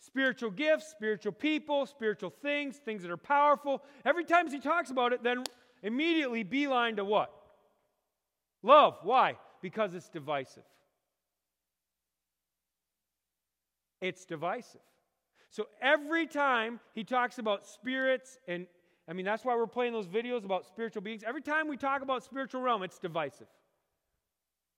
spiritual 0.04 0.50
gifts, 0.50 0.88
spiritual 0.88 1.32
people, 1.32 1.86
spiritual 1.86 2.30
things, 2.30 2.76
things 2.76 3.02
that 3.02 3.10
are 3.10 3.16
powerful, 3.16 3.82
every 4.04 4.24
time 4.24 4.50
he 4.50 4.60
talks 4.60 4.90
about 4.90 5.12
it, 5.12 5.22
then 5.22 5.44
immediately 5.82 6.42
beeline 6.42 6.96
to 6.96 7.04
what? 7.04 7.32
Love. 8.62 8.98
Why? 9.02 9.36
Because 9.62 9.94
it's 9.94 10.08
divisive. 10.08 10.64
It's 14.00 14.24
divisive. 14.24 14.80
So 15.50 15.68
every 15.80 16.26
time 16.26 16.80
he 16.94 17.04
talks 17.04 17.38
about 17.38 17.64
spirits, 17.64 18.38
and 18.48 18.66
I 19.08 19.12
mean, 19.12 19.24
that's 19.24 19.44
why 19.44 19.54
we're 19.54 19.66
playing 19.66 19.92
those 19.92 20.08
videos 20.08 20.44
about 20.44 20.66
spiritual 20.66 21.02
beings. 21.02 21.22
Every 21.26 21.42
time 21.42 21.68
we 21.68 21.76
talk 21.76 22.02
about 22.02 22.24
spiritual 22.24 22.60
realm, 22.60 22.82
it's 22.82 22.98
divisive 22.98 23.46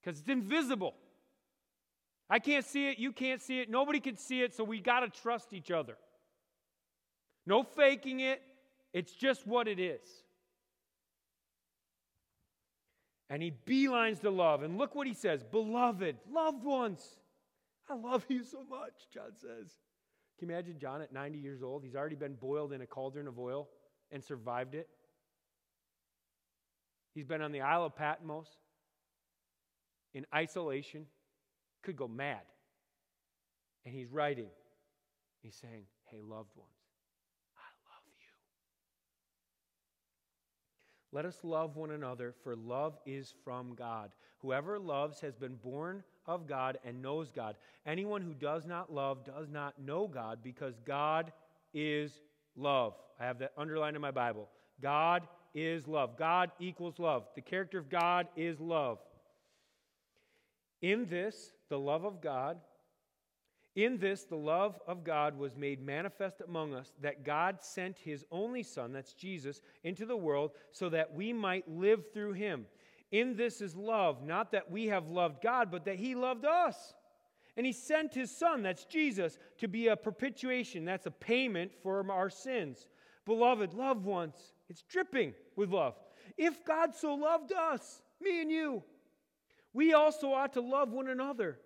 because 0.00 0.20
it's 0.20 0.28
invisible. 0.28 0.94
I 2.28 2.38
can't 2.38 2.64
see 2.64 2.88
it, 2.88 2.98
you 2.98 3.12
can't 3.12 3.40
see 3.40 3.60
it, 3.60 3.70
nobody 3.70 4.00
can 4.00 4.16
see 4.16 4.42
it, 4.42 4.54
so 4.54 4.64
we 4.64 4.80
got 4.80 5.00
to 5.00 5.08
trust 5.08 5.52
each 5.52 5.70
other. 5.70 5.96
No 7.46 7.62
faking 7.62 8.20
it, 8.20 8.42
it's 8.92 9.12
just 9.12 9.46
what 9.46 9.68
it 9.68 9.78
is. 9.78 10.06
And 13.28 13.42
he 13.42 13.52
beelines 13.66 14.20
to 14.20 14.30
love. 14.30 14.62
And 14.62 14.78
look 14.78 14.94
what 14.94 15.06
he 15.06 15.14
says 15.14 15.42
Beloved, 15.42 16.16
loved 16.30 16.64
ones, 16.64 17.04
I 17.88 17.94
love 17.94 18.24
you 18.28 18.42
so 18.44 18.64
much, 18.68 19.08
John 19.12 19.32
says. 19.34 19.70
Can 20.38 20.48
you 20.48 20.54
imagine 20.54 20.78
John 20.78 21.00
at 21.00 21.12
90 21.12 21.38
years 21.38 21.62
old? 21.62 21.82
He's 21.82 21.94
already 21.94 22.16
been 22.16 22.34
boiled 22.34 22.72
in 22.72 22.82
a 22.82 22.86
cauldron 22.86 23.26
of 23.26 23.38
oil 23.38 23.68
and 24.10 24.22
survived 24.22 24.74
it. 24.74 24.88
He's 27.14 27.24
been 27.24 27.40
on 27.40 27.52
the 27.52 27.62
Isle 27.62 27.86
of 27.86 27.96
Patmos 27.96 28.48
in 30.12 30.26
isolation 30.34 31.06
could 31.86 31.96
go 31.96 32.08
mad. 32.08 32.42
And 33.84 33.94
he's 33.94 34.10
writing. 34.10 34.48
He's 35.42 35.54
saying, 35.54 35.84
Hey, 36.10 36.18
loved 36.20 36.54
ones, 36.56 36.68
I 37.56 37.68
love 37.88 38.02
you. 38.18 38.26
Let 41.12 41.24
us 41.24 41.38
love 41.42 41.76
one 41.76 41.92
another, 41.92 42.34
for 42.42 42.56
love 42.56 42.98
is 43.06 43.32
from 43.44 43.74
God. 43.74 44.10
Whoever 44.38 44.78
loves 44.78 45.20
has 45.20 45.34
been 45.34 45.56
born 45.56 46.02
of 46.26 46.46
God 46.46 46.78
and 46.84 47.00
knows 47.00 47.30
God. 47.30 47.56
Anyone 47.86 48.22
who 48.22 48.34
does 48.34 48.66
not 48.66 48.92
love 48.92 49.24
does 49.24 49.48
not 49.48 49.80
know 49.80 50.08
God, 50.08 50.40
because 50.42 50.74
God 50.84 51.32
is 51.72 52.20
love. 52.56 52.94
I 53.20 53.24
have 53.24 53.38
that 53.38 53.52
underlined 53.56 53.96
in 53.96 54.02
my 54.02 54.10
Bible. 54.10 54.48
God 54.82 55.22
is 55.54 55.86
love. 55.86 56.18
God 56.18 56.50
equals 56.60 56.98
love. 56.98 57.24
The 57.34 57.40
character 57.40 57.78
of 57.78 57.88
God 57.88 58.26
is 58.36 58.60
love. 58.60 58.98
In 60.82 61.06
this, 61.06 61.52
the 61.68 61.78
love 61.78 62.04
of 62.04 62.20
God, 62.20 62.58
in 63.76 63.98
this, 63.98 64.24
the 64.24 64.36
love 64.36 64.80
of 64.86 65.04
God 65.04 65.38
was 65.38 65.54
made 65.54 65.84
manifest 65.84 66.40
among 66.40 66.74
us 66.74 66.94
that 67.02 67.24
God 67.24 67.58
sent 67.60 67.98
his 67.98 68.24
only 68.30 68.62
Son, 68.62 68.90
that's 68.90 69.12
Jesus, 69.12 69.60
into 69.84 70.06
the 70.06 70.16
world 70.16 70.52
so 70.72 70.88
that 70.88 71.14
we 71.14 71.34
might 71.34 71.68
live 71.68 72.04
through 72.14 72.32
him. 72.32 72.64
In 73.12 73.36
this 73.36 73.60
is 73.60 73.76
love, 73.76 74.22
not 74.22 74.50
that 74.52 74.70
we 74.70 74.86
have 74.86 75.08
loved 75.08 75.42
God, 75.42 75.70
but 75.70 75.84
that 75.84 75.98
he 75.98 76.14
loved 76.14 76.46
us. 76.46 76.94
And 77.56 77.66
he 77.66 77.72
sent 77.72 78.14
his 78.14 78.34
Son, 78.34 78.62
that's 78.62 78.86
Jesus, 78.86 79.38
to 79.58 79.68
be 79.68 79.88
a 79.88 79.96
propitiation, 79.96 80.86
that's 80.86 81.06
a 81.06 81.10
payment 81.10 81.72
for 81.82 82.10
our 82.10 82.30
sins. 82.30 82.88
Beloved, 83.26 83.74
loved 83.74 84.06
ones, 84.06 84.36
it's 84.70 84.82
dripping 84.82 85.34
with 85.54 85.70
love. 85.70 85.94
If 86.38 86.64
God 86.64 86.94
so 86.94 87.14
loved 87.14 87.52
us, 87.52 88.00
me 88.22 88.40
and 88.40 88.50
you, 88.50 88.82
we 89.76 89.92
also 89.92 90.32
ought 90.32 90.54
to 90.54 90.62
love 90.62 90.90
one 90.90 91.06
another. 91.06 91.58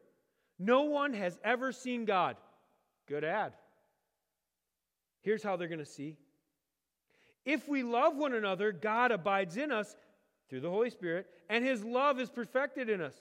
No 0.58 0.82
one 0.82 1.14
has 1.14 1.38
ever 1.44 1.70
seen 1.70 2.06
God. 2.06 2.36
Good 3.06 3.22
ad. 3.22 3.52
Here's 5.22 5.44
how 5.44 5.56
they're 5.56 5.68
going 5.68 5.78
to 5.78 5.84
see. 5.84 6.16
If 7.44 7.68
we 7.68 7.84
love 7.84 8.16
one 8.16 8.34
another, 8.34 8.72
God 8.72 9.12
abides 9.12 9.56
in 9.56 9.70
us 9.70 9.94
through 10.48 10.60
the 10.60 10.70
Holy 10.70 10.90
Spirit, 10.90 11.28
and 11.48 11.64
his 11.64 11.84
love 11.84 12.18
is 12.18 12.28
perfected 12.28 12.90
in 12.90 13.00
us, 13.00 13.14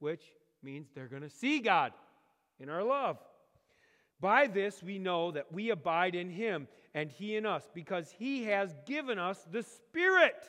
which 0.00 0.24
means 0.64 0.88
they're 0.94 1.06
going 1.06 1.22
to 1.22 1.30
see 1.30 1.60
God 1.60 1.92
in 2.58 2.68
our 2.68 2.82
love. 2.82 3.18
By 4.20 4.48
this 4.48 4.82
we 4.82 4.98
know 4.98 5.30
that 5.30 5.52
we 5.52 5.70
abide 5.70 6.16
in 6.16 6.28
him 6.28 6.66
and 6.92 7.08
he 7.08 7.36
in 7.36 7.46
us, 7.46 7.68
because 7.72 8.12
he 8.18 8.44
has 8.44 8.74
given 8.84 9.20
us 9.20 9.46
the 9.52 9.62
Spirit. 9.62 10.42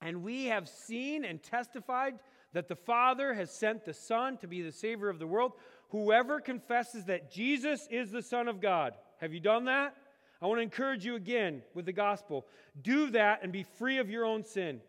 And 0.00 0.22
we 0.22 0.46
have 0.46 0.68
seen 0.68 1.24
and 1.24 1.42
testified 1.42 2.18
that 2.52 2.68
the 2.68 2.76
Father 2.76 3.34
has 3.34 3.50
sent 3.50 3.84
the 3.84 3.92
Son 3.92 4.38
to 4.38 4.46
be 4.46 4.62
the 4.62 4.72
Savior 4.72 5.08
of 5.08 5.18
the 5.18 5.26
world. 5.26 5.52
Whoever 5.90 6.40
confesses 6.40 7.04
that 7.06 7.30
Jesus 7.30 7.88
is 7.90 8.10
the 8.10 8.22
Son 8.22 8.48
of 8.48 8.60
God. 8.60 8.94
Have 9.20 9.32
you 9.32 9.40
done 9.40 9.64
that? 9.64 9.94
I 10.40 10.46
want 10.46 10.58
to 10.58 10.62
encourage 10.62 11.04
you 11.04 11.16
again 11.16 11.62
with 11.74 11.84
the 11.84 11.92
gospel. 11.92 12.46
Do 12.80 13.10
that 13.10 13.40
and 13.42 13.52
be 13.52 13.64
free 13.64 13.98
of 13.98 14.08
your 14.08 14.24
own 14.24 14.44
sin. 14.44 14.80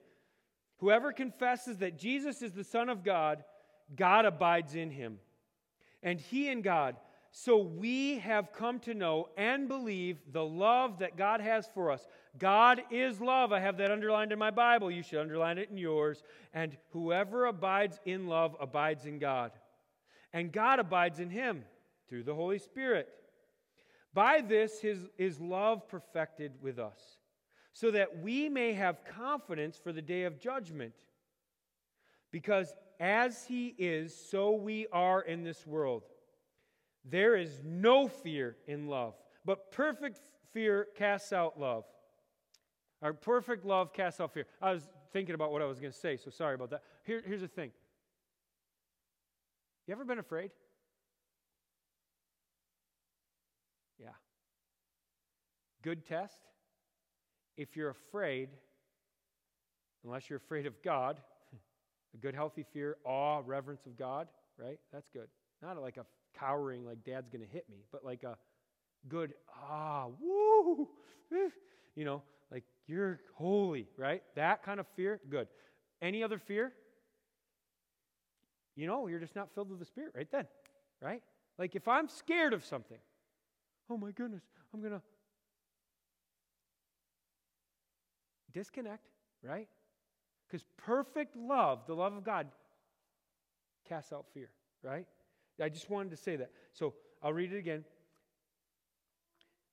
Whoever 0.77 1.11
confesses 1.11 1.77
that 1.77 1.97
Jesus 1.97 2.41
is 2.41 2.53
the 2.53 2.63
Son 2.63 2.87
of 2.89 3.03
God, 3.03 3.43
God 3.95 4.25
abides 4.25 4.75
in 4.75 4.91
him, 4.91 5.17
and 6.03 6.19
he 6.19 6.49
in 6.49 6.61
God. 6.61 6.95
So 7.31 7.57
we 7.57 8.19
have 8.19 8.53
come 8.53 8.79
to 8.81 8.93
know 8.93 9.29
and 9.37 9.67
believe 9.67 10.17
the 10.31 10.43
love 10.43 10.99
that 10.99 11.15
God 11.15 11.41
has 11.41 11.67
for 11.73 11.91
us. 11.91 12.05
God 12.37 12.81
is 12.89 13.21
love. 13.21 13.51
I 13.53 13.59
have 13.59 13.77
that 13.77 13.91
underlined 13.91 14.31
in 14.31 14.39
my 14.39 14.49
Bible. 14.51 14.89
You 14.89 15.03
should 15.03 15.19
underline 15.19 15.57
it 15.57 15.69
in 15.69 15.77
yours. 15.77 16.23
And 16.53 16.75
whoever 16.91 17.45
abides 17.45 17.99
in 18.05 18.27
love 18.27 18.55
abides 18.59 19.05
in 19.05 19.19
God. 19.19 19.51
And 20.33 20.51
God 20.51 20.79
abides 20.79 21.19
in 21.19 21.29
him 21.29 21.63
through 22.07 22.23
the 22.23 22.35
Holy 22.35 22.59
Spirit. 22.59 23.07
By 24.13 24.41
this 24.41 24.79
his, 24.79 24.99
is 25.17 25.39
love 25.39 25.87
perfected 25.87 26.53
with 26.61 26.79
us, 26.79 27.17
so 27.73 27.91
that 27.91 28.21
we 28.21 28.49
may 28.49 28.73
have 28.73 29.05
confidence 29.05 29.77
for 29.77 29.93
the 29.93 30.01
day 30.01 30.23
of 30.23 30.39
judgment. 30.39 30.93
Because 32.31 32.73
as 32.99 33.45
he 33.45 33.75
is, 33.77 34.15
so 34.15 34.51
we 34.51 34.87
are 34.91 35.21
in 35.21 35.43
this 35.43 35.65
world. 35.65 36.03
There 37.05 37.35
is 37.35 37.61
no 37.63 38.07
fear 38.07 38.57
in 38.67 38.87
love, 38.87 39.15
but 39.45 39.71
perfect 39.71 40.19
fear 40.51 40.87
casts 40.95 41.33
out 41.33 41.59
love. 41.59 41.85
Our 43.01 43.13
perfect 43.13 43.65
love 43.65 43.93
casts 43.93 44.19
out 44.19 44.33
fear. 44.33 44.45
I 44.61 44.73
was 44.73 44.87
thinking 45.13 45.35
about 45.35 45.51
what 45.51 45.61
I 45.61 45.65
was 45.65 45.79
going 45.79 45.91
to 45.91 45.97
say, 45.97 46.17
so 46.17 46.29
sorry 46.29 46.55
about 46.55 46.71
that. 46.71 46.83
Here, 47.05 47.21
here's 47.25 47.41
the 47.41 47.47
thing. 47.47 47.71
You 49.87 49.93
ever 49.93 50.05
been 50.05 50.19
afraid? 50.19 50.51
Yeah. 53.99 54.09
Good 55.81 56.05
test. 56.05 56.37
If 57.57 57.75
you're 57.75 57.89
afraid, 57.89 58.49
unless 60.03 60.29
you're 60.29 60.37
afraid 60.37 60.65
of 60.65 60.81
God, 60.83 61.19
a 62.13 62.17
good, 62.17 62.35
healthy 62.35 62.65
fear, 62.71 62.97
awe, 63.03 63.41
reverence 63.45 63.85
of 63.85 63.97
God, 63.97 64.27
right? 64.57 64.79
That's 64.93 65.09
good. 65.13 65.27
Not 65.61 65.81
like 65.81 65.97
a 65.97 66.05
cowering, 66.39 66.85
like 66.85 67.03
dad's 67.03 67.29
going 67.29 67.45
to 67.45 67.51
hit 67.51 67.65
me, 67.69 67.77
but 67.91 68.03
like 68.03 68.23
a 68.23 68.37
good, 69.07 69.33
ah, 69.69 70.07
woo, 70.19 70.87
you 71.95 72.05
know, 72.05 72.21
like 72.51 72.63
you're 72.87 73.19
holy, 73.35 73.87
right? 73.97 74.23
That 74.35 74.63
kind 74.63 74.79
of 74.79 74.87
fear, 74.95 75.19
good. 75.29 75.47
Any 76.01 76.23
other 76.23 76.39
fear? 76.39 76.73
You 78.75 78.87
know, 78.87 79.07
you're 79.07 79.19
just 79.19 79.35
not 79.35 79.49
filled 79.53 79.69
with 79.69 79.79
the 79.79 79.85
Spirit 79.85 80.13
right 80.15 80.31
then, 80.31 80.47
right? 81.01 81.21
Like 81.57 81.75
if 81.75 81.87
I'm 81.87 82.07
scared 82.07 82.53
of 82.53 82.63
something, 82.63 82.97
oh 83.89 83.97
my 83.97 84.11
goodness, 84.11 84.43
I'm 84.73 84.79
going 84.79 84.93
to 84.93 85.01
disconnect, 88.53 89.05
right? 89.43 89.67
Because 90.47 90.65
perfect 90.77 91.35
love, 91.35 91.81
the 91.87 91.93
love 91.93 92.13
of 92.13 92.23
God, 92.23 92.47
casts 93.87 94.13
out 94.13 94.25
fear, 94.33 94.49
right? 94.83 95.05
I 95.61 95.69
just 95.69 95.89
wanted 95.89 96.11
to 96.11 96.17
say 96.17 96.35
that. 96.37 96.51
So 96.73 96.93
I'll 97.21 97.33
read 97.33 97.53
it 97.53 97.57
again. 97.57 97.83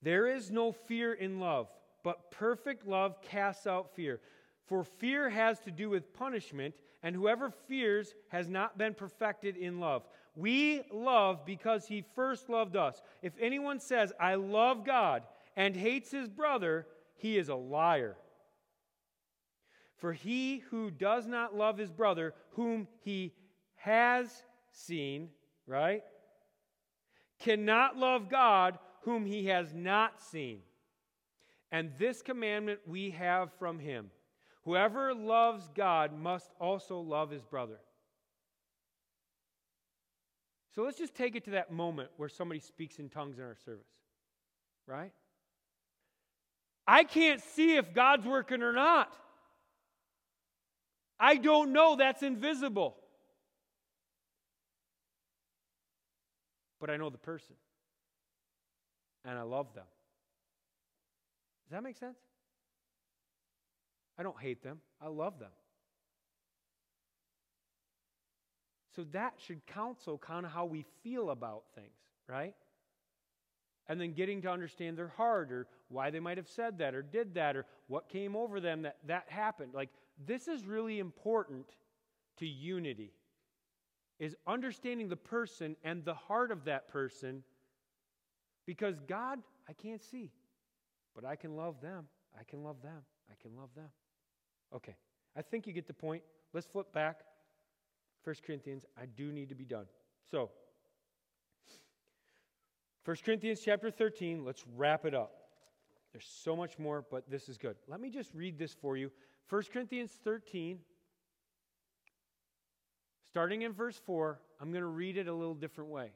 There 0.03 0.27
is 0.27 0.51
no 0.51 0.73
fear 0.73 1.13
in 1.13 1.41
love, 1.41 1.69
but 2.03 2.31
perfect 2.31 2.87
love 2.87 3.21
casts 3.23 3.67
out 3.67 3.95
fear. 3.95 4.21
For 4.67 4.85
fear 4.85 5.31
has 5.31 5.59
to 5.61 5.71
do 5.71 5.91
with 5.91 6.13
punishment, 6.13 6.75
and 7.03 7.15
whoever 7.15 7.51
fears 7.51 8.15
has 8.29 8.49
not 8.49 8.79
been 8.79 8.95
perfected 8.95 9.57
in 9.57 9.81
love. 9.81 10.07
We 10.35 10.83
love 10.93 11.47
because 11.47 11.87
he 11.87 12.05
first 12.15 12.49
loved 12.49 12.77
us. 12.77 13.01
If 13.23 13.33
anyone 13.41 13.81
says, 13.81 14.13
I 14.21 14.35
love 14.35 14.85
God, 14.85 15.23
and 15.57 15.75
hates 15.75 16.11
his 16.11 16.29
brother, 16.29 16.87
he 17.15 17.39
is 17.39 17.49
a 17.49 17.55
liar. 17.55 18.17
For 19.97 20.13
he 20.13 20.59
who 20.71 20.91
does 20.91 21.27
not 21.27 21.57
love 21.57 21.79
his 21.79 21.91
brother, 21.91 22.35
whom 22.51 22.87
he 23.01 23.33
has 23.77 24.43
seen, 24.71 25.31
right, 25.67 26.03
cannot 27.41 27.97
love 27.97 28.29
God, 28.29 28.79
whom 29.03 29.27
he 29.27 29.47
has 29.47 29.75
not 29.75 30.21
seen. 30.21 30.61
And 31.73 31.93
this 31.99 32.23
commandment 32.23 32.81
we 32.87 33.11
have 33.11 33.53
from 33.59 33.79
him 33.79 34.11
whoever 34.65 35.15
loves 35.15 35.69
God 35.75 36.13
must 36.19 36.51
also 36.61 36.99
love 36.99 37.31
his 37.31 37.45
brother. 37.45 37.79
So 40.75 40.83
let's 40.83 40.99
just 40.99 41.15
take 41.15 41.37
it 41.37 41.45
to 41.45 41.53
that 41.53 41.73
moment 41.73 42.11
where 42.17 42.29
somebody 42.29 42.61
speaks 42.61 42.99
in 42.99 43.09
tongues 43.09 43.39
in 43.39 43.45
our 43.45 43.57
service, 43.65 43.87
right? 44.87 45.13
I 46.87 47.05
can't 47.05 47.41
see 47.41 47.77
if 47.77 47.95
God's 47.95 48.27
working 48.27 48.63
or 48.63 48.73
not. 48.73 49.17
I 51.19 51.37
don't 51.37 51.73
know. 51.73 51.97
That's 51.97 52.23
invisible. 52.23 52.97
But 56.81 56.91
I 56.91 56.97
know 56.97 57.11
the 57.11 57.19
person. 57.19 57.57
And 59.25 59.39
I 59.39 59.43
love 59.43 59.75
them. 59.75 59.85
Does 61.65 61.73
that 61.73 61.83
make 61.83 61.97
sense? 61.97 62.19
I 64.19 64.23
don't 64.23 64.39
hate 64.41 64.63
them, 64.63 64.81
I 65.01 65.09
love 65.09 65.39
them. 65.39 65.51
So 68.95 69.05
that 69.13 69.35
should 69.37 69.67
counsel 69.67 70.17
kind 70.17 70.47
of 70.47 70.53
how 70.53 70.65
we 70.65 70.87
feel 71.03 71.29
about 71.29 71.65
things, 71.75 71.91
right? 72.27 72.55
And 73.89 74.01
then 74.01 74.15
getting 74.15 74.41
to 74.43 74.51
understand 74.51 74.97
their 74.97 75.09
heart 75.09 75.53
or 75.53 75.67
why 75.89 76.11
they 76.11 76.19
might 76.19 76.39
have 76.39 76.49
said 76.49 76.79
that 76.79 76.95
or 76.95 77.03
did 77.03 77.35
that 77.35 77.57
or 77.57 77.67
what 77.89 78.09
came 78.09 78.35
over 78.35 78.59
them 78.59 78.83
that 78.83 78.97
that 79.07 79.27
happened. 79.29 79.75
Like 79.75 79.91
this 80.27 80.49
is 80.49 80.65
really 80.65 80.99
important 80.99 81.67
to 82.39 82.47
unity 82.47 83.13
is 84.19 84.35
understanding 84.47 85.09
the 85.09 85.17
person 85.17 85.77
and 85.85 86.05
the 86.05 86.15
heart 86.15 86.51
of 86.51 86.65
that 86.65 86.89
person 86.89 87.43
because 88.67 88.99
God, 89.01 89.39
I 89.69 89.73
can't 89.73 90.03
see, 90.03 90.31
but 91.15 91.25
I 91.25 91.37
can 91.37 91.57
love 91.57 91.81
them. 91.81 92.07
I 92.39 92.45
can 92.45 92.63
love 92.63 92.83
them. 92.83 93.03
I 93.31 93.35
can 93.41 93.57
love 93.57 93.71
them. 93.75 93.89
Okay, 94.75 94.97
I 95.37 95.43
think 95.43 95.67
you 95.67 95.73
get 95.73 95.87
the 95.87 95.95
point. 95.95 96.23
Let's 96.53 96.67
flip 96.67 96.93
back. 96.93 97.21
1 98.25 98.37
Corinthians, 98.45 98.85
I 99.01 99.07
do 99.07 99.31
need 99.31 99.49
to 99.51 99.55
be 99.55 99.65
done. 99.65 99.87
So, 100.29 100.51
1 103.05 103.17
Corinthians 103.25 103.61
chapter 103.65 103.91
13, 103.91 104.45
let's 104.45 104.65
wrap 104.77 105.05
it 105.05 105.15
up. 105.15 105.33
There's 106.13 106.27
so 106.27 106.57
much 106.57 106.79
more, 106.79 107.05
but 107.09 107.31
this 107.31 107.49
is 107.49 107.57
good. 107.57 107.77
Let 107.87 108.01
me 108.01 108.11
just 108.11 108.35
read 108.35 108.59
this 108.59 108.75
for 108.75 108.97
you. 108.97 109.13
1 109.49 109.63
Corinthians 109.73 110.11
13, 110.25 110.81
starting 113.31 113.63
in 113.63 113.73
verse 113.73 114.01
4, 114.07 114.41
I'm 114.61 114.71
going 114.71 114.83
to 114.83 114.89
read 114.89 115.17
it 115.17 115.29
a 115.29 115.35
little 115.35 115.55
different 115.55 115.91
way. 115.91 116.13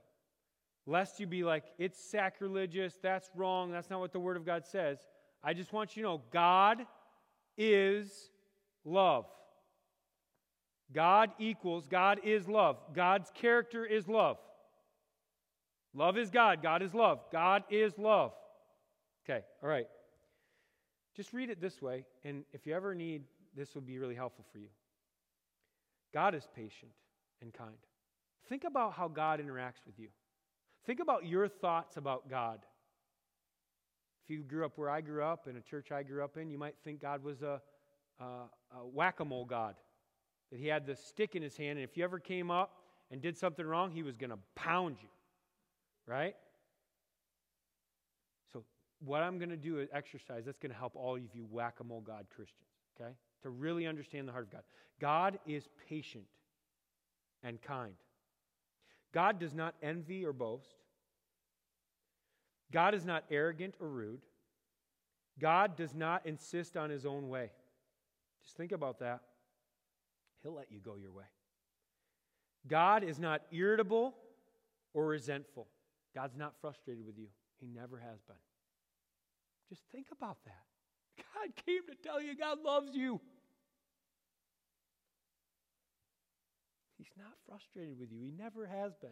Lest 0.87 1.21
you 1.21 1.27
be 1.27 1.45
like, 1.45 1.65
it's 1.79 2.03
sacrilegious, 2.03 2.99
that's 3.03 3.31
wrong, 3.35 3.71
that's 3.71 3.91
not 3.91 4.01
what 4.01 4.13
the 4.13 4.21
Word 4.21 4.37
of 4.37 4.47
God 4.47 4.67
says. 4.67 4.99
I 5.43 5.55
just 5.55 5.73
want 5.73 5.97
you 5.97 6.03
to 6.03 6.09
know 6.09 6.23
God 6.33 6.87
is 7.57 8.31
love. 8.85 9.27
God 10.93 11.31
equals, 11.39 11.87
God 11.87 12.21
is 12.25 12.49
love. 12.49 12.77
God's 12.95 13.31
character 13.35 13.85
is 13.87 14.09
love. 14.09 14.39
Love 15.95 16.19
is 16.19 16.31
God. 16.31 16.63
God 16.63 16.83
is 16.83 16.95
love. 16.95 17.21
God 17.33 17.65
is 17.71 17.97
love. 17.99 18.33
Okay, 19.25 19.45
all 19.63 19.69
right. 19.69 19.87
Just 21.17 21.33
read 21.33 21.51
it 21.51 21.61
this 21.61 21.83
way, 21.83 22.05
and 22.25 22.45
if 22.53 22.67
you 22.67 22.75
ever 22.75 22.95
need, 22.95 23.23
this 23.57 23.75
will 23.75 23.83
be 23.83 23.99
really 23.99 24.15
helpful 24.15 24.45
for 24.53 24.59
you. 24.59 24.69
God 26.13 26.35
is 26.35 26.47
patient 26.55 26.93
and 27.41 27.53
kind. 27.53 27.77
Think 28.49 28.65
about 28.65 28.95
how 28.95 29.09
God 29.09 29.41
interacts 29.41 29.87
with 29.87 29.99
you. 29.99 30.09
Think 30.87 31.01
about 31.01 31.27
your 31.27 31.49
thoughts 31.49 31.97
about 31.97 32.29
God. 32.29 32.61
If 34.25 34.31
you 34.31 34.43
grew 34.43 34.65
up 34.65 34.73
where 34.77 34.91
I 34.91 35.01
grew 35.01 35.23
up, 35.23 35.47
in 35.47 35.57
a 35.57 35.61
church 35.61 35.93
I 35.93 36.03
grew 36.03 36.25
up 36.25 36.37
in, 36.37 36.51
you 36.51 36.59
might 36.59 36.75
think 36.85 37.01
God 37.01 37.23
was 37.23 37.43
a, 37.43 37.61
a, 38.19 38.25
a 38.25 38.87
whack 38.93 39.21
a 39.21 39.25
mole 39.25 39.45
God, 39.45 39.75
that 40.51 40.59
he 40.59 40.67
had 40.67 40.87
the 40.87 40.97
stick 40.97 41.37
in 41.37 41.43
his 41.43 41.57
hand, 41.57 41.79
and 41.79 41.89
if 41.89 41.97
you 41.97 42.05
ever 42.05 42.19
came 42.19 42.51
up 42.51 42.77
and 43.11 43.21
did 43.21 43.37
something 43.37 43.65
wrong, 43.65 43.91
he 43.91 44.03
was 44.03 44.17
going 44.17 44.31
to 44.31 44.39
pound 44.55 44.97
you, 45.01 45.09
right? 46.07 46.35
So, 48.53 48.65
what 49.01 49.23
I'm 49.23 49.39
going 49.39 49.51
to 49.51 49.57
do 49.57 49.79
is 49.79 49.89
exercise 49.93 50.45
that's 50.45 50.59
going 50.59 50.73
to 50.73 50.79
help 50.79 50.97
all 50.97 51.17
of 51.17 51.23
you 51.35 51.47
whack 51.51 51.77
a 51.81 51.85
mole 51.85 52.01
God 52.01 52.27
Christians, 52.35 52.69
okay? 53.01 53.13
To 53.43 53.51
really 53.51 53.87
understand 53.87 54.29
the 54.29 54.33
heart 54.33 54.45
of 54.45 54.53
God. 54.53 54.63
God 55.01 55.39
is 55.47 55.69
patient 55.89 56.25
and 57.43 57.61
kind. 57.63 57.95
God 59.13 59.39
does 59.39 59.55
not 59.55 59.75
envy 59.83 60.25
or 60.25 60.33
boast. 60.33 60.75
God 62.73 62.95
is 62.95 63.05
not 63.05 63.25
arrogant 63.31 63.75
or 63.81 63.89
rude. 63.89 64.21
God 65.39 65.77
does 65.77 65.95
not 65.95 66.27
insist 66.27 66.77
on 66.77 66.91
his 66.91 67.07
own 67.07 67.29
way. 67.29 67.51
Just 68.45 68.57
think 68.57 68.73
about 68.73 69.01
that. 69.01 69.21
He'll 70.43 70.55
let 70.55 70.71
you 70.71 70.79
go 70.79 70.97
your 70.97 71.13
way. 71.13 71.25
God 72.69 73.03
is 73.03 73.19
not 73.19 73.43
irritable 73.51 74.15
or 74.93 75.07
resentful. 75.07 75.67
God's 76.15 76.37
not 76.37 76.55
frustrated 76.61 77.07
with 77.07 77.19
you. 77.19 77.27
He 77.59 77.67
never 77.67 77.99
has 77.99 78.21
been. 78.27 78.37
Just 79.69 79.83
think 79.93 80.09
about 80.13 80.39
that. 80.45 80.65
God 81.17 81.65
came 81.67 81.83
to 81.89 81.95
tell 82.03 82.23
you 82.23 82.37
God 82.37 82.59
loves 82.65 82.95
you. 82.95 83.21
He's 86.99 87.11
not 87.17 87.33
frustrated 87.49 87.99
with 87.99 88.13
you, 88.13 88.21
He 88.21 88.33
never 88.37 88.67
has 88.67 88.95
been. 88.95 89.11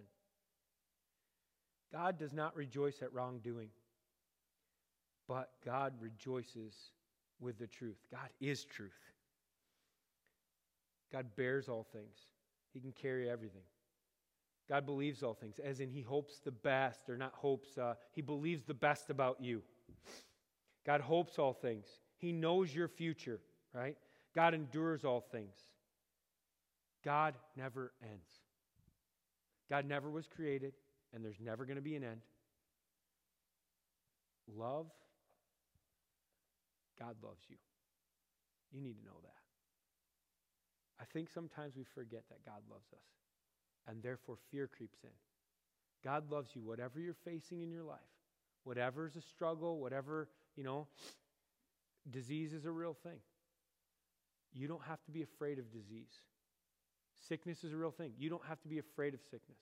God 1.90 2.18
does 2.18 2.34
not 2.34 2.54
rejoice 2.54 3.00
at 3.00 3.12
wrongdoing, 3.14 3.70
but 5.26 5.52
God 5.64 5.94
rejoices 6.00 6.74
with 7.40 7.58
the 7.58 7.66
truth. 7.66 7.96
God 8.10 8.28
is 8.40 8.64
truth. 8.64 8.92
God 11.10 11.26
bears 11.36 11.68
all 11.68 11.86
things, 11.92 12.26
He 12.74 12.80
can 12.80 12.92
carry 12.92 13.30
everything. 13.30 13.62
God 14.68 14.84
believes 14.84 15.22
all 15.22 15.32
things, 15.32 15.58
as 15.58 15.80
in 15.80 15.88
He 15.88 16.02
hopes 16.02 16.40
the 16.44 16.50
best, 16.50 17.08
or 17.08 17.16
not 17.16 17.32
hopes, 17.34 17.78
uh, 17.78 17.94
He 18.12 18.20
believes 18.20 18.64
the 18.64 18.74
best 18.74 19.08
about 19.08 19.40
you. 19.40 19.62
God 20.86 21.00
hopes 21.00 21.38
all 21.38 21.52
things. 21.52 21.86
He 22.16 22.32
knows 22.32 22.74
your 22.74 22.88
future, 22.88 23.40
right? 23.72 23.96
God 24.34 24.54
endures 24.54 25.04
all 25.04 25.20
things. 25.20 25.56
God 27.04 27.34
never 27.56 27.92
ends. 28.02 28.28
God 29.70 29.84
never 29.86 30.10
was 30.10 30.26
created, 30.26 30.72
and 31.14 31.24
there's 31.24 31.40
never 31.40 31.64
going 31.64 31.76
to 31.76 31.82
be 31.82 31.94
an 31.94 32.04
end. 32.04 32.20
Love, 34.56 34.86
God 36.98 37.16
loves 37.22 37.42
you. 37.48 37.56
You 38.72 38.80
need 38.80 38.98
to 38.98 39.04
know 39.04 39.18
that. 39.22 39.32
I 41.00 41.04
think 41.12 41.28
sometimes 41.28 41.74
we 41.76 41.84
forget 41.94 42.24
that 42.30 42.44
God 42.44 42.62
loves 42.70 42.88
us, 42.92 43.06
and 43.86 44.02
therefore 44.02 44.36
fear 44.50 44.66
creeps 44.66 44.98
in. 45.04 45.10
God 46.04 46.30
loves 46.30 46.50
you, 46.54 46.62
whatever 46.62 47.00
you're 47.00 47.14
facing 47.24 47.60
in 47.62 47.70
your 47.70 47.84
life, 47.84 47.98
whatever 48.64 49.06
is 49.06 49.16
a 49.16 49.22
struggle, 49.22 49.78
whatever, 49.78 50.28
you 50.58 50.64
know, 50.64 50.88
disease 52.10 52.52
is 52.52 52.64
a 52.64 52.70
real 52.70 52.96
thing. 53.04 53.20
You 54.52 54.66
don't 54.66 54.82
have 54.82 55.00
to 55.04 55.12
be 55.12 55.22
afraid 55.22 55.60
of 55.60 55.70
disease. 55.70 56.10
Sickness 57.28 57.62
is 57.62 57.72
a 57.72 57.76
real 57.76 57.92
thing. 57.92 58.10
You 58.18 58.28
don't 58.28 58.44
have 58.44 58.60
to 58.62 58.68
be 58.68 58.78
afraid 58.78 59.14
of 59.14 59.20
sickness, 59.20 59.60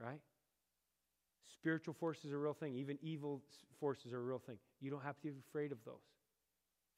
right? 0.00 0.20
Spiritual 1.54 1.94
forces 1.94 2.32
are 2.32 2.36
a 2.36 2.40
real 2.40 2.54
thing. 2.54 2.74
Even 2.74 2.98
evil 3.02 3.40
forces 3.78 4.12
are 4.12 4.18
a 4.18 4.22
real 4.22 4.40
thing. 4.40 4.58
You 4.80 4.90
don't 4.90 5.02
have 5.04 5.14
to 5.16 5.22
be 5.22 5.32
afraid 5.48 5.70
of 5.70 5.78
those. 5.84 5.94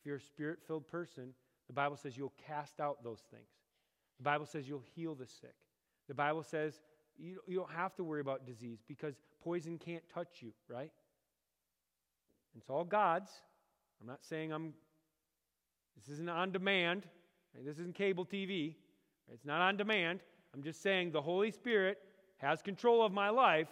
If 0.00 0.06
you're 0.06 0.16
a 0.16 0.20
spirit 0.20 0.60
filled 0.66 0.88
person, 0.88 1.34
the 1.66 1.74
Bible 1.74 1.98
says 1.98 2.16
you'll 2.16 2.32
cast 2.46 2.80
out 2.80 3.04
those 3.04 3.20
things. 3.30 3.48
The 4.18 4.24
Bible 4.24 4.46
says 4.46 4.66
you'll 4.66 4.84
heal 4.94 5.14
the 5.14 5.26
sick. 5.26 5.54
The 6.08 6.14
Bible 6.14 6.44
says 6.44 6.80
you, 7.18 7.40
you 7.46 7.58
don't 7.58 7.72
have 7.72 7.94
to 7.96 8.04
worry 8.04 8.22
about 8.22 8.46
disease 8.46 8.78
because 8.88 9.16
poison 9.44 9.76
can't 9.76 10.02
touch 10.14 10.38
you, 10.40 10.52
right? 10.66 10.90
It's 12.56 12.70
all 12.70 12.84
God's. 12.84 13.30
I'm 14.00 14.06
not 14.06 14.24
saying 14.24 14.52
I'm, 14.52 14.74
this 15.96 16.12
isn't 16.14 16.28
on 16.28 16.52
demand. 16.52 17.06
Right? 17.54 17.64
This 17.64 17.78
isn't 17.78 17.94
cable 17.94 18.26
TV. 18.26 18.74
It's 19.32 19.44
not 19.44 19.60
on 19.60 19.76
demand. 19.76 20.20
I'm 20.54 20.62
just 20.62 20.82
saying 20.82 21.12
the 21.12 21.22
Holy 21.22 21.50
Spirit 21.50 21.98
has 22.38 22.60
control 22.62 23.04
of 23.04 23.12
my 23.12 23.30
life. 23.30 23.68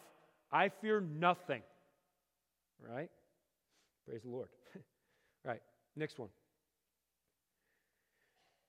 I 0.53 0.69
fear 0.69 1.01
nothing. 1.01 1.63
Right? 2.89 3.11
Praise 4.07 4.23
the 4.23 4.31
Lord. 4.31 4.49
right. 5.45 5.61
Next 5.97 6.19
one. 6.19 6.31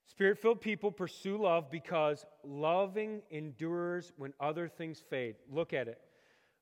Spirit 0.07 0.37
filled 0.37 0.59
people 0.59 0.91
pursue 0.91 1.37
love 1.37 1.71
because 1.71 2.25
loving 2.43 3.21
endures 3.31 4.11
when 4.17 4.33
other 4.39 4.67
things 4.67 5.01
fade. 5.09 5.35
Look 5.49 5.71
at 5.73 5.87
it. 5.87 5.99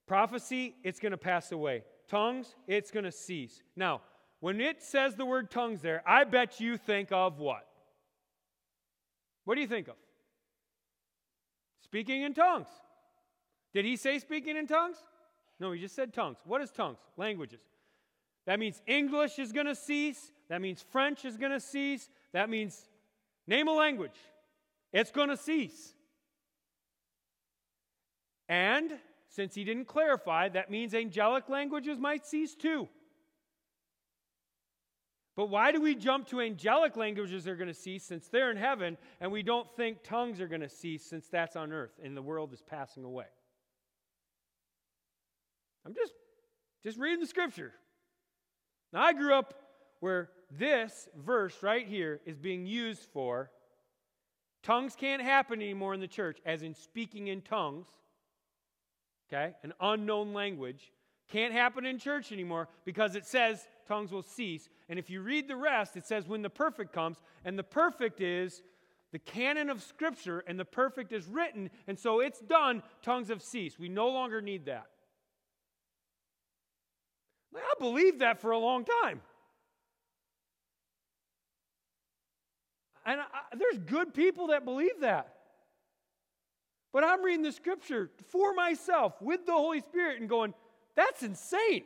Prophecy, 0.07 0.75
it's 0.83 0.99
going 0.99 1.11
to 1.11 1.17
pass 1.17 1.51
away. 1.51 1.83
Tongues, 2.09 2.55
it's 2.67 2.91
going 2.91 3.05
to 3.05 3.11
cease. 3.11 3.61
Now, 3.75 4.01
when 4.39 4.59
it 4.59 4.81
says 4.81 5.15
the 5.15 5.25
word 5.25 5.51
tongues 5.51 5.81
there, 5.81 6.01
I 6.05 6.23
bet 6.23 6.59
you 6.59 6.77
think 6.77 7.11
of 7.11 7.39
what? 7.39 7.67
What 9.45 9.55
do 9.55 9.61
you 9.61 9.67
think 9.67 9.87
of? 9.87 9.95
Speaking 11.83 12.23
in 12.23 12.33
tongues. 12.33 12.67
Did 13.73 13.85
he 13.85 13.95
say 13.95 14.19
speaking 14.19 14.57
in 14.57 14.67
tongues? 14.67 14.97
No, 15.59 15.71
he 15.71 15.79
just 15.79 15.95
said 15.95 16.13
tongues. 16.13 16.37
What 16.45 16.61
is 16.61 16.71
tongues? 16.71 16.99
Languages. 17.17 17.61
That 18.45 18.59
means 18.59 18.81
English 18.87 19.37
is 19.37 19.51
going 19.51 19.67
to 19.67 19.75
cease. 19.75 20.31
That 20.49 20.61
means 20.61 20.83
French 20.91 21.25
is 21.25 21.37
going 21.37 21.51
to 21.51 21.59
cease. 21.59 22.09
That 22.33 22.49
means 22.49 22.87
name 23.45 23.67
a 23.67 23.73
language. 23.73 24.17
It's 24.91 25.11
going 25.11 25.29
to 25.29 25.37
cease. 25.37 25.93
And 28.47 28.91
since 29.29 29.55
he 29.55 29.63
didn't 29.63 29.85
clarify, 29.85 30.49
that 30.49 30.71
means 30.71 30.93
angelic 30.93 31.47
languages 31.49 31.99
might 31.99 32.25
cease 32.25 32.55
too. 32.55 32.89
But 35.35 35.49
why 35.49 35.71
do 35.71 35.79
we 35.79 35.95
jump 35.95 36.27
to 36.27 36.41
angelic 36.41 36.97
languages 36.97 37.47
are 37.47 37.55
going 37.55 37.69
to 37.69 37.73
cease 37.73 38.03
since 38.03 38.27
they're 38.27 38.51
in 38.51 38.57
heaven, 38.57 38.97
and 39.21 39.31
we 39.31 39.41
don't 39.41 39.69
think 39.77 40.03
tongues 40.03 40.41
are 40.41 40.47
going 40.47 40.59
to 40.61 40.67
cease 40.67 41.05
since 41.05 41.29
that's 41.29 41.55
on 41.55 41.71
earth 41.71 41.93
and 42.03 42.17
the 42.17 42.21
world 42.21 42.51
is 42.51 42.61
passing 42.61 43.05
away? 43.05 43.27
I'm 45.85 45.93
just 45.93 46.13
just 46.83 46.97
reading 46.97 47.19
the 47.19 47.27
scripture. 47.27 47.73
Now 48.91 49.03
I 49.03 49.13
grew 49.13 49.33
up 49.33 49.53
where 49.99 50.29
this 50.51 51.07
verse 51.15 51.61
right 51.61 51.87
here 51.87 52.19
is 52.25 52.37
being 52.37 52.65
used 52.65 53.03
for 53.13 53.51
tongues 54.63 54.95
can't 54.95 55.21
happen 55.21 55.61
anymore 55.61 55.93
in 55.93 55.99
the 55.99 56.07
church 56.07 56.39
as 56.45 56.63
in 56.63 56.73
speaking 56.73 57.27
in 57.27 57.41
tongues. 57.41 57.87
Okay? 59.31 59.53
An 59.63 59.73
unknown 59.79 60.33
language 60.33 60.91
can't 61.29 61.53
happen 61.53 61.85
in 61.85 61.99
church 61.99 62.31
anymore 62.31 62.67
because 62.85 63.15
it 63.15 63.25
says 63.25 63.67
tongues 63.87 64.11
will 64.11 64.23
cease. 64.23 64.67
And 64.89 64.97
if 64.97 65.09
you 65.09 65.21
read 65.21 65.47
the 65.47 65.55
rest, 65.55 65.95
it 65.95 66.05
says 66.05 66.27
when 66.27 66.41
the 66.41 66.49
perfect 66.49 66.91
comes, 66.91 67.17
and 67.45 67.57
the 67.57 67.63
perfect 67.63 68.19
is 68.21 68.63
the 69.11 69.19
canon 69.19 69.69
of 69.69 69.81
Scripture, 69.81 70.43
and 70.47 70.59
the 70.59 70.65
perfect 70.65 71.11
is 71.11 71.27
written, 71.27 71.69
and 71.87 71.97
so 71.97 72.19
it's 72.19 72.39
done, 72.39 72.83
tongues 73.01 73.29
have 73.29 73.41
ceased. 73.41 73.79
We 73.79 73.89
no 73.89 74.09
longer 74.09 74.41
need 74.41 74.65
that. 74.65 74.85
I 77.55 77.73
believed 77.79 78.19
that 78.19 78.39
for 78.39 78.51
a 78.51 78.59
long 78.59 78.85
time. 79.03 79.21
And 83.05 83.21
I, 83.21 83.55
there's 83.57 83.79
good 83.79 84.13
people 84.13 84.47
that 84.47 84.65
believe 84.65 85.01
that. 85.01 85.38
But 86.91 87.03
I'm 87.03 87.23
reading 87.23 87.43
the 87.43 87.51
scripture 87.51 88.09
for 88.29 88.53
myself 88.53 89.21
with 89.21 89.45
the 89.45 89.53
Holy 89.53 89.81
Spirit 89.81 90.19
and 90.19 90.29
going, 90.29 90.53
that's 90.95 91.23
insane. 91.23 91.83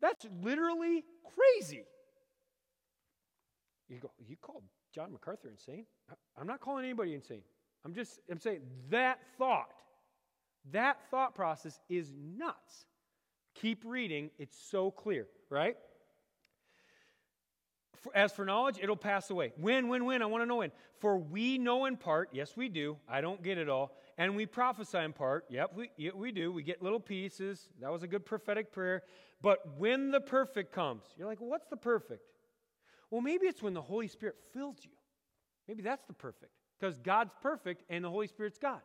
That's 0.00 0.26
literally 0.42 1.04
crazy. 1.34 1.84
You 3.88 4.00
go, 4.00 4.10
you 4.26 4.36
called 4.40 4.64
John 4.94 5.12
MacArthur 5.12 5.48
insane? 5.48 5.86
I'm 6.38 6.46
not 6.46 6.60
calling 6.60 6.84
anybody 6.84 7.14
insane. 7.14 7.42
I'm 7.84 7.94
just 7.94 8.20
I'm 8.30 8.40
saying 8.40 8.60
that 8.90 9.18
thought, 9.38 9.72
that 10.72 10.98
thought 11.10 11.34
process 11.34 11.78
is 11.88 12.12
nuts. 12.36 12.86
Keep 13.54 13.84
reading, 13.84 14.30
it's 14.38 14.56
so 14.70 14.90
clear, 14.90 15.26
right? 15.48 15.76
As 18.14 18.32
for 18.32 18.44
knowledge, 18.44 18.78
it'll 18.82 18.96
pass 18.96 19.30
away. 19.30 19.52
When, 19.56 19.88
when, 19.88 20.04
when? 20.04 20.22
I 20.22 20.26
want 20.26 20.42
to 20.42 20.46
know 20.46 20.56
when. 20.56 20.72
For 20.98 21.16
we 21.16 21.58
know 21.58 21.86
in 21.86 21.96
part, 21.96 22.30
yes, 22.32 22.56
we 22.56 22.68
do. 22.68 22.96
I 23.08 23.20
don't 23.20 23.42
get 23.42 23.58
it 23.58 23.68
all. 23.68 23.96
And 24.18 24.36
we 24.36 24.46
prophesy 24.46 24.98
in 24.98 25.12
part. 25.12 25.44
Yep, 25.48 25.72
we, 25.74 25.90
yeah, 25.96 26.10
we 26.14 26.32
do. 26.32 26.52
We 26.52 26.62
get 26.62 26.82
little 26.82 27.00
pieces. 27.00 27.68
That 27.80 27.90
was 27.90 28.02
a 28.02 28.06
good 28.06 28.24
prophetic 28.24 28.72
prayer. 28.72 29.02
But 29.42 29.78
when 29.78 30.10
the 30.10 30.20
perfect 30.20 30.72
comes, 30.72 31.04
you're 31.16 31.26
like, 31.26 31.40
what's 31.40 31.66
the 31.68 31.76
perfect? 31.76 32.22
Well, 33.10 33.20
maybe 33.20 33.46
it's 33.46 33.62
when 33.62 33.74
the 33.74 33.82
Holy 33.82 34.08
Spirit 34.08 34.36
fills 34.52 34.78
you. 34.82 34.90
Maybe 35.68 35.82
that's 35.82 36.04
the 36.04 36.12
perfect 36.12 36.52
because 36.78 36.98
God's 36.98 37.34
perfect 37.42 37.82
and 37.88 38.04
the 38.04 38.10
Holy 38.10 38.26
Spirit's 38.26 38.58
God. 38.58 38.80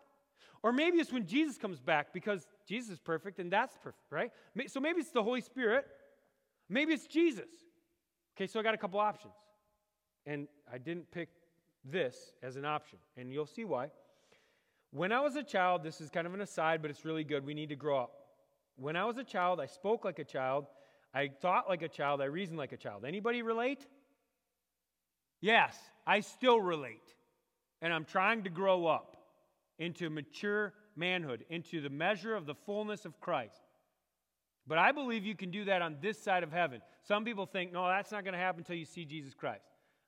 Or 0.61 0.71
maybe 0.71 0.97
it's 0.97 1.11
when 1.11 1.25
Jesus 1.25 1.57
comes 1.57 1.79
back 1.79 2.13
because 2.13 2.45
Jesus 2.67 2.91
is 2.91 2.99
perfect 2.99 3.39
and 3.39 3.51
that's 3.51 3.77
perfect, 3.77 4.11
right? 4.11 4.31
So 4.67 4.79
maybe 4.79 4.99
it's 4.99 5.11
the 5.11 5.23
Holy 5.23 5.41
Spirit. 5.41 5.85
Maybe 6.67 6.93
it's 6.93 7.07
Jesus. 7.07 7.49
Okay, 8.39 8.47
so 8.47 8.57
I 8.57 8.63
got 8.63 8.73
a 8.73 8.77
couple 8.77 9.01
options. 9.01 9.33
And 10.25 10.47
I 10.71 10.77
didn't 10.77 11.11
pick 11.11 11.27
this 11.83 12.31
as 12.41 12.55
an 12.55 12.63
option, 12.63 12.97
and 13.17 13.33
you'll 13.33 13.45
see 13.45 13.65
why. 13.65 13.89
When 14.91 15.11
I 15.11 15.19
was 15.19 15.35
a 15.35 15.43
child, 15.43 15.83
this 15.83 15.99
is 15.99 16.09
kind 16.09 16.25
of 16.25 16.33
an 16.33 16.39
aside, 16.39 16.81
but 16.81 16.89
it's 16.89 17.03
really 17.03 17.25
good. 17.25 17.45
We 17.45 17.53
need 17.53 17.67
to 17.67 17.75
grow 17.75 17.99
up. 17.99 18.11
When 18.77 18.95
I 18.95 19.03
was 19.03 19.17
a 19.17 19.25
child, 19.25 19.59
I 19.59 19.65
spoke 19.65 20.05
like 20.05 20.19
a 20.19 20.23
child, 20.23 20.67
I 21.13 21.27
thought 21.41 21.67
like 21.67 21.81
a 21.81 21.89
child, 21.89 22.21
I 22.21 22.25
reasoned 22.25 22.57
like 22.57 22.71
a 22.71 22.77
child. 22.77 23.03
Anybody 23.03 23.41
relate? 23.41 23.85
Yes, 25.41 25.77
I 26.07 26.21
still 26.21 26.61
relate. 26.61 27.13
and 27.81 27.93
I'm 27.93 28.05
trying 28.05 28.43
to 28.43 28.49
grow 28.49 28.87
up 28.87 29.17
into 29.79 30.09
mature 30.09 30.73
manhood, 30.95 31.45
into 31.49 31.81
the 31.81 31.89
measure 31.89 32.35
of 32.35 32.45
the 32.45 32.55
fullness 32.55 33.05
of 33.05 33.19
Christ. 33.19 33.68
But 34.69 34.77
I 34.77 34.91
believe 34.91 35.25
you 35.25 35.35
can 35.35 35.49
do 35.49 35.65
that 35.65 35.81
on 35.81 35.97
this 35.99 36.21
side 36.21 36.43
of 36.43 36.51
heaven. 36.51 36.81
Some 37.01 37.25
people 37.25 37.47
think, 37.47 37.73
no, 37.73 37.87
that's 37.87 38.11
not 38.11 38.23
going 38.23 38.35
to 38.35 38.39
happen 38.39 38.59
until 38.59 38.75
you 38.75 38.85
see 38.85 39.03
Jesus 39.03 39.33
Christ. 39.33 39.65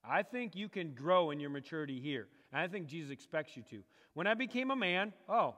I 0.08 0.22
think 0.22 0.56
you 0.56 0.70
can 0.70 0.94
grow 0.94 1.32
in 1.32 1.40
your 1.40 1.50
maturity 1.50 2.00
here. 2.00 2.28
And 2.54 2.62
I 2.62 2.68
think 2.68 2.86
Jesus 2.86 3.10
expects 3.10 3.58
you 3.58 3.64
to. 3.72 3.82
When 4.14 4.28
I 4.28 4.36
became 4.36 4.70
a 4.70 4.76
man, 4.76 5.14
oh, 5.28 5.56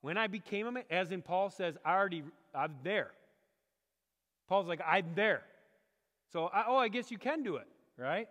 when 0.00 0.18
I 0.18 0.26
became 0.26 0.66
a 0.66 0.72
man, 0.72 0.82
as 0.90 1.12
in 1.12 1.22
Paul 1.22 1.50
says, 1.50 1.76
I 1.84 1.94
already, 1.94 2.24
I'm 2.52 2.74
there. 2.82 3.12
Paul's 4.48 4.66
like, 4.66 4.80
I'm 4.84 5.06
there. 5.14 5.42
So, 6.32 6.46
I, 6.46 6.64
oh, 6.66 6.76
I 6.76 6.88
guess 6.88 7.12
you 7.12 7.18
can 7.18 7.44
do 7.44 7.56
it, 7.56 7.68
right? 7.96 8.28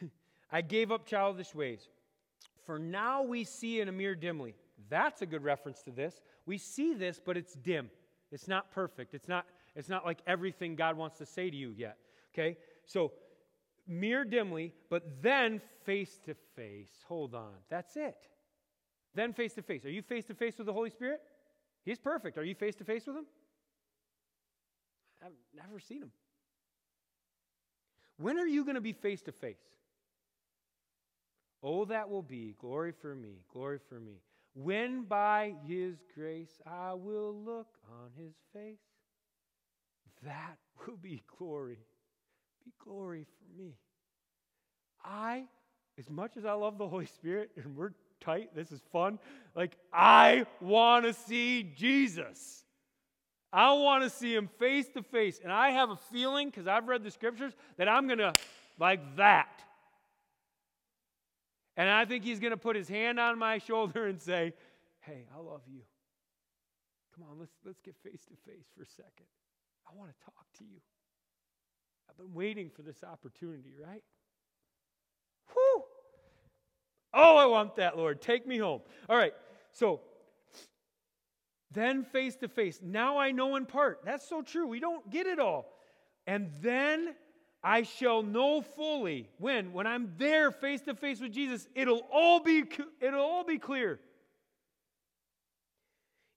I 0.52 0.60
gave 0.60 0.92
up 0.92 1.06
childish 1.06 1.54
ways. 1.54 1.88
For 2.66 2.78
now 2.78 3.22
we 3.22 3.44
see 3.44 3.80
in 3.80 3.88
a 3.88 3.92
mirror 3.92 4.14
dimly. 4.14 4.54
That's 4.90 5.22
a 5.22 5.26
good 5.26 5.42
reference 5.42 5.80
to 5.84 5.90
this. 5.90 6.20
We 6.44 6.58
see 6.58 6.92
this, 6.92 7.18
but 7.24 7.38
it's 7.38 7.54
dim. 7.54 7.88
It's 8.32 8.48
not 8.48 8.72
perfect. 8.72 9.14
It's 9.14 9.28
not, 9.28 9.44
it's 9.76 9.88
not 9.88 10.04
like 10.04 10.18
everything 10.26 10.74
God 10.74 10.96
wants 10.96 11.18
to 11.18 11.26
say 11.26 11.50
to 11.50 11.56
you 11.56 11.72
yet. 11.76 11.98
Okay? 12.34 12.56
So, 12.86 13.12
mirror 13.86 14.24
dimly, 14.24 14.72
but 14.90 15.22
then 15.22 15.60
face 15.84 16.18
to 16.24 16.34
face. 16.56 17.04
Hold 17.06 17.34
on. 17.34 17.52
That's 17.68 17.96
it. 17.96 18.16
Then 19.14 19.34
face 19.34 19.52
to 19.54 19.62
face. 19.62 19.84
Are 19.84 19.90
you 19.90 20.02
face 20.02 20.24
to 20.26 20.34
face 20.34 20.56
with 20.56 20.66
the 20.66 20.72
Holy 20.72 20.90
Spirit? 20.90 21.20
He's 21.84 21.98
perfect. 21.98 22.38
Are 22.38 22.44
you 22.44 22.54
face 22.54 22.74
to 22.76 22.84
face 22.84 23.06
with 23.06 23.16
him? 23.16 23.26
I've 25.22 25.32
never 25.54 25.78
seen 25.78 26.02
him. 26.02 26.10
When 28.16 28.38
are 28.38 28.46
you 28.46 28.64
going 28.64 28.76
to 28.76 28.80
be 28.80 28.92
face 28.92 29.20
to 29.22 29.32
face? 29.32 29.56
Oh, 31.62 31.84
that 31.84 32.08
will 32.08 32.22
be 32.22 32.54
glory 32.58 32.92
for 32.92 33.14
me, 33.14 33.44
glory 33.52 33.78
for 33.88 34.00
me. 34.00 34.14
When 34.54 35.04
by 35.04 35.54
his 35.66 35.96
grace 36.14 36.60
I 36.66 36.92
will 36.92 37.34
look 37.34 37.68
on 37.90 38.10
his 38.16 38.34
face, 38.52 38.78
that 40.24 40.58
will 40.86 40.96
be 40.96 41.22
glory. 41.38 41.78
Be 42.64 42.72
glory 42.82 43.24
for 43.24 43.60
me. 43.60 43.74
I, 45.04 45.44
as 45.98 46.08
much 46.08 46.36
as 46.36 46.44
I 46.44 46.52
love 46.52 46.78
the 46.78 46.86
Holy 46.86 47.06
Spirit, 47.06 47.50
and 47.56 47.76
we're 47.76 47.92
tight, 48.20 48.54
this 48.54 48.70
is 48.70 48.80
fun, 48.92 49.18
like, 49.56 49.76
I 49.92 50.46
want 50.60 51.06
to 51.06 51.12
see 51.12 51.64
Jesus. 51.76 52.64
I 53.52 53.72
want 53.72 54.04
to 54.04 54.10
see 54.10 54.34
him 54.34 54.48
face 54.58 54.86
to 54.94 55.02
face. 55.02 55.40
And 55.42 55.52
I 55.52 55.70
have 55.70 55.90
a 55.90 55.98
feeling, 56.12 56.48
because 56.48 56.66
I've 56.66 56.88
read 56.88 57.02
the 57.02 57.10
scriptures, 57.10 57.52
that 57.76 57.88
I'm 57.88 58.06
going 58.06 58.18
to, 58.18 58.34
like 58.78 59.16
that. 59.16 59.48
And 61.76 61.88
I 61.88 62.04
think 62.04 62.24
he's 62.24 62.40
going 62.40 62.50
to 62.50 62.56
put 62.56 62.76
his 62.76 62.88
hand 62.88 63.18
on 63.18 63.38
my 63.38 63.58
shoulder 63.58 64.06
and 64.06 64.20
say, 64.20 64.52
Hey, 65.00 65.26
I 65.34 65.40
love 65.40 65.62
you. 65.66 65.80
Come 67.14 67.24
on, 67.30 67.38
let's, 67.38 67.52
let's 67.64 67.80
get 67.80 67.94
face 68.02 68.24
to 68.26 68.50
face 68.50 68.66
for 68.76 68.82
a 68.82 68.86
second. 68.86 69.26
I 69.86 69.96
want 69.96 70.10
to 70.10 70.24
talk 70.24 70.46
to 70.58 70.64
you. 70.64 70.80
I've 72.08 72.16
been 72.16 72.32
waiting 72.34 72.70
for 72.70 72.82
this 72.82 73.02
opportunity, 73.02 73.74
right? 73.82 74.02
Whew! 75.52 75.82
Oh, 77.14 77.36
I 77.36 77.46
want 77.46 77.76
that, 77.76 77.96
Lord. 77.96 78.20
Take 78.20 78.46
me 78.46 78.58
home. 78.58 78.80
All 79.08 79.16
right, 79.16 79.34
so 79.72 80.00
then 81.72 82.04
face 82.04 82.36
to 82.36 82.48
face. 82.48 82.80
Now 82.82 83.18
I 83.18 83.32
know 83.32 83.56
in 83.56 83.66
part. 83.66 84.00
That's 84.04 84.28
so 84.28 84.42
true. 84.42 84.66
We 84.66 84.80
don't 84.80 85.10
get 85.10 85.26
it 85.26 85.38
all. 85.38 85.72
And 86.26 86.50
then 86.60 87.14
I 87.64 87.82
shall 87.82 88.22
know 88.22 88.60
fully 88.60 89.28
when 89.38 89.72
when 89.72 89.86
I'm 89.86 90.12
there 90.18 90.50
face 90.50 90.80
to 90.82 90.94
face 90.94 91.20
with 91.20 91.32
Jesus, 91.32 91.68
it'll 91.74 92.06
all 92.12 92.40
be 92.40 92.64
it'll 93.00 93.20
all 93.20 93.44
be 93.44 93.58
clear. 93.58 94.00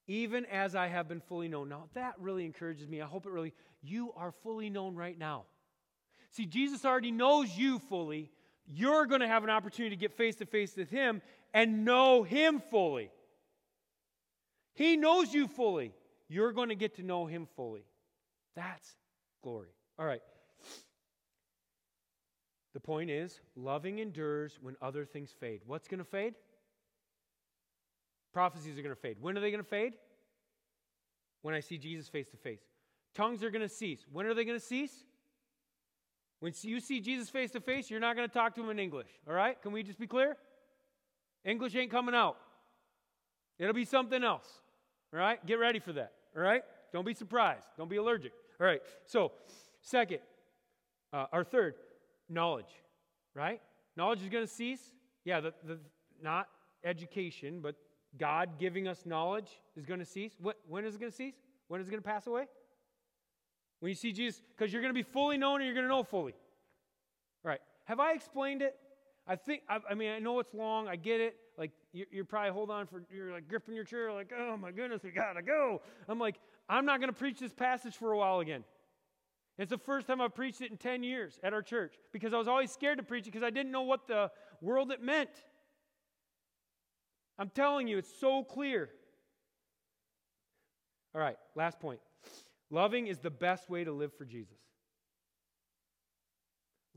Even 0.07 0.45
as 0.45 0.75
I 0.75 0.85
have 0.87 1.07
been 1.07 1.21
fully 1.21 1.47
known. 1.47 1.69
Now 1.69 1.85
that 1.95 2.13
really 2.19 2.45
encourages 2.45 2.87
me. 2.87 3.01
I 3.01 3.07
hope 3.07 3.25
it 3.25 3.31
really 3.31 3.53
you 3.81 4.13
are 4.15 4.31
fully 4.43 4.69
known 4.69 4.95
right 4.95 5.17
now. 5.17 5.45
See, 6.31 6.45
Jesus 6.45 6.85
already 6.85 7.11
knows 7.11 7.57
you 7.57 7.79
fully. 7.79 8.29
You're 8.67 9.05
going 9.05 9.21
to 9.21 9.27
have 9.27 9.43
an 9.43 9.49
opportunity 9.49 9.95
to 9.95 9.99
get 9.99 10.11
face 10.13 10.35
to 10.37 10.45
face 10.45 10.75
with 10.75 10.89
him 10.89 11.21
and 11.53 11.85
know 11.85 12.23
him 12.23 12.59
fully. 12.59 13.09
He 14.73 14.97
knows 14.97 15.33
you 15.33 15.47
fully. 15.47 15.93
You're 16.27 16.51
going 16.51 16.69
to 16.69 16.75
get 16.75 16.95
to 16.95 17.03
know 17.03 17.25
him 17.25 17.47
fully. 17.55 17.85
That's 18.55 18.97
glory. 19.43 19.69
All 19.97 20.05
right. 20.05 20.21
The 22.75 22.81
point 22.81 23.09
is, 23.09 23.39
loving 23.55 23.99
endures 23.99 24.59
when 24.61 24.75
other 24.81 25.05
things 25.05 25.33
fade. 25.39 25.61
What's 25.65 25.87
going 25.87 25.99
to 25.99 26.03
fade? 26.03 26.33
Prophecies 28.33 28.77
are 28.77 28.81
going 28.81 28.93
to 28.93 29.01
fade. 29.01 29.15
When 29.21 29.37
are 29.37 29.39
they 29.39 29.49
going 29.49 29.63
to 29.63 29.69
fade? 29.69 29.93
When 31.41 31.55
I 31.55 31.61
see 31.61 31.77
Jesus 31.77 32.09
face 32.09 32.27
to 32.31 32.37
face. 32.37 32.59
Tongues 33.15 33.45
are 33.45 33.49
going 33.49 33.61
to 33.61 33.69
cease. 33.69 34.05
When 34.11 34.25
are 34.25 34.33
they 34.33 34.43
going 34.43 34.59
to 34.59 34.65
cease? 34.65 34.91
When 36.41 36.51
you 36.63 36.81
see 36.81 36.99
Jesus 36.99 37.29
face 37.29 37.51
to 37.51 37.61
face, 37.61 37.89
you're 37.89 38.01
not 38.01 38.17
going 38.17 38.27
to 38.27 38.33
talk 38.33 38.53
to 38.55 38.61
him 38.61 38.69
in 38.69 38.77
English. 38.77 39.07
All 39.25 39.33
right? 39.33 39.59
Can 39.61 39.71
we 39.71 39.81
just 39.81 39.97
be 39.97 40.05
clear? 40.05 40.35
English 41.45 41.73
ain't 41.77 41.91
coming 41.91 42.13
out. 42.13 42.35
It'll 43.57 43.73
be 43.73 43.85
something 43.85 44.21
else. 44.21 44.49
All 45.13 45.19
right? 45.19 45.43
Get 45.45 45.59
ready 45.59 45.79
for 45.79 45.93
that. 45.93 46.11
All 46.35 46.41
right? 46.41 46.63
Don't 46.91 47.05
be 47.05 47.13
surprised. 47.13 47.63
Don't 47.77 47.89
be 47.89 47.95
allergic. 47.95 48.33
All 48.59 48.67
right. 48.67 48.81
So, 49.05 49.31
second, 49.79 50.19
uh, 51.13 51.27
our 51.31 51.45
third, 51.45 51.75
knowledge, 52.29 52.81
right? 53.33 53.61
Knowledge 53.97 54.21
is 54.21 54.29
going 54.29 54.45
to 54.45 54.51
cease. 54.51 54.81
Yeah, 55.23 55.39
the, 55.39 55.53
the, 55.63 55.79
not 56.21 56.47
education, 56.83 57.59
but 57.61 57.75
God 58.17 58.59
giving 58.59 58.87
us 58.87 59.05
knowledge 59.05 59.49
is 59.75 59.85
going 59.85 59.99
to 59.99 60.05
cease. 60.05 60.33
What, 60.39 60.57
when 60.67 60.85
is 60.85 60.95
it 60.95 60.99
going 60.99 61.11
to 61.11 61.15
cease? 61.15 61.35
When 61.67 61.81
is 61.81 61.87
it 61.87 61.91
going 61.91 62.01
to 62.01 62.07
pass 62.07 62.27
away? 62.27 62.45
When 63.79 63.89
you 63.89 63.95
see 63.95 64.11
Jesus, 64.11 64.41
because 64.55 64.71
you're 64.71 64.81
going 64.81 64.93
to 64.93 64.97
be 64.97 65.03
fully 65.03 65.37
known 65.37 65.61
and 65.61 65.65
you're 65.65 65.73
going 65.73 65.85
to 65.85 65.89
know 65.89 66.03
fully. 66.03 66.33
All 67.43 67.49
right. 67.49 67.59
Have 67.85 67.99
I 67.99 68.13
explained 68.13 68.61
it? 68.61 68.75
I 69.27 69.35
think, 69.35 69.63
I, 69.67 69.79
I 69.89 69.93
mean, 69.95 70.11
I 70.11 70.19
know 70.19 70.39
it's 70.39 70.53
long. 70.53 70.87
I 70.87 70.95
get 70.95 71.19
it. 71.19 71.35
Like, 71.57 71.71
you're, 71.93 72.07
you're 72.11 72.25
probably 72.25 72.51
hold 72.51 72.69
on 72.69 72.85
for, 72.85 73.03
you're 73.13 73.31
like 73.31 73.47
gripping 73.47 73.75
your 73.75 73.83
chair, 73.83 74.11
like, 74.11 74.31
oh 74.37 74.57
my 74.57 74.71
goodness, 74.71 75.03
we 75.03 75.11
got 75.11 75.33
to 75.33 75.41
go. 75.41 75.81
I'm 76.07 76.19
like, 76.19 76.35
I'm 76.69 76.85
not 76.85 76.99
going 76.99 77.11
to 77.11 77.17
preach 77.17 77.39
this 77.39 77.53
passage 77.53 77.95
for 77.95 78.11
a 78.11 78.17
while 78.17 78.39
again. 78.39 78.63
It's 79.57 79.69
the 79.69 79.77
first 79.77 80.07
time 80.07 80.19
I've 80.19 80.35
preached 80.35 80.61
it 80.61 80.71
in 80.71 80.77
10 80.77 81.03
years 81.03 81.39
at 81.41 81.53
our 81.53 81.61
church 81.61 81.95
because 82.11 82.33
I 82.33 82.37
was 82.37 82.47
always 82.47 82.71
scared 82.71 82.97
to 82.97 83.03
preach 83.03 83.27
it 83.27 83.31
because 83.31 83.43
I 83.43 83.49
didn't 83.49 83.71
know 83.71 83.83
what 83.83 84.07
the 84.07 84.29
world 84.61 84.91
it 84.91 85.01
meant. 85.01 85.29
I'm 87.39 87.49
telling 87.49 87.87
you, 87.87 87.97
it's 87.97 88.19
so 88.19 88.43
clear. 88.43 88.89
All 91.13 91.21
right, 91.21 91.37
last 91.55 91.79
point. 91.79 91.99
Loving 92.69 93.07
is 93.07 93.19
the 93.19 93.29
best 93.29 93.69
way 93.69 93.83
to 93.83 93.91
live 93.91 94.11
for 94.17 94.25
Jesus. 94.25 94.57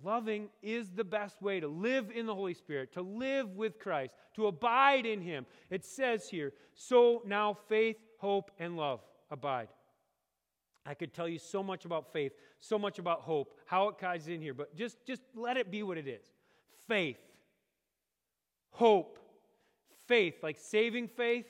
Loving 0.02 0.48
is 0.62 0.90
the 0.90 1.04
best 1.04 1.42
way 1.42 1.60
to 1.60 1.68
live 1.68 2.10
in 2.14 2.26
the 2.26 2.34
Holy 2.34 2.54
Spirit, 2.54 2.92
to 2.92 3.02
live 3.02 3.56
with 3.56 3.78
Christ, 3.78 4.14
to 4.34 4.46
abide 4.46 5.06
in 5.06 5.20
Him. 5.20 5.44
It 5.70 5.84
says 5.84 6.28
here, 6.28 6.52
so 6.74 7.22
now 7.26 7.56
faith, 7.68 7.96
hope, 8.18 8.50
and 8.58 8.76
love 8.76 9.00
abide. 9.30 9.68
I 10.88 10.94
could 10.94 11.12
tell 11.12 11.28
you 11.28 11.38
so 11.38 11.62
much 11.62 11.84
about 11.84 12.14
faith, 12.14 12.32
so 12.60 12.78
much 12.78 12.98
about 12.98 13.20
hope, 13.20 13.54
how 13.66 13.88
it 13.88 13.98
ties 13.98 14.26
in 14.26 14.40
here, 14.40 14.54
but 14.54 14.74
just, 14.74 14.96
just 15.04 15.20
let 15.34 15.58
it 15.58 15.70
be 15.70 15.82
what 15.82 15.98
it 15.98 16.08
is. 16.08 16.24
Faith, 16.86 17.18
hope, 18.70 19.18
faith, 20.06 20.36
like 20.42 20.56
saving 20.58 21.08
faith, 21.08 21.44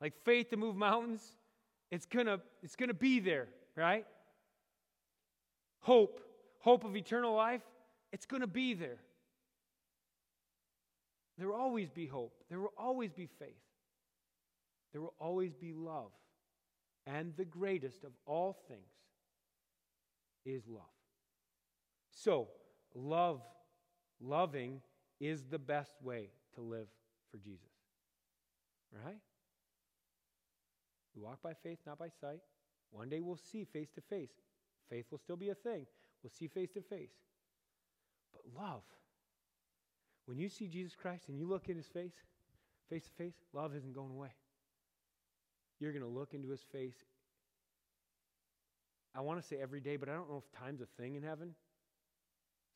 like 0.00 0.14
faith 0.24 0.48
to 0.48 0.56
move 0.56 0.74
mountains, 0.74 1.36
it's 1.90 2.06
gonna, 2.06 2.40
it's 2.62 2.76
gonna 2.76 2.94
be 2.94 3.20
there, 3.20 3.48
right? 3.76 4.06
Hope, 5.80 6.22
hope 6.60 6.84
of 6.84 6.96
eternal 6.96 7.34
life, 7.34 7.60
it's 8.10 8.24
gonna 8.24 8.46
be 8.46 8.72
there. 8.72 9.00
There 11.36 11.48
will 11.48 11.56
always 11.56 11.90
be 11.90 12.06
hope. 12.06 12.32
There 12.48 12.58
will 12.58 12.72
always 12.78 13.12
be 13.12 13.28
faith. 13.38 13.50
There 14.92 15.02
will 15.02 15.14
always 15.20 15.52
be 15.52 15.74
love. 15.74 16.10
And 17.08 17.32
the 17.38 17.44
greatest 17.46 18.04
of 18.04 18.12
all 18.26 18.58
things 18.68 18.82
is 20.44 20.68
love. 20.68 20.82
So, 22.10 22.48
love, 22.94 23.40
loving 24.20 24.82
is 25.18 25.44
the 25.50 25.58
best 25.58 25.94
way 26.02 26.28
to 26.54 26.60
live 26.60 26.88
for 27.30 27.38
Jesus. 27.38 27.64
Right? 28.92 29.20
We 31.16 31.22
walk 31.22 31.42
by 31.42 31.54
faith, 31.54 31.78
not 31.86 31.98
by 31.98 32.08
sight. 32.20 32.40
One 32.90 33.08
day 33.08 33.20
we'll 33.20 33.38
see 33.38 33.64
face 33.64 33.90
to 33.94 34.02
face. 34.02 34.32
Faith 34.90 35.06
will 35.10 35.18
still 35.18 35.36
be 35.36 35.48
a 35.48 35.54
thing. 35.54 35.86
We'll 36.22 36.30
see 36.30 36.48
face 36.48 36.72
to 36.72 36.82
face. 36.82 37.16
But 38.32 38.42
love, 38.62 38.82
when 40.26 40.38
you 40.38 40.50
see 40.50 40.68
Jesus 40.68 40.94
Christ 40.94 41.28
and 41.28 41.38
you 41.38 41.48
look 41.48 41.70
in 41.70 41.76
his 41.76 41.88
face, 41.88 42.12
face 42.90 43.04
to 43.04 43.10
face, 43.12 43.34
love 43.54 43.74
isn't 43.74 43.94
going 43.94 44.10
away. 44.10 44.30
You're 45.80 45.92
going 45.92 46.04
to 46.04 46.08
look 46.08 46.34
into 46.34 46.48
his 46.48 46.62
face. 46.72 46.96
I 49.14 49.20
want 49.20 49.40
to 49.40 49.46
say 49.46 49.56
every 49.60 49.80
day, 49.80 49.96
but 49.96 50.08
I 50.08 50.12
don't 50.12 50.28
know 50.30 50.42
if 50.44 50.60
time's 50.60 50.80
a 50.80 50.86
thing 51.00 51.16
in 51.16 51.22
heaven. 51.22 51.54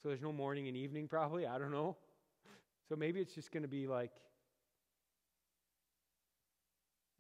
So 0.03 0.09
there's 0.09 0.22
no 0.22 0.32
morning 0.32 0.68
and 0.68 0.76
evening, 0.76 1.09
probably. 1.09 1.46
I 1.46 1.59
don't 1.59 1.70
know. 1.70 1.96
So 2.88 2.96
maybe 2.96 3.20
it's 3.20 3.34
just 3.34 3.53
going 3.53 3.62
to 3.62 3.68
be 3.68 3.86
like, 3.86 4.11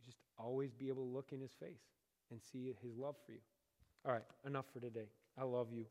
just 0.04 0.18
always 0.38 0.72
be 0.74 0.88
able 0.88 1.04
to 1.04 1.10
look 1.10 1.28
in 1.32 1.40
his 1.40 1.52
face 1.52 1.82
and 2.30 2.40
see 2.52 2.74
his 2.82 2.96
love 2.96 3.14
for 3.24 3.32
you. 3.32 3.38
All 4.04 4.12
right, 4.12 4.24
enough 4.46 4.64
for 4.72 4.80
today. 4.80 5.06
I 5.38 5.44
love 5.44 5.68
you, 5.72 5.84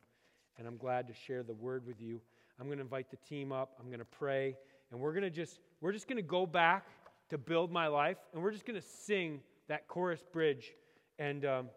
and 0.58 0.68
I'm 0.68 0.76
glad 0.78 1.08
to 1.08 1.14
share 1.14 1.44
the 1.44 1.54
word 1.54 1.86
with 1.86 2.02
you. 2.02 2.20
I'm 2.60 2.66
going 2.66 2.78
to 2.78 2.84
invite 2.84 3.10
the 3.10 3.18
team 3.18 3.52
up. 3.52 3.78
I'm 3.80 3.88
going 3.88 4.00
to 4.00 4.06
pray, 4.06 4.58
and 4.92 5.00
we're 5.00 5.14
going 5.14 5.24
to 5.24 5.30
just 5.30 5.60
we're 5.80 5.94
just 5.94 6.08
going 6.08 6.18
to 6.18 6.22
go 6.22 6.46
back 6.46 6.88
to 7.30 7.38
build 7.38 7.72
my 7.72 7.88
life, 7.88 8.18
and 8.34 8.44
we're 8.44 8.52
just 8.52 8.66
going 8.66 8.80
to 8.80 8.86
sing 8.86 9.40
that 9.72 9.88
chorus 9.88 10.22
bridge, 10.34 10.74
and 11.18 11.46
um, 11.46 11.70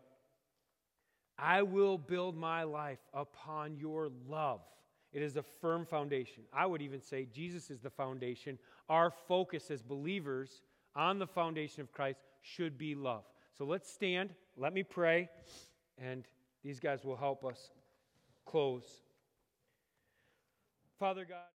I 1.39 1.63
will 1.63 1.97
build 1.97 2.37
my 2.37 2.65
life 2.65 2.99
upon 3.15 3.77
your 3.77 4.11
love. 4.29 4.63
It 5.13 5.23
is 5.23 5.37
a 5.37 5.45
firm 5.45 5.87
foundation. 5.87 6.43
I 6.53 6.67
would 6.67 6.83
even 6.83 7.01
say 7.01 7.29
Jesus 7.33 7.71
is 7.71 7.79
the 7.79 7.91
foundation. 7.91 8.59
Our 8.89 9.13
focus 9.29 9.71
as 9.71 9.81
believers 9.81 10.61
on 10.97 11.21
the 11.21 11.27
foundation 11.29 11.83
of 11.83 11.93
Christ 11.93 12.19
should 12.43 12.77
be 12.77 12.97
love. 12.97 13.23
So 13.57 13.65
let's 13.65 13.89
stand. 13.89 14.31
Let 14.57 14.73
me 14.73 14.83
pray, 14.83 15.29
and 15.97 16.25
these 16.65 16.81
guys 16.81 17.05
will 17.05 17.17
help 17.17 17.45
us 17.45 17.71
close. 18.45 18.87
Father 20.99 21.25
God. 21.25 21.54